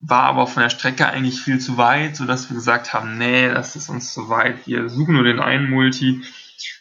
war 0.00 0.22
aber 0.24 0.46
von 0.46 0.62
der 0.62 0.70
Strecke 0.70 1.06
eigentlich 1.06 1.40
viel 1.40 1.58
zu 1.58 1.76
weit, 1.76 2.16
sodass 2.16 2.48
wir 2.48 2.54
gesagt 2.54 2.94
haben, 2.94 3.18
nee, 3.18 3.48
das 3.48 3.76
ist 3.76 3.90
uns 3.90 4.12
zu 4.14 4.28
weit, 4.28 4.66
wir 4.66 4.88
suchen 4.88 5.14
nur 5.14 5.24
den 5.24 5.40
einen 5.40 5.68
Multi 5.68 6.22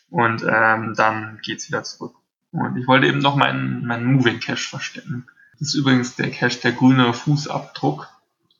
und 0.10 0.43
ähm, 0.43 0.93
dann 0.95 1.39
geht's 1.43 1.67
wieder 1.67 1.84
zurück. 1.84 2.15
Und 2.51 2.77
ich 2.77 2.88
wollte 2.88 3.08
eben 3.08 3.19
noch 3.19 3.36
meinen, 3.36 3.86
meinen 3.86 4.13
Moving 4.13 4.39
Cache 4.39 4.69
verstecken. 4.69 5.27
Das 5.60 5.69
ist 5.69 5.75
übrigens 5.75 6.15
der 6.15 6.32
Cache, 6.32 6.60
der 6.63 6.71
grüne 6.71 7.13
Fußabdruck. 7.13 8.08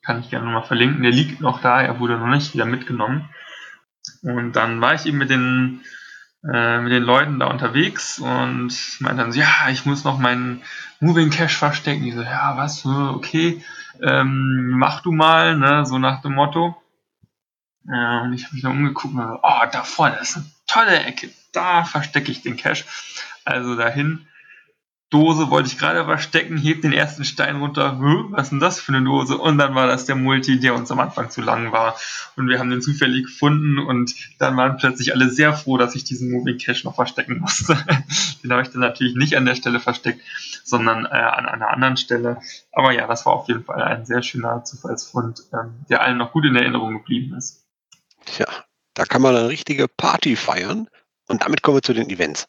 Kann 0.02 0.20
ich 0.20 0.30
gerne 0.30 0.46
nochmal 0.46 0.64
verlinken. 0.64 1.02
Der 1.02 1.10
liegt 1.10 1.40
noch 1.40 1.60
da, 1.60 1.80
er 1.80 1.98
wurde 1.98 2.18
noch 2.18 2.28
nicht 2.28 2.54
wieder 2.54 2.66
mitgenommen. 2.66 3.28
Und 4.22 4.52
dann 4.52 4.80
war 4.80 4.94
ich 4.94 5.06
eben 5.06 5.18
mit 5.18 5.30
den, 5.30 5.80
äh, 6.44 6.80
mit 6.80 6.92
den 6.92 7.02
Leuten 7.02 7.40
da 7.40 7.46
unterwegs 7.46 8.18
und 8.18 8.72
meinte 9.00 9.22
dann 9.22 9.32
so, 9.32 9.40
ja, 9.40 9.68
ich 9.70 9.86
muss 9.86 10.04
noch 10.04 10.18
meinen 10.18 10.62
Moving 11.00 11.30
Cache 11.30 11.56
verstecken. 11.56 12.04
Ich 12.04 12.14
so, 12.14 12.22
ja, 12.22 12.56
was, 12.56 12.86
okay 12.86 13.62
ähm, 14.02 14.70
mach 14.76 15.00
du 15.02 15.12
mal, 15.12 15.56
ne, 15.56 15.86
so 15.86 15.98
nach 15.98 16.22
dem 16.22 16.34
Motto. 16.34 16.76
Ja, 17.84 18.22
und 18.22 18.32
ich 18.32 18.44
habe 18.44 18.54
mich 18.54 18.62
dann 18.62 18.72
umgeguckt 18.72 19.14
und 19.14 19.20
oh, 19.20 19.66
da 19.72 19.82
vorne, 19.82 20.16
ist 20.16 20.36
eine 20.36 20.46
tolle 20.66 21.04
Ecke, 21.04 21.30
da 21.52 21.84
verstecke 21.84 22.30
ich 22.30 22.42
den 22.42 22.56
Cash. 22.56 22.84
Also 23.44 23.74
dahin, 23.74 24.26
Dose 25.10 25.50
wollte 25.50 25.68
ich 25.68 25.76
gerade 25.76 26.04
verstecken, 26.04 26.56
heb 26.56 26.82
den 26.82 26.92
ersten 26.92 27.24
Stein 27.24 27.56
runter, 27.56 27.96
was 27.98 28.44
ist 28.44 28.50
denn 28.50 28.60
das 28.60 28.80
für 28.80 28.92
eine 28.92 29.04
Dose? 29.04 29.36
Und 29.36 29.58
dann 29.58 29.74
war 29.74 29.88
das 29.88 30.06
der 30.06 30.14
Multi, 30.14 30.60
der 30.60 30.72
uns 30.74 30.90
am 30.92 31.00
Anfang 31.00 31.30
zu 31.30 31.40
lang 31.40 31.72
war. 31.72 31.98
Und 32.36 32.48
wir 32.48 32.60
haben 32.60 32.70
den 32.70 32.80
zufällig 32.80 33.24
gefunden 33.24 33.80
und 33.80 34.14
dann 34.38 34.56
waren 34.56 34.76
plötzlich 34.76 35.12
alle 35.12 35.28
sehr 35.28 35.52
froh, 35.52 35.78
dass 35.78 35.96
ich 35.96 36.04
diesen 36.04 36.30
Moving 36.30 36.58
Cache 36.58 36.84
noch 36.84 36.94
verstecken 36.94 37.40
musste. 37.40 37.76
den 38.44 38.52
habe 38.52 38.62
ich 38.62 38.70
dann 38.70 38.80
natürlich 38.80 39.16
nicht 39.16 39.36
an 39.36 39.46
der 39.46 39.56
Stelle 39.56 39.80
versteckt, 39.80 40.20
sondern 40.62 41.06
äh, 41.06 41.08
an 41.08 41.46
einer 41.46 41.70
anderen 41.70 41.96
Stelle. 41.96 42.40
Aber 42.70 42.92
ja, 42.92 43.08
das 43.08 43.26
war 43.26 43.32
auf 43.32 43.48
jeden 43.48 43.64
Fall 43.64 43.82
ein 43.82 44.06
sehr 44.06 44.22
schöner 44.22 44.62
Zufallsfund, 44.62 45.42
ähm, 45.52 45.84
der 45.88 46.02
allen 46.02 46.18
noch 46.18 46.30
gut 46.30 46.44
in 46.44 46.54
Erinnerung 46.54 46.92
geblieben 46.92 47.34
ist. 47.36 47.64
Tja, 48.26 48.46
da 48.94 49.04
kann 49.06 49.22
man 49.22 49.34
eine 49.34 49.48
richtige 49.48 49.88
Party 49.88 50.36
feiern. 50.36 50.86
Und 51.26 51.42
damit 51.42 51.62
kommen 51.62 51.78
wir 51.78 51.82
zu 51.82 51.94
den 51.94 52.10
Events. 52.10 52.48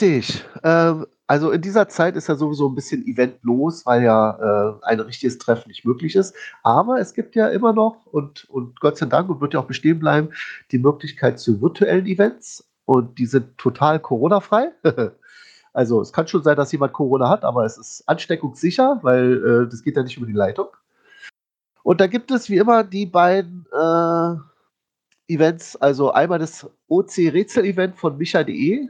Richtig. 0.00 0.44
Ähm, 0.62 1.06
also 1.28 1.50
in 1.50 1.60
dieser 1.60 1.88
Zeit 1.88 2.16
ist 2.16 2.26
ja 2.28 2.36
sowieso 2.36 2.66
ein 2.68 2.74
bisschen 2.74 3.06
eventlos, 3.06 3.84
weil 3.84 4.02
ja 4.02 4.78
äh, 4.80 4.84
ein 4.84 4.98
richtiges 5.00 5.36
Treffen 5.36 5.68
nicht 5.68 5.84
möglich 5.84 6.16
ist. 6.16 6.34
Aber 6.62 7.00
es 7.00 7.12
gibt 7.12 7.36
ja 7.36 7.48
immer 7.48 7.74
noch 7.74 8.06
und, 8.06 8.48
und 8.48 8.80
Gott 8.80 8.96
sei 8.96 9.06
Dank 9.06 9.28
und 9.28 9.42
wird 9.42 9.52
ja 9.52 9.60
auch 9.60 9.66
bestehen 9.66 9.98
bleiben, 9.98 10.30
die 10.72 10.78
Möglichkeit 10.78 11.38
zu 11.38 11.60
virtuellen 11.60 12.06
Events. 12.06 12.66
Und 12.86 13.18
die 13.18 13.26
sind 13.26 13.58
total 13.58 14.00
Corona-frei. 14.00 14.72
also 15.74 16.00
es 16.00 16.14
kann 16.14 16.26
schon 16.26 16.42
sein, 16.42 16.56
dass 16.56 16.72
jemand 16.72 16.94
Corona 16.94 17.28
hat, 17.28 17.44
aber 17.44 17.66
es 17.66 17.76
ist 17.76 18.08
ansteckungssicher, 18.08 19.00
weil 19.02 19.66
äh, 19.66 19.70
das 19.70 19.82
geht 19.82 19.96
ja 19.96 20.02
nicht 20.02 20.16
über 20.16 20.26
die 20.26 20.32
Leitung. 20.32 20.68
Und 21.82 22.00
da 22.00 22.06
gibt 22.06 22.30
es 22.30 22.48
wie 22.48 22.56
immer 22.56 22.84
die 22.84 23.04
beiden 23.04 23.66
äh, 23.70 24.34
Events, 25.30 25.76
also 25.76 26.10
einmal 26.10 26.38
das 26.38 26.66
OC-Rätsel-Event 26.88 27.98
von 27.98 28.16
Micha.de 28.16 28.88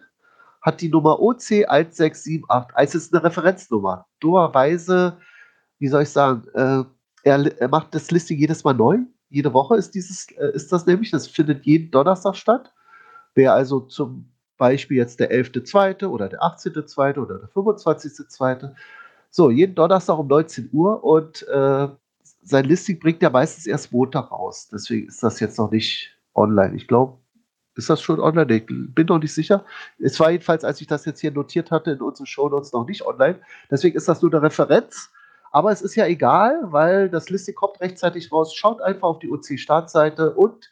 hat 0.68 0.80
die 0.82 0.90
Nummer 0.90 1.18
OC1678. 1.18 2.42
Also 2.74 2.98
es 2.98 3.04
ist 3.04 3.14
eine 3.14 3.24
Referenznummer. 3.24 4.06
Dummerweise, 4.20 5.16
wie 5.78 5.88
soll 5.88 6.02
ich 6.02 6.10
sagen, 6.10 6.46
äh, 6.54 6.84
er, 7.24 7.60
er, 7.60 7.68
macht 7.68 7.94
das 7.94 8.10
Listing 8.10 8.38
jedes 8.38 8.64
Mal 8.64 8.74
neu. 8.74 8.98
Jede 9.30 9.52
Woche 9.54 9.76
ist, 9.76 9.94
dieses, 9.94 10.30
äh, 10.32 10.52
ist 10.52 10.70
das 10.70 10.86
nämlich. 10.86 11.10
Das 11.10 11.26
findet 11.26 11.64
jeden 11.64 11.90
Donnerstag 11.90 12.36
statt. 12.36 12.72
Wer 13.34 13.54
also 13.54 13.80
zum 13.80 14.30
Beispiel 14.58 14.98
jetzt 14.98 15.20
der 15.20 15.32
11.2. 15.32 16.06
oder 16.06 16.28
der 16.28 16.40
18.2. 16.40 17.18
oder 17.18 17.38
der 17.38 17.48
25.2. 17.48 18.74
So, 19.30 19.50
jeden 19.50 19.74
Donnerstag 19.74 20.18
um 20.18 20.26
19 20.26 20.70
Uhr 20.72 21.02
und 21.02 21.46
äh, 21.48 21.88
sein 22.42 22.64
Listing 22.64 22.98
bringt 22.98 23.22
er 23.22 23.30
meistens 23.30 23.66
erst 23.66 23.92
Montag 23.92 24.30
raus. 24.30 24.68
Deswegen 24.70 25.08
ist 25.08 25.22
das 25.22 25.40
jetzt 25.40 25.58
noch 25.58 25.70
nicht 25.70 26.16
online. 26.34 26.76
Ich 26.76 26.88
glaube, 26.88 27.18
ist 27.78 27.88
das 27.88 28.02
schon 28.02 28.20
online? 28.20 28.56
Ich 28.56 28.66
bin 28.66 29.06
noch 29.06 29.20
nicht 29.20 29.32
sicher. 29.32 29.64
Es 29.98 30.18
war 30.18 30.32
jedenfalls, 30.32 30.64
als 30.64 30.80
ich 30.80 30.88
das 30.88 31.04
jetzt 31.04 31.20
hier 31.20 31.30
notiert 31.30 31.70
hatte, 31.70 31.92
in 31.92 32.02
unseren 32.02 32.26
Shownotes 32.26 32.72
noch 32.72 32.84
nicht 32.86 33.06
online. 33.06 33.38
Deswegen 33.70 33.96
ist 33.96 34.08
das 34.08 34.20
nur 34.20 34.32
eine 34.32 34.42
Referenz. 34.42 35.12
Aber 35.52 35.70
es 35.70 35.80
ist 35.80 35.94
ja 35.94 36.06
egal, 36.06 36.58
weil 36.64 37.08
das 37.08 37.30
Listing 37.30 37.54
kommt 37.54 37.80
rechtzeitig 37.80 38.32
raus. 38.32 38.52
Schaut 38.54 38.82
einfach 38.82 39.06
auf 39.08 39.20
die 39.20 39.30
OC-Startseite 39.30 40.34
und 40.34 40.68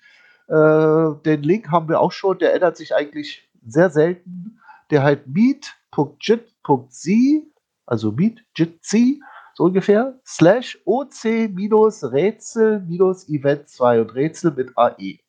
äh, 0.48 1.12
den 1.24 1.44
Link 1.44 1.70
haben 1.70 1.88
wir 1.88 2.00
auch 2.00 2.10
schon. 2.12 2.38
Der 2.38 2.52
ändert 2.52 2.76
sich 2.76 2.94
eigentlich 2.94 3.48
sehr 3.66 3.88
selten. 3.90 4.58
Der 4.90 5.04
halt 5.04 5.28
meet.jit.z, 5.28 7.08
also 7.86 8.12
meet.jit.z, 8.12 8.96
so 9.54 9.64
ungefähr, 9.64 10.18
slash 10.26 10.78
OC-Rätsel-Event 10.84 13.68
2 13.68 14.00
und 14.00 14.14
Rätsel 14.14 14.50
mit 14.50 14.76
AE. 14.76 15.20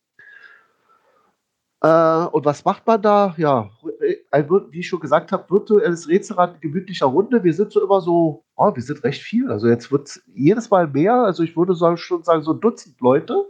Äh, 1.82 2.26
und 2.26 2.46
was 2.46 2.66
macht 2.66 2.88
man 2.88 3.02
da? 3.02 3.36
Ja, 3.38 3.70
ein, 4.32 4.50
wie 4.50 4.80
ich 4.80 4.88
schon 4.88 5.00
gesagt 5.00 5.32
habe, 5.32 5.50
virtuelles 5.50 6.08
Rätselrad 6.08 6.56
in 6.56 6.62
gemütlicher 6.62 7.06
Runde. 7.06 7.44
Wir 7.44 7.54
sind 7.54 7.72
so 7.72 7.84
immer 7.84 8.02
so, 8.02 8.46
oh, 8.56 8.74
wir 8.74 8.82
sind 8.82 9.04
recht 9.04 9.22
viel. 9.22 9.52
Also 9.52 9.68
jetzt 9.68 9.92
wird 9.92 10.08
es 10.08 10.24
jedes 10.34 10.70
Mal 10.70 10.88
mehr. 10.88 11.14
Also 11.14 11.44
ich 11.44 11.56
würde 11.56 11.76
sagen, 11.76 11.98
schon 11.98 12.24
sagen, 12.24 12.44
so 12.44 12.54
ein 12.54 12.60
Dutzend 12.60 13.00
Leute 13.02 13.46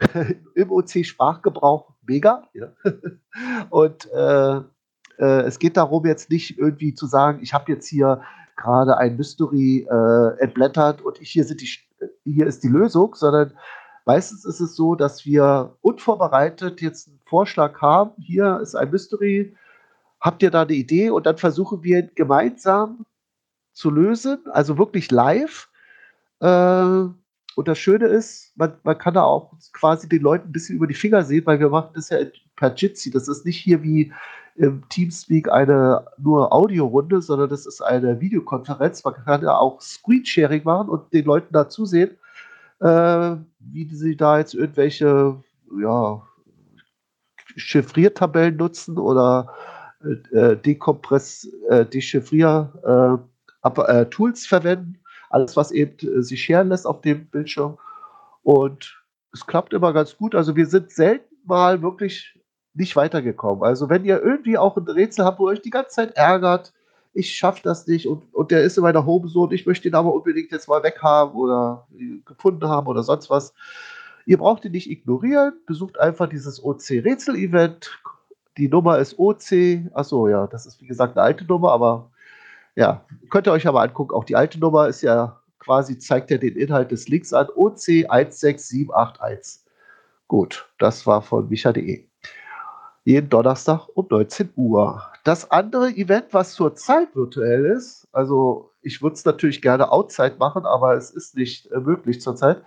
im 0.54 0.70
OC-Sprachgebrauch. 0.70 1.92
Mega. 2.06 2.48
Ja. 2.54 2.68
und 3.70 4.10
äh, 4.12 4.56
äh, 5.18 5.42
es 5.42 5.58
geht 5.58 5.76
darum, 5.76 6.06
jetzt 6.06 6.30
nicht 6.30 6.58
irgendwie 6.58 6.94
zu 6.94 7.06
sagen, 7.06 7.40
ich 7.42 7.52
habe 7.52 7.70
jetzt 7.70 7.86
hier 7.86 8.22
gerade 8.56 8.96
ein 8.96 9.16
Mystery 9.16 9.86
äh, 9.90 10.40
entblättert 10.40 11.02
und 11.02 11.20
ich, 11.20 11.30
hier, 11.30 11.44
sind 11.44 11.60
die, 11.60 11.68
hier 12.24 12.46
ist 12.46 12.62
die 12.62 12.68
Lösung, 12.68 13.14
sondern 13.14 13.52
Meistens 14.04 14.44
ist 14.44 14.60
es 14.60 14.74
so, 14.74 14.94
dass 14.94 15.24
wir 15.24 15.76
unvorbereitet 15.80 16.80
jetzt 16.80 17.08
einen 17.08 17.20
Vorschlag 17.24 17.80
haben. 17.80 18.12
Hier 18.18 18.58
ist 18.60 18.74
ein 18.74 18.90
Mystery. 18.90 19.54
Habt 20.20 20.42
ihr 20.42 20.50
da 20.50 20.62
eine 20.62 20.72
Idee? 20.72 21.10
Und 21.10 21.26
dann 21.26 21.38
versuchen 21.38 21.82
wir 21.82 22.02
gemeinsam 22.02 23.06
zu 23.72 23.90
lösen, 23.90 24.38
also 24.50 24.78
wirklich 24.78 25.10
live. 25.10 25.68
Äh, 26.40 27.06
und 27.54 27.68
das 27.68 27.78
Schöne 27.78 28.06
ist, 28.06 28.52
man, 28.56 28.74
man 28.82 28.98
kann 28.98 29.14
da 29.14 29.22
auch 29.22 29.52
quasi 29.72 30.08
den 30.08 30.22
Leuten 30.22 30.48
ein 30.48 30.52
bisschen 30.52 30.76
über 30.76 30.86
die 30.86 30.94
Finger 30.94 31.22
sehen, 31.22 31.46
weil 31.46 31.60
wir 31.60 31.68
machen 31.68 31.90
das 31.94 32.08
ja 32.08 32.18
per 32.56 32.74
Jitsi. 32.74 33.10
Das 33.10 33.28
ist 33.28 33.44
nicht 33.44 33.58
hier 33.58 33.82
wie 33.82 34.12
im 34.56 34.86
Teamspeak 34.88 35.50
eine 35.50 36.06
nur 36.18 36.52
Audiorunde, 36.52 37.22
sondern 37.22 37.48
das 37.48 37.66
ist 37.66 37.80
eine 37.80 38.20
Videokonferenz. 38.20 39.04
Man 39.04 39.14
kann 39.14 39.42
ja 39.42 39.56
auch 39.56 39.80
Screensharing 39.80 40.62
machen 40.64 40.88
und 40.88 41.12
den 41.12 41.24
Leuten 41.24 41.52
da 41.52 41.68
zusehen, 41.68 42.16
äh, 42.82 43.36
wie 43.60 43.88
sie 43.94 44.16
da 44.16 44.38
jetzt 44.38 44.54
irgendwelche 44.54 45.40
ja, 45.80 46.22
Chiffriertabellen 47.56 48.56
nutzen 48.56 48.98
oder 48.98 49.54
äh, 50.32 50.56
Dekompress, 50.56 51.48
äh, 51.68 51.86
Dechiffrier 51.86 53.22
äh, 53.64 53.68
äh, 53.80 54.06
Tools 54.06 54.46
verwenden. 54.46 54.98
Alles, 55.30 55.56
was 55.56 55.70
eben 55.70 55.96
äh, 56.00 56.22
sich 56.22 56.42
scheren 56.42 56.68
lässt 56.68 56.86
auf 56.86 57.00
dem 57.00 57.26
Bildschirm. 57.26 57.78
Und 58.42 59.00
es 59.32 59.46
klappt 59.46 59.72
immer 59.72 59.92
ganz 59.92 60.16
gut. 60.16 60.34
Also 60.34 60.56
wir 60.56 60.66
sind 60.66 60.90
selten 60.90 61.34
mal 61.44 61.82
wirklich 61.82 62.38
nicht 62.74 62.96
weitergekommen. 62.96 63.62
Also 63.62 63.88
wenn 63.88 64.04
ihr 64.04 64.20
irgendwie 64.20 64.58
auch 64.58 64.76
ein 64.76 64.88
Rätsel 64.88 65.24
habt, 65.24 65.38
wo 65.38 65.48
ihr 65.48 65.52
euch 65.52 65.62
die 65.62 65.70
ganze 65.70 65.90
Zeit 65.90 66.16
ärgert, 66.16 66.72
ich 67.14 67.34
schaffe 67.34 67.60
das 67.62 67.86
nicht 67.86 68.06
und, 68.06 68.22
und 68.34 68.50
der 68.50 68.62
ist 68.62 68.76
in 68.76 68.82
meiner 68.82 69.04
Homezone, 69.04 69.54
ich 69.54 69.66
möchte 69.66 69.88
ihn 69.88 69.94
aber 69.94 70.12
unbedingt 70.14 70.50
jetzt 70.50 70.68
mal 70.68 70.82
weghaben 70.82 71.34
oder 71.34 71.86
gefunden 72.24 72.66
haben 72.68 72.86
oder 72.86 73.02
sonst 73.02 73.30
was. 73.30 73.54
Ihr 74.24 74.38
braucht 74.38 74.64
ihn 74.64 74.72
nicht 74.72 74.90
ignorieren, 74.90 75.52
besucht 75.66 75.98
einfach 75.98 76.28
dieses 76.28 76.62
OC-Rätsel-Event. 76.62 77.90
Die 78.56 78.68
Nummer 78.68 78.98
ist 78.98 79.18
OC, 79.18 79.90
achso, 79.94 80.28
ja, 80.28 80.46
das 80.46 80.66
ist 80.66 80.80
wie 80.80 80.86
gesagt 80.86 81.16
eine 81.16 81.24
alte 81.24 81.44
Nummer, 81.44 81.72
aber 81.72 82.10
ja, 82.76 83.04
könnt 83.30 83.46
ihr 83.46 83.52
euch 83.52 83.66
aber 83.66 83.82
angucken. 83.82 84.14
Auch 84.14 84.24
die 84.24 84.36
alte 84.36 84.58
Nummer 84.58 84.88
ist 84.88 85.02
ja 85.02 85.40
quasi, 85.58 85.98
zeigt 85.98 86.30
ja 86.30 86.38
den 86.38 86.56
Inhalt 86.56 86.90
des 86.90 87.08
Links 87.08 87.32
an, 87.32 87.48
OC 87.54 88.06
16781. 88.08 89.62
Gut, 90.28 90.66
das 90.78 91.06
war 91.06 91.20
von 91.20 91.48
micha.de 91.48 92.06
jeden 93.04 93.28
Donnerstag 93.28 93.88
um 93.94 94.06
19 94.08 94.50
Uhr. 94.56 95.02
Das 95.24 95.50
andere 95.50 95.90
Event, 95.90 96.26
was 96.32 96.54
zurzeit 96.54 97.14
virtuell 97.14 97.66
ist, 97.66 98.08
also 98.12 98.72
ich 98.82 99.02
würde 99.02 99.14
es 99.14 99.24
natürlich 99.24 99.62
gerne 99.62 99.92
outside 99.92 100.36
machen, 100.38 100.66
aber 100.66 100.94
es 100.94 101.10
ist 101.10 101.36
nicht 101.36 101.70
äh, 101.70 101.78
möglich 101.78 102.20
zurzeit, 102.20 102.62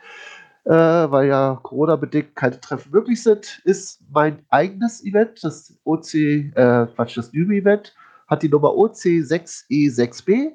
äh, 0.63 0.71
weil 0.71 1.27
ja 1.27 1.59
Corona-bedingt 1.61 2.35
keine 2.35 2.59
Treffen 2.59 2.91
möglich 2.91 3.21
sind, 3.21 3.61
ist 3.65 4.01
mein 4.09 4.45
eigenes 4.49 5.03
Event, 5.03 5.43
das 5.43 5.77
OC, 5.83 6.13
äh, 6.13 6.87
Quatsch, 6.95 7.17
das 7.17 7.33
Newbie-Event, 7.33 7.93
hat 8.27 8.41
die 8.41 8.49
Nummer 8.49 8.69
OC6E6B. 8.69 10.53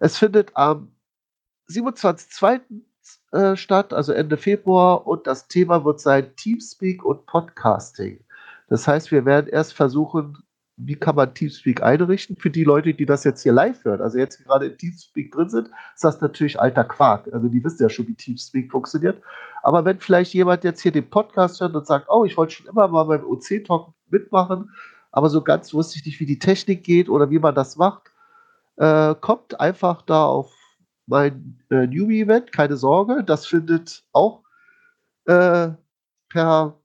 Es 0.00 0.18
findet 0.18 0.56
am 0.56 0.92
27.02. 1.68 2.60
Äh, 3.32 3.56
statt, 3.56 3.92
also 3.92 4.12
Ende 4.12 4.36
Februar, 4.36 5.06
und 5.06 5.26
das 5.26 5.48
Thema 5.48 5.84
wird 5.84 6.00
sein 6.00 6.36
Teamspeak 6.36 7.04
und 7.04 7.26
Podcasting. 7.26 8.24
Das 8.68 8.86
heißt, 8.86 9.10
wir 9.10 9.24
werden 9.24 9.48
erst 9.48 9.74
versuchen, 9.74 10.38
wie 10.76 10.96
kann 10.96 11.16
man 11.16 11.34
Teamspeak 11.34 11.82
einrichten. 11.82 12.36
Für 12.36 12.50
die 12.50 12.64
Leute, 12.64 12.94
die 12.94 13.06
das 13.06 13.24
jetzt 13.24 13.42
hier 13.42 13.52
live 13.52 13.84
hören, 13.84 14.00
also 14.00 14.18
jetzt 14.18 14.42
gerade 14.44 14.66
in 14.66 14.78
Teamspeak 14.78 15.32
drin 15.32 15.48
sind, 15.48 15.70
ist 15.94 16.04
das 16.04 16.20
natürlich 16.20 16.60
alter 16.60 16.84
Quark. 16.84 17.28
Also 17.32 17.48
die 17.48 17.62
wissen 17.62 17.82
ja 17.82 17.88
schon, 17.88 18.08
wie 18.08 18.14
Teamspeak 18.14 18.70
funktioniert. 18.70 19.22
Aber 19.62 19.84
wenn 19.84 20.00
vielleicht 20.00 20.34
jemand 20.34 20.64
jetzt 20.64 20.80
hier 20.80 20.92
den 20.92 21.08
Podcast 21.08 21.60
hört 21.60 21.74
und 21.74 21.86
sagt, 21.86 22.06
oh, 22.08 22.24
ich 22.24 22.36
wollte 22.36 22.54
schon 22.54 22.66
immer 22.66 22.88
mal 22.88 23.04
beim 23.04 23.24
OC-Talk 23.24 23.92
mitmachen, 24.10 24.70
aber 25.12 25.28
so 25.28 25.42
ganz 25.42 25.74
wusste 25.74 25.98
ich 25.98 26.06
nicht, 26.06 26.20
wie 26.20 26.26
die 26.26 26.38
Technik 26.38 26.84
geht 26.84 27.08
oder 27.08 27.30
wie 27.30 27.38
man 27.38 27.54
das 27.54 27.76
macht, 27.76 28.10
äh, 28.76 29.14
kommt 29.14 29.60
einfach 29.60 30.02
da 30.02 30.24
auf 30.24 30.52
mein 31.06 31.62
äh, 31.70 31.86
Newbie-Event, 31.86 32.52
keine 32.52 32.76
Sorge, 32.76 33.22
das 33.24 33.46
findet 33.46 34.04
auch 34.12 34.42
äh, 35.26 35.68
per 36.30 36.81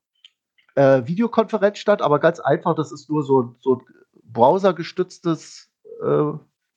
äh, 0.78 1.08
Videokonferenz 1.08 1.80
statt, 1.80 2.04
aber 2.04 2.20
ganz 2.20 2.40
einfach, 2.40 2.76
das 2.76 2.92
ist 2.92 3.10
nur 3.10 3.24
so, 3.24 3.56
so 3.60 3.78
ein 3.78 3.82
browsergestütztes 4.32 5.72
äh, 6.04 6.32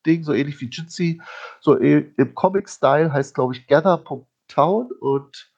Ding, 0.07 0.24
so 0.24 0.32
ähnlich 0.32 0.59
wie 0.61 0.70
Jitsi. 0.70 1.20
So 1.61 1.76
im 1.76 2.34
Comic-Style 2.34 3.12
heißt, 3.12 3.34
glaube 3.34 3.55
ich, 3.55 3.66
gather.town 3.66 4.90
und 5.01 5.53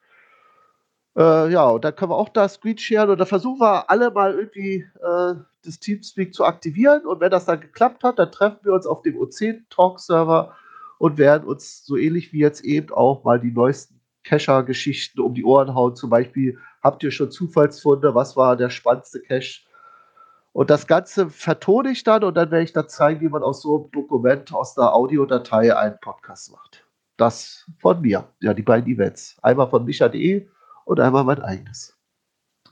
äh, 1.16 1.53
ja, 1.53 1.68
und 1.68 1.84
dann 1.84 1.95
können 1.95 2.11
wir 2.11 2.16
auch 2.16 2.30
da 2.30 2.49
Screensharen 2.49 3.11
und 3.11 3.18
da 3.18 3.26
versuchen 3.26 3.61
wir 3.61 3.88
alle 3.88 4.11
mal 4.11 4.34
irgendwie 4.34 4.86
äh, 5.01 5.34
das 5.64 5.78
Teamspeak 5.78 6.34
zu 6.34 6.45
aktivieren 6.45 7.07
und 7.07 7.20
wenn 7.20 7.30
das 7.30 7.45
dann 7.45 7.61
geklappt 7.61 8.03
hat, 8.03 8.18
dann 8.18 8.32
treffen 8.32 8.59
wir 8.64 8.72
uns 8.72 8.86
auf 8.86 9.03
dem 9.03 9.16
O10-Talk-Server 9.18 10.57
und 10.99 11.18
werden 11.18 11.47
uns 11.47 11.84
so 11.84 11.97
ähnlich 11.97 12.32
wie 12.32 12.40
jetzt 12.40 12.64
eben 12.64 12.93
auch 12.93 13.22
mal 13.22 13.38
die 13.38 13.53
neuesten 13.53 14.01
Cacher-Geschichten 14.24 15.20
um 15.20 15.34
die 15.34 15.45
Ohren 15.45 15.74
hauen. 15.74 15.95
Zum 15.95 16.11
Beispiel, 16.11 16.59
habt 16.83 17.03
ihr 17.03 17.11
schon 17.11 17.30
Zufallsfunde? 17.30 18.14
Was 18.14 18.37
war 18.37 18.57
der 18.57 18.70
spannendste 18.70 19.20
Cache? 19.20 19.61
Und 20.53 20.68
das 20.68 20.87
Ganze 20.87 21.30
vertone 21.30 21.91
ich 21.91 22.05
dann 22.05 22.24
und 22.24 22.35
dann 22.35 22.51
werde 22.51 22.64
ich 22.64 22.74
dann 22.74 22.89
zeigen, 22.89 23.20
wie 23.22 23.28
man 23.28 23.43
aus 23.43 23.62
so 23.62 23.76
einem 23.76 23.91
Dokument, 23.91 24.53
aus 24.53 24.76
einer 24.76 24.93
Audiodatei 24.93 25.74
einen 25.74 25.99
Podcast 26.01 26.53
macht. 26.53 26.87
Das 27.16 27.70
von 27.78 28.01
mir. 28.03 28.28
Ja, 28.41 28.53
die 28.53 28.62
beiden 28.62 28.93
Events. 28.93 29.39
Einmal 29.43 29.70
von 29.70 29.85
micha.de 29.85 30.47
und 30.85 31.01
einmal 31.01 31.24
mein 31.24 31.41
eigenes. 31.41 31.97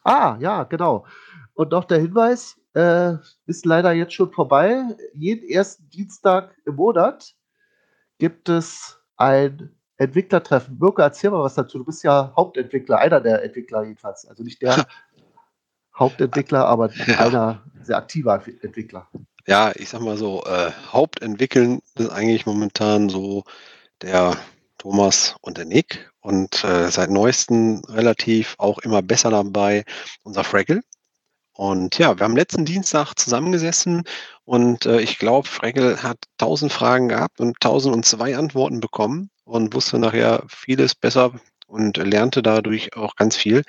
Ah, 0.05 0.37
ja, 0.41 0.65
genau. 0.65 1.07
Und 1.55 1.71
noch 1.71 1.85
der 1.85 2.01
Hinweis, 2.01 2.61
äh, 2.75 3.15
ist 3.47 3.67
leider 3.67 3.93
jetzt 3.93 4.15
schon 4.15 4.33
vorbei. 4.33 4.83
Jeden 5.15 5.49
ersten 5.49 5.89
Dienstag 5.91 6.55
im 6.65 6.77
Monat 6.77 7.35
gibt 8.19 8.49
es 8.49 9.01
ein 9.17 9.75
Entwicklertreffen. 10.01 10.79
Mirko, 10.81 11.03
erzähl 11.03 11.31
mal 11.31 11.43
was 11.43 11.55
dazu. 11.55 11.77
Du 11.77 11.85
bist 11.85 12.03
ja 12.05 12.33
Hauptentwickler, 12.35 12.99
einer 12.99 13.21
der 13.21 13.45
Entwickler 13.45 13.83
jedenfalls. 13.83 14.27
Also 14.27 14.43
nicht 14.43 14.63
der 14.63 14.87
Hauptentwickler, 15.99 16.65
aber 16.65 16.91
ja. 17.07 17.19
einer 17.19 17.63
sehr 17.83 17.99
aktiver 17.99 18.43
Entwickler. 18.63 19.09
Ja, 19.47 19.73
ich 19.75 19.91
sag 19.91 20.01
mal 20.01 20.17
so, 20.17 20.43
äh, 20.45 20.71
Hauptentwickeln 20.91 21.81
ist 21.97 22.09
eigentlich 22.09 22.47
momentan 22.47 23.11
so 23.11 23.45
der 24.01 24.39
Thomas 24.79 25.37
und 25.43 25.59
der 25.59 25.67
Nick 25.67 26.11
und 26.21 26.65
äh, 26.65 26.91
seit 26.91 27.11
neuestem 27.11 27.83
relativ 27.87 28.55
auch 28.57 28.79
immer 28.79 29.03
besser 29.03 29.29
dabei 29.29 29.85
unser 30.23 30.45
Fraggle. 30.45 30.81
Und 31.53 31.99
ja, 31.99 32.19
wir 32.19 32.25
haben 32.25 32.37
letzten 32.37 32.65
Dienstag 32.65 33.13
zusammengesessen 33.17 34.05
und 34.45 34.87
äh, 34.87 35.01
ich 35.03 35.19
glaube, 35.19 35.47
Fraggle 35.47 36.03
hat 36.03 36.17
tausend 36.39 36.73
Fragen 36.73 37.09
gehabt 37.09 37.39
und 37.39 37.61
tausend 37.61 37.95
und 37.95 38.07
zwei 38.07 38.39
Antworten 38.39 38.81
bekommen 38.81 39.29
und 39.51 39.75
wusste 39.75 39.99
nachher 39.99 40.45
vieles 40.49 40.95
besser 40.95 41.33
und 41.67 41.97
lernte 41.99 42.43
dadurch 42.43 42.97
auch 42.97 43.17
ganz 43.17 43.37
viel. 43.37 43.63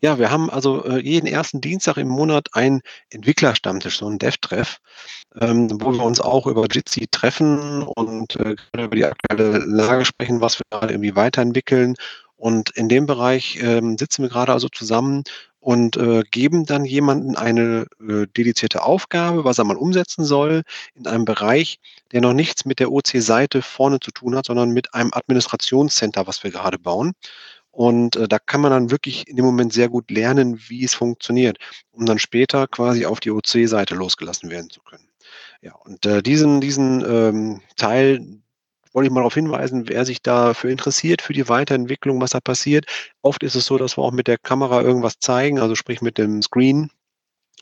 Ja, 0.00 0.18
wir 0.18 0.30
haben 0.30 0.50
also 0.50 0.84
äh, 0.84 1.00
jeden 1.00 1.26
ersten 1.26 1.60
Dienstag 1.60 1.96
im 1.96 2.08
Monat 2.08 2.48
einen 2.52 2.80
Entwicklerstammtisch, 3.10 3.98
so 3.98 4.06
einen 4.06 4.18
Dev-Treff, 4.18 4.78
ähm, 5.40 5.68
wo 5.80 5.92
wir 5.92 6.02
uns 6.02 6.20
auch 6.20 6.46
über 6.46 6.66
Jitsi 6.70 7.08
treffen 7.10 7.82
und 7.82 8.36
äh, 8.36 8.56
über 8.74 8.96
die 8.96 9.04
aktuelle 9.04 9.58
Lage 9.58 10.04
sprechen, 10.04 10.40
was 10.40 10.58
wir 10.58 10.64
gerade 10.70 10.94
irgendwie 10.94 11.14
weiterentwickeln. 11.14 11.94
Und 12.42 12.70
in 12.70 12.88
dem 12.88 13.06
Bereich 13.06 13.60
ähm, 13.62 13.96
sitzen 13.96 14.22
wir 14.22 14.28
gerade 14.28 14.52
also 14.52 14.68
zusammen 14.68 15.22
und 15.60 15.96
äh, 15.96 16.24
geben 16.28 16.66
dann 16.66 16.84
jemanden 16.84 17.36
eine 17.36 17.86
äh, 18.00 18.26
dedizierte 18.36 18.82
Aufgabe, 18.82 19.44
was 19.44 19.58
er 19.58 19.64
mal 19.64 19.76
umsetzen 19.76 20.24
soll, 20.24 20.62
in 20.96 21.06
einem 21.06 21.24
Bereich, 21.24 21.78
der 22.10 22.20
noch 22.20 22.32
nichts 22.32 22.64
mit 22.64 22.80
der 22.80 22.90
OC-Seite 22.90 23.62
vorne 23.62 24.00
zu 24.00 24.10
tun 24.10 24.34
hat, 24.34 24.46
sondern 24.46 24.70
mit 24.70 24.92
einem 24.92 25.12
Administrationscenter, 25.12 26.26
was 26.26 26.42
wir 26.42 26.50
gerade 26.50 26.80
bauen. 26.80 27.12
Und 27.70 28.16
äh, 28.16 28.26
da 28.26 28.40
kann 28.40 28.60
man 28.60 28.72
dann 28.72 28.90
wirklich 28.90 29.28
in 29.28 29.36
dem 29.36 29.44
Moment 29.44 29.72
sehr 29.72 29.88
gut 29.88 30.10
lernen, 30.10 30.60
wie 30.66 30.82
es 30.82 30.94
funktioniert, 30.94 31.58
um 31.92 32.06
dann 32.06 32.18
später 32.18 32.66
quasi 32.66 33.06
auf 33.06 33.20
die 33.20 33.30
OC-Seite 33.30 33.94
losgelassen 33.94 34.50
werden 34.50 34.68
zu 34.68 34.80
können. 34.80 35.06
Ja, 35.60 35.76
und 35.76 36.04
äh, 36.06 36.24
diesen, 36.24 36.60
diesen 36.60 37.04
ähm, 37.08 37.60
Teil 37.76 38.41
wollte 38.92 39.06
ich 39.06 39.12
mal 39.12 39.20
darauf 39.20 39.34
hinweisen, 39.34 39.88
wer 39.88 40.04
sich 40.04 40.22
dafür 40.22 40.70
interessiert, 40.70 41.22
für 41.22 41.32
die 41.32 41.48
Weiterentwicklung, 41.48 42.20
was 42.20 42.30
da 42.30 42.40
passiert. 42.40 42.86
Oft 43.22 43.42
ist 43.42 43.54
es 43.54 43.66
so, 43.66 43.78
dass 43.78 43.96
wir 43.96 44.02
auch 44.02 44.12
mit 44.12 44.26
der 44.28 44.38
Kamera 44.38 44.82
irgendwas 44.82 45.18
zeigen, 45.18 45.58
also 45.58 45.74
sprich 45.74 46.02
mit 46.02 46.18
dem 46.18 46.42
Screen. 46.42 46.90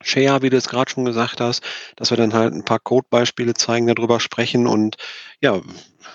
Share, 0.03 0.41
wie 0.41 0.49
du 0.49 0.57
es 0.57 0.69
gerade 0.69 0.91
schon 0.91 1.05
gesagt 1.05 1.41
hast, 1.41 1.63
dass 1.97 2.11
wir 2.11 2.17
dann 2.17 2.33
halt 2.33 2.55
ein 2.55 2.65
paar 2.65 2.79
Codebeispiele 2.79 3.53
zeigen, 3.53 3.87
darüber 3.87 4.19
sprechen 4.19 4.67
und 4.67 4.97
ja, 5.43 5.61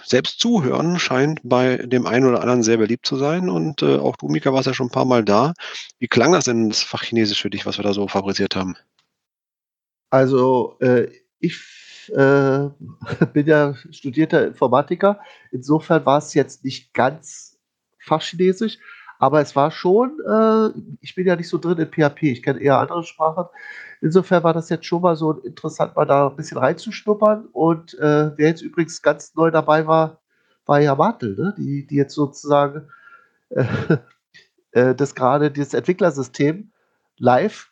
selbst 0.03 0.39
zuhören 0.39 0.97
scheint 0.97 1.39
bei 1.43 1.77
dem 1.77 2.07
einen 2.07 2.25
oder 2.25 2.41
anderen 2.41 2.63
sehr 2.63 2.77
beliebt 2.77 3.05
zu 3.05 3.15
sein 3.15 3.47
und 3.47 3.83
äh, 3.83 3.97
auch 3.97 4.15
du, 4.15 4.27
Mika, 4.27 4.51
warst 4.53 4.65
ja 4.65 4.73
schon 4.73 4.87
ein 4.87 4.91
paar 4.91 5.05
Mal 5.05 5.23
da. 5.23 5.53
Wie 5.99 6.07
klang 6.07 6.31
das 6.31 6.45
denn, 6.45 6.69
das 6.69 6.81
Fach 6.81 7.03
Chinesisch 7.03 7.41
für 7.41 7.51
dich, 7.51 7.67
was 7.67 7.77
wir 7.77 7.83
da 7.83 7.93
so 7.93 8.07
fabriziert 8.07 8.55
haben? 8.55 8.75
Also, 10.09 10.77
äh, 10.79 11.11
ich 11.39 11.55
äh, 12.09 12.69
bin 13.33 13.47
ja 13.47 13.75
studierter 13.91 14.47
Informatiker. 14.47 15.19
Insofern 15.51 16.05
war 16.05 16.17
es 16.19 16.33
jetzt 16.33 16.63
nicht 16.63 16.93
ganz 16.93 17.57
fachchinesisch, 17.99 18.77
Aber 19.17 19.41
es 19.41 19.55
war 19.55 19.71
schon, 19.71 20.19
äh, 20.27 20.97
ich 21.01 21.15
bin 21.15 21.25
ja 21.25 21.35
nicht 21.35 21.49
so 21.49 21.57
drin 21.57 21.77
in 21.77 21.87
PHP, 21.91 22.23
ich 22.23 22.43
kenne 22.43 22.59
eher 22.59 22.79
andere 22.79 23.03
Sprachen. 23.03 23.45
Insofern 24.01 24.43
war 24.43 24.53
das 24.53 24.69
jetzt 24.69 24.85
schon 24.85 25.01
mal 25.01 25.15
so 25.15 25.31
interessant, 25.31 25.95
mal 25.95 26.05
da 26.05 26.27
ein 26.27 26.35
bisschen 26.35 26.57
reinzuschnuppern. 26.57 27.47
Und 27.51 27.93
äh, 27.95 28.37
wer 28.37 28.49
jetzt 28.49 28.61
übrigens 28.61 29.01
ganz 29.01 29.33
neu 29.35 29.51
dabei 29.51 29.87
war, 29.87 30.21
war 30.65 30.81
ja 30.81 30.95
Martel, 30.95 31.35
ne? 31.35 31.55
die, 31.57 31.87
die 31.87 31.95
jetzt 31.95 32.13
sozusagen 32.13 32.89
äh, 33.49 33.65
äh, 34.71 34.95
das 34.95 35.15
gerade, 35.15 35.51
dieses 35.51 35.73
Entwicklersystem 35.73 36.71
live 37.17 37.71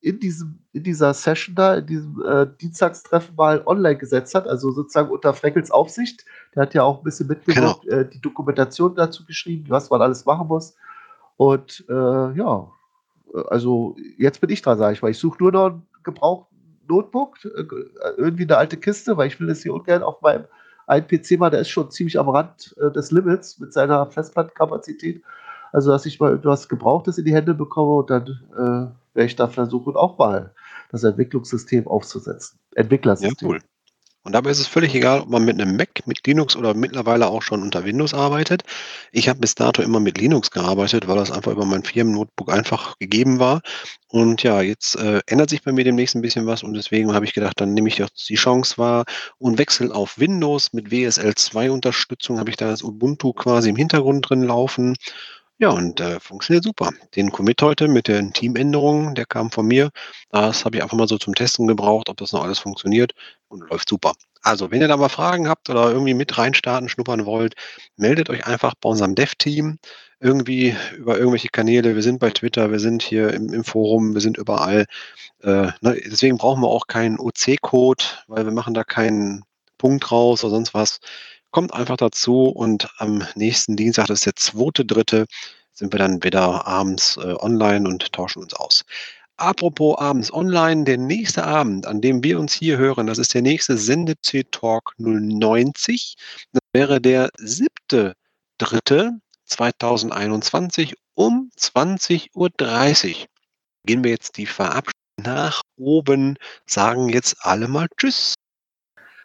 in, 0.00 0.20
diesem, 0.20 0.58
in 0.72 0.82
dieser 0.84 1.12
Session 1.12 1.54
da, 1.54 1.74
in 1.76 1.86
diesem 1.86 2.22
äh, 2.24 2.46
Dienstagstreffen 2.60 3.34
mal 3.34 3.62
online 3.66 3.96
gesetzt 3.96 4.34
hat, 4.34 4.46
also 4.46 4.70
sozusagen 4.70 5.10
unter 5.10 5.34
Freckels 5.34 5.70
Aufsicht. 5.70 6.24
Der 6.54 6.62
hat 6.62 6.74
ja 6.74 6.84
auch 6.84 6.98
ein 6.98 7.04
bisschen 7.04 7.26
mitgewirkt, 7.26 7.82
genau. 7.82 7.96
äh, 7.96 8.08
die 8.08 8.20
Dokumentation 8.20 8.94
dazu 8.94 9.24
geschrieben, 9.24 9.64
was 9.68 9.90
man 9.90 10.00
alles 10.00 10.24
machen 10.24 10.48
muss. 10.48 10.76
Und 11.36 11.84
äh, 11.88 11.92
ja, 11.92 12.68
also 13.48 13.96
jetzt 14.16 14.40
bin 14.40 14.50
ich 14.50 14.62
dran, 14.62 14.78
sage 14.78 14.94
ich, 14.94 15.02
weil 15.02 15.10
ich 15.10 15.18
suche 15.18 15.42
nur 15.42 15.52
noch 15.52 15.66
einen 15.66 15.86
gebrauchten 16.04 16.56
Notebook, 16.88 17.44
äh, 17.44 17.64
irgendwie 18.16 18.44
eine 18.44 18.56
alte 18.56 18.76
Kiste, 18.76 19.16
weil 19.16 19.28
ich 19.28 19.38
will 19.40 19.48
das 19.48 19.62
hier 19.62 19.74
ungern 19.74 20.02
auf 20.02 20.22
meinem 20.22 20.44
einen 20.86 21.06
PC 21.06 21.38
mal, 21.38 21.50
der 21.50 21.60
ist 21.60 21.68
schon 21.68 21.90
ziemlich 21.90 22.18
am 22.18 22.30
Rand 22.30 22.74
äh, 22.80 22.90
des 22.90 23.10
Limits 23.10 23.58
mit 23.58 23.74
seiner 23.74 24.06
Festplattenkapazität. 24.06 25.22
Also, 25.70 25.90
dass 25.90 26.06
ich 26.06 26.18
mal 26.18 26.34
etwas 26.34 26.66
Gebrauchtes 26.66 27.18
in 27.18 27.26
die 27.26 27.34
Hände 27.34 27.52
bekomme 27.52 27.96
und 27.96 28.08
dann 28.08 28.94
werde 29.18 29.26
ich 29.26 29.36
da 29.36 29.48
versuchen, 29.48 29.96
auch 29.96 30.16
mal 30.16 30.54
das 30.90 31.04
Entwicklungssystem 31.04 31.86
aufzusetzen. 31.86 32.58
Entwicklersystem. 32.74 33.48
Ja, 33.48 33.54
cool. 33.54 33.60
Und 34.24 34.32
dabei 34.32 34.50
ist 34.50 34.58
es 34.58 34.66
völlig 34.66 34.94
egal, 34.94 35.20
ob 35.20 35.30
man 35.30 35.44
mit 35.44 35.60
einem 35.60 35.76
Mac, 35.76 36.06
mit 36.06 36.26
Linux 36.26 36.54
oder 36.54 36.74
mittlerweile 36.74 37.28
auch 37.28 37.40
schon 37.40 37.62
unter 37.62 37.84
Windows 37.84 38.12
arbeitet. 38.12 38.62
Ich 39.10 39.28
habe 39.28 39.40
bis 39.40 39.54
dato 39.54 39.80
immer 39.80 40.00
mit 40.00 40.18
Linux 40.18 40.50
gearbeitet, 40.50 41.08
weil 41.08 41.16
das 41.16 41.30
einfach 41.30 41.52
über 41.52 41.64
mein 41.64 41.82
Firmen-Notebook 41.82 42.52
einfach 42.52 42.98
gegeben 42.98 43.38
war. 43.38 43.62
Und 44.08 44.42
ja, 44.42 44.60
jetzt 44.60 44.96
äh, 44.96 45.20
ändert 45.26 45.50
sich 45.50 45.62
bei 45.62 45.72
mir 45.72 45.84
demnächst 45.84 46.14
ein 46.14 46.20
bisschen 46.20 46.46
was 46.46 46.62
und 46.62 46.74
deswegen 46.74 47.14
habe 47.14 47.24
ich 47.24 47.32
gedacht, 47.32 47.60
dann 47.60 47.74
nehme 47.74 47.88
ich 47.88 48.02
auch 48.02 48.10
die 48.10 48.34
Chance 48.34 48.76
wahr 48.76 49.04
und 49.38 49.56
wechsle 49.56 49.94
auf 49.94 50.18
Windows 50.18 50.72
mit 50.72 50.90
WSL 50.90 51.34
2 51.34 51.70
Unterstützung. 51.70 52.38
Habe 52.38 52.50
ich 52.50 52.56
da 52.56 52.68
das 52.68 52.82
Ubuntu 52.82 53.32
quasi 53.32 53.70
im 53.70 53.76
Hintergrund 53.76 54.28
drin 54.28 54.42
laufen 54.42 54.96
ja, 55.58 55.70
und 55.70 56.00
äh, 56.00 56.20
funktioniert 56.20 56.64
super. 56.64 56.90
Den 57.16 57.32
Commit 57.32 57.60
heute 57.62 57.88
mit 57.88 58.06
den 58.08 58.32
Teamänderungen, 58.32 59.14
der 59.14 59.26
kam 59.26 59.50
von 59.50 59.66
mir. 59.66 59.90
Das 60.30 60.64
habe 60.64 60.76
ich 60.76 60.82
einfach 60.82 60.96
mal 60.96 61.08
so 61.08 61.18
zum 61.18 61.34
Testen 61.34 61.66
gebraucht, 61.66 62.08
ob 62.08 62.16
das 62.18 62.32
noch 62.32 62.44
alles 62.44 62.60
funktioniert 62.60 63.12
und 63.48 63.68
läuft 63.68 63.88
super. 63.88 64.12
Also, 64.42 64.70
wenn 64.70 64.80
ihr 64.80 64.88
da 64.88 64.96
mal 64.96 65.08
Fragen 65.08 65.48
habt 65.48 65.68
oder 65.68 65.90
irgendwie 65.90 66.14
mit 66.14 66.38
reinstarten, 66.38 66.88
schnuppern 66.88 67.26
wollt, 67.26 67.54
meldet 67.96 68.30
euch 68.30 68.46
einfach 68.46 68.74
bei 68.80 68.88
unserem 68.88 69.14
Dev-Team 69.16 69.78
irgendwie 70.20 70.76
über 70.96 71.18
irgendwelche 71.18 71.48
Kanäle. 71.48 71.94
Wir 71.94 72.02
sind 72.02 72.20
bei 72.20 72.30
Twitter, 72.30 72.70
wir 72.70 72.80
sind 72.80 73.02
hier 73.02 73.32
im, 73.34 73.52
im 73.52 73.64
Forum, 73.64 74.14
wir 74.14 74.20
sind 74.20 74.38
überall. 74.38 74.86
Äh, 75.42 75.72
ne, 75.80 76.00
deswegen 76.06 76.38
brauchen 76.38 76.62
wir 76.62 76.68
auch 76.68 76.86
keinen 76.86 77.18
OC-Code, 77.18 78.04
weil 78.28 78.44
wir 78.44 78.52
machen 78.52 78.74
da 78.74 78.84
keinen 78.84 79.42
Punkt 79.78 80.10
raus 80.12 80.44
oder 80.44 80.50
sonst 80.52 80.74
was. 80.74 81.00
Kommt 81.50 81.72
einfach 81.72 81.96
dazu 81.96 82.44
und 82.44 82.88
am 82.98 83.26
nächsten 83.34 83.76
Dienstag, 83.76 84.06
das 84.06 84.20
ist 84.20 84.26
der 84.26 84.36
zweite, 84.36 84.84
dritte, 84.84 85.26
sind 85.72 85.92
wir 85.92 85.98
dann 85.98 86.22
wieder 86.22 86.66
abends 86.66 87.16
äh, 87.16 87.34
online 87.38 87.88
und 87.88 88.12
tauschen 88.12 88.42
uns 88.42 88.54
aus. 88.54 88.84
Apropos 89.38 89.96
abends 89.98 90.32
online, 90.32 90.82
der 90.82 90.98
nächste 90.98 91.44
Abend, 91.44 91.86
an 91.86 92.00
dem 92.00 92.24
wir 92.24 92.40
uns 92.40 92.52
hier 92.52 92.76
hören, 92.76 93.06
das 93.06 93.18
ist 93.18 93.32
der 93.34 93.42
nächste 93.42 93.78
Sende-C 93.78 94.42
Talk 94.50 94.94
090. 94.98 96.16
Das 96.52 96.62
wäre 96.72 97.00
der 97.00 97.30
siebte, 97.38 98.14
dritte 98.58 99.12
2021 99.44 100.94
um 101.14 101.50
20.30 101.56 102.26
Uhr. 102.34 103.26
Gehen 103.84 104.02
wir 104.02 104.10
jetzt 104.10 104.36
die 104.36 104.46
Verabschiedung 104.46 104.92
nach 105.18 105.62
oben, 105.76 106.36
sagen 106.66 107.08
jetzt 107.08 107.36
alle 107.40 107.68
mal 107.68 107.86
Tschüss. 107.96 108.34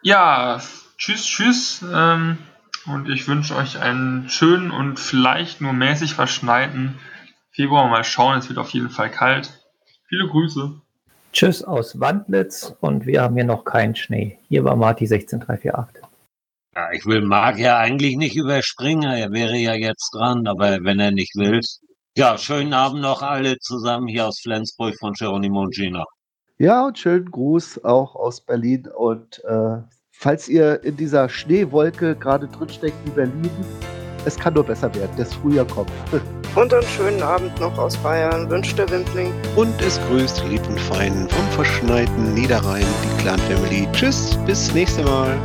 Ja, 0.02 0.62
Tschüss, 0.96 1.26
tschüss. 1.26 1.84
Ähm, 1.92 2.38
und 2.86 3.08
ich 3.08 3.26
wünsche 3.28 3.56
euch 3.56 3.80
einen 3.80 4.28
schönen 4.28 4.70
und 4.70 5.00
vielleicht 5.00 5.60
nur 5.60 5.72
mäßig 5.72 6.14
verschneiten 6.14 6.98
Februar. 7.50 7.88
Mal 7.88 8.04
schauen, 8.04 8.38
es 8.38 8.48
wird 8.48 8.58
auf 8.58 8.70
jeden 8.70 8.90
Fall 8.90 9.10
kalt. 9.10 9.64
Viele 10.08 10.28
Grüße. 10.28 10.80
Tschüss 11.32 11.64
aus 11.64 11.98
Wandlitz 11.98 12.76
und 12.80 13.06
wir 13.06 13.22
haben 13.22 13.34
hier 13.34 13.44
noch 13.44 13.64
keinen 13.64 13.96
Schnee. 13.96 14.38
Hier 14.48 14.64
war 14.64 14.76
Marti 14.76 15.06
16348. 15.06 16.04
Ja, 16.76 16.92
ich 16.92 17.06
will 17.06 17.22
Marc 17.22 17.58
ja 17.58 17.78
eigentlich 17.78 18.16
nicht 18.16 18.36
überspringen. 18.36 19.10
Er 19.10 19.32
wäre 19.32 19.56
ja 19.56 19.74
jetzt 19.74 20.10
dran, 20.12 20.46
aber 20.46 20.78
wenn 20.82 21.00
er 21.00 21.10
nicht 21.10 21.34
will. 21.36 21.60
Ja, 22.16 22.38
schönen 22.38 22.72
Abend 22.72 23.00
noch 23.00 23.22
alle 23.22 23.58
zusammen 23.58 24.06
hier 24.06 24.28
aus 24.28 24.40
Flensburg 24.40 24.94
von 24.98 25.12
Geronimo 25.14 25.62
und 25.62 25.74
Gina. 25.74 26.04
Ja, 26.58 26.86
und 26.86 26.98
schönen 26.98 27.30
Gruß 27.30 27.84
auch 27.84 28.14
aus 28.14 28.40
Berlin 28.40 28.86
und 28.86 29.42
äh, 29.44 29.78
falls 30.24 30.48
ihr 30.48 30.82
in 30.84 30.96
dieser 30.96 31.28
Schneewolke 31.28 32.16
gerade 32.16 32.48
drinsteckt 32.48 32.96
wie 33.04 33.10
Berlin, 33.10 33.50
es 34.24 34.38
kann 34.38 34.54
nur 34.54 34.64
besser 34.64 34.92
werden. 34.94 35.10
Das 35.18 35.34
Frühjahr 35.34 35.66
kommt. 35.66 35.90
Und 36.54 36.72
einen 36.72 36.86
schönen 36.86 37.22
Abend 37.22 37.60
noch 37.60 37.76
aus 37.76 37.96
Bayern 37.98 38.48
wünscht 38.48 38.78
der 38.78 38.88
Wimpling. 38.88 39.34
Und 39.54 39.74
es 39.82 40.00
grüßt 40.08 40.44
lieb 40.48 40.66
und 40.68 40.80
fein 40.80 41.28
vom 41.28 41.46
verschneiten 41.50 42.32
Niederrhein, 42.32 42.86
die 43.02 43.22
Clan 43.22 43.40
Family. 43.40 43.88
Tschüss, 43.92 44.38
bis 44.46 44.72
nächste 44.72 45.02
Mal. 45.02 45.36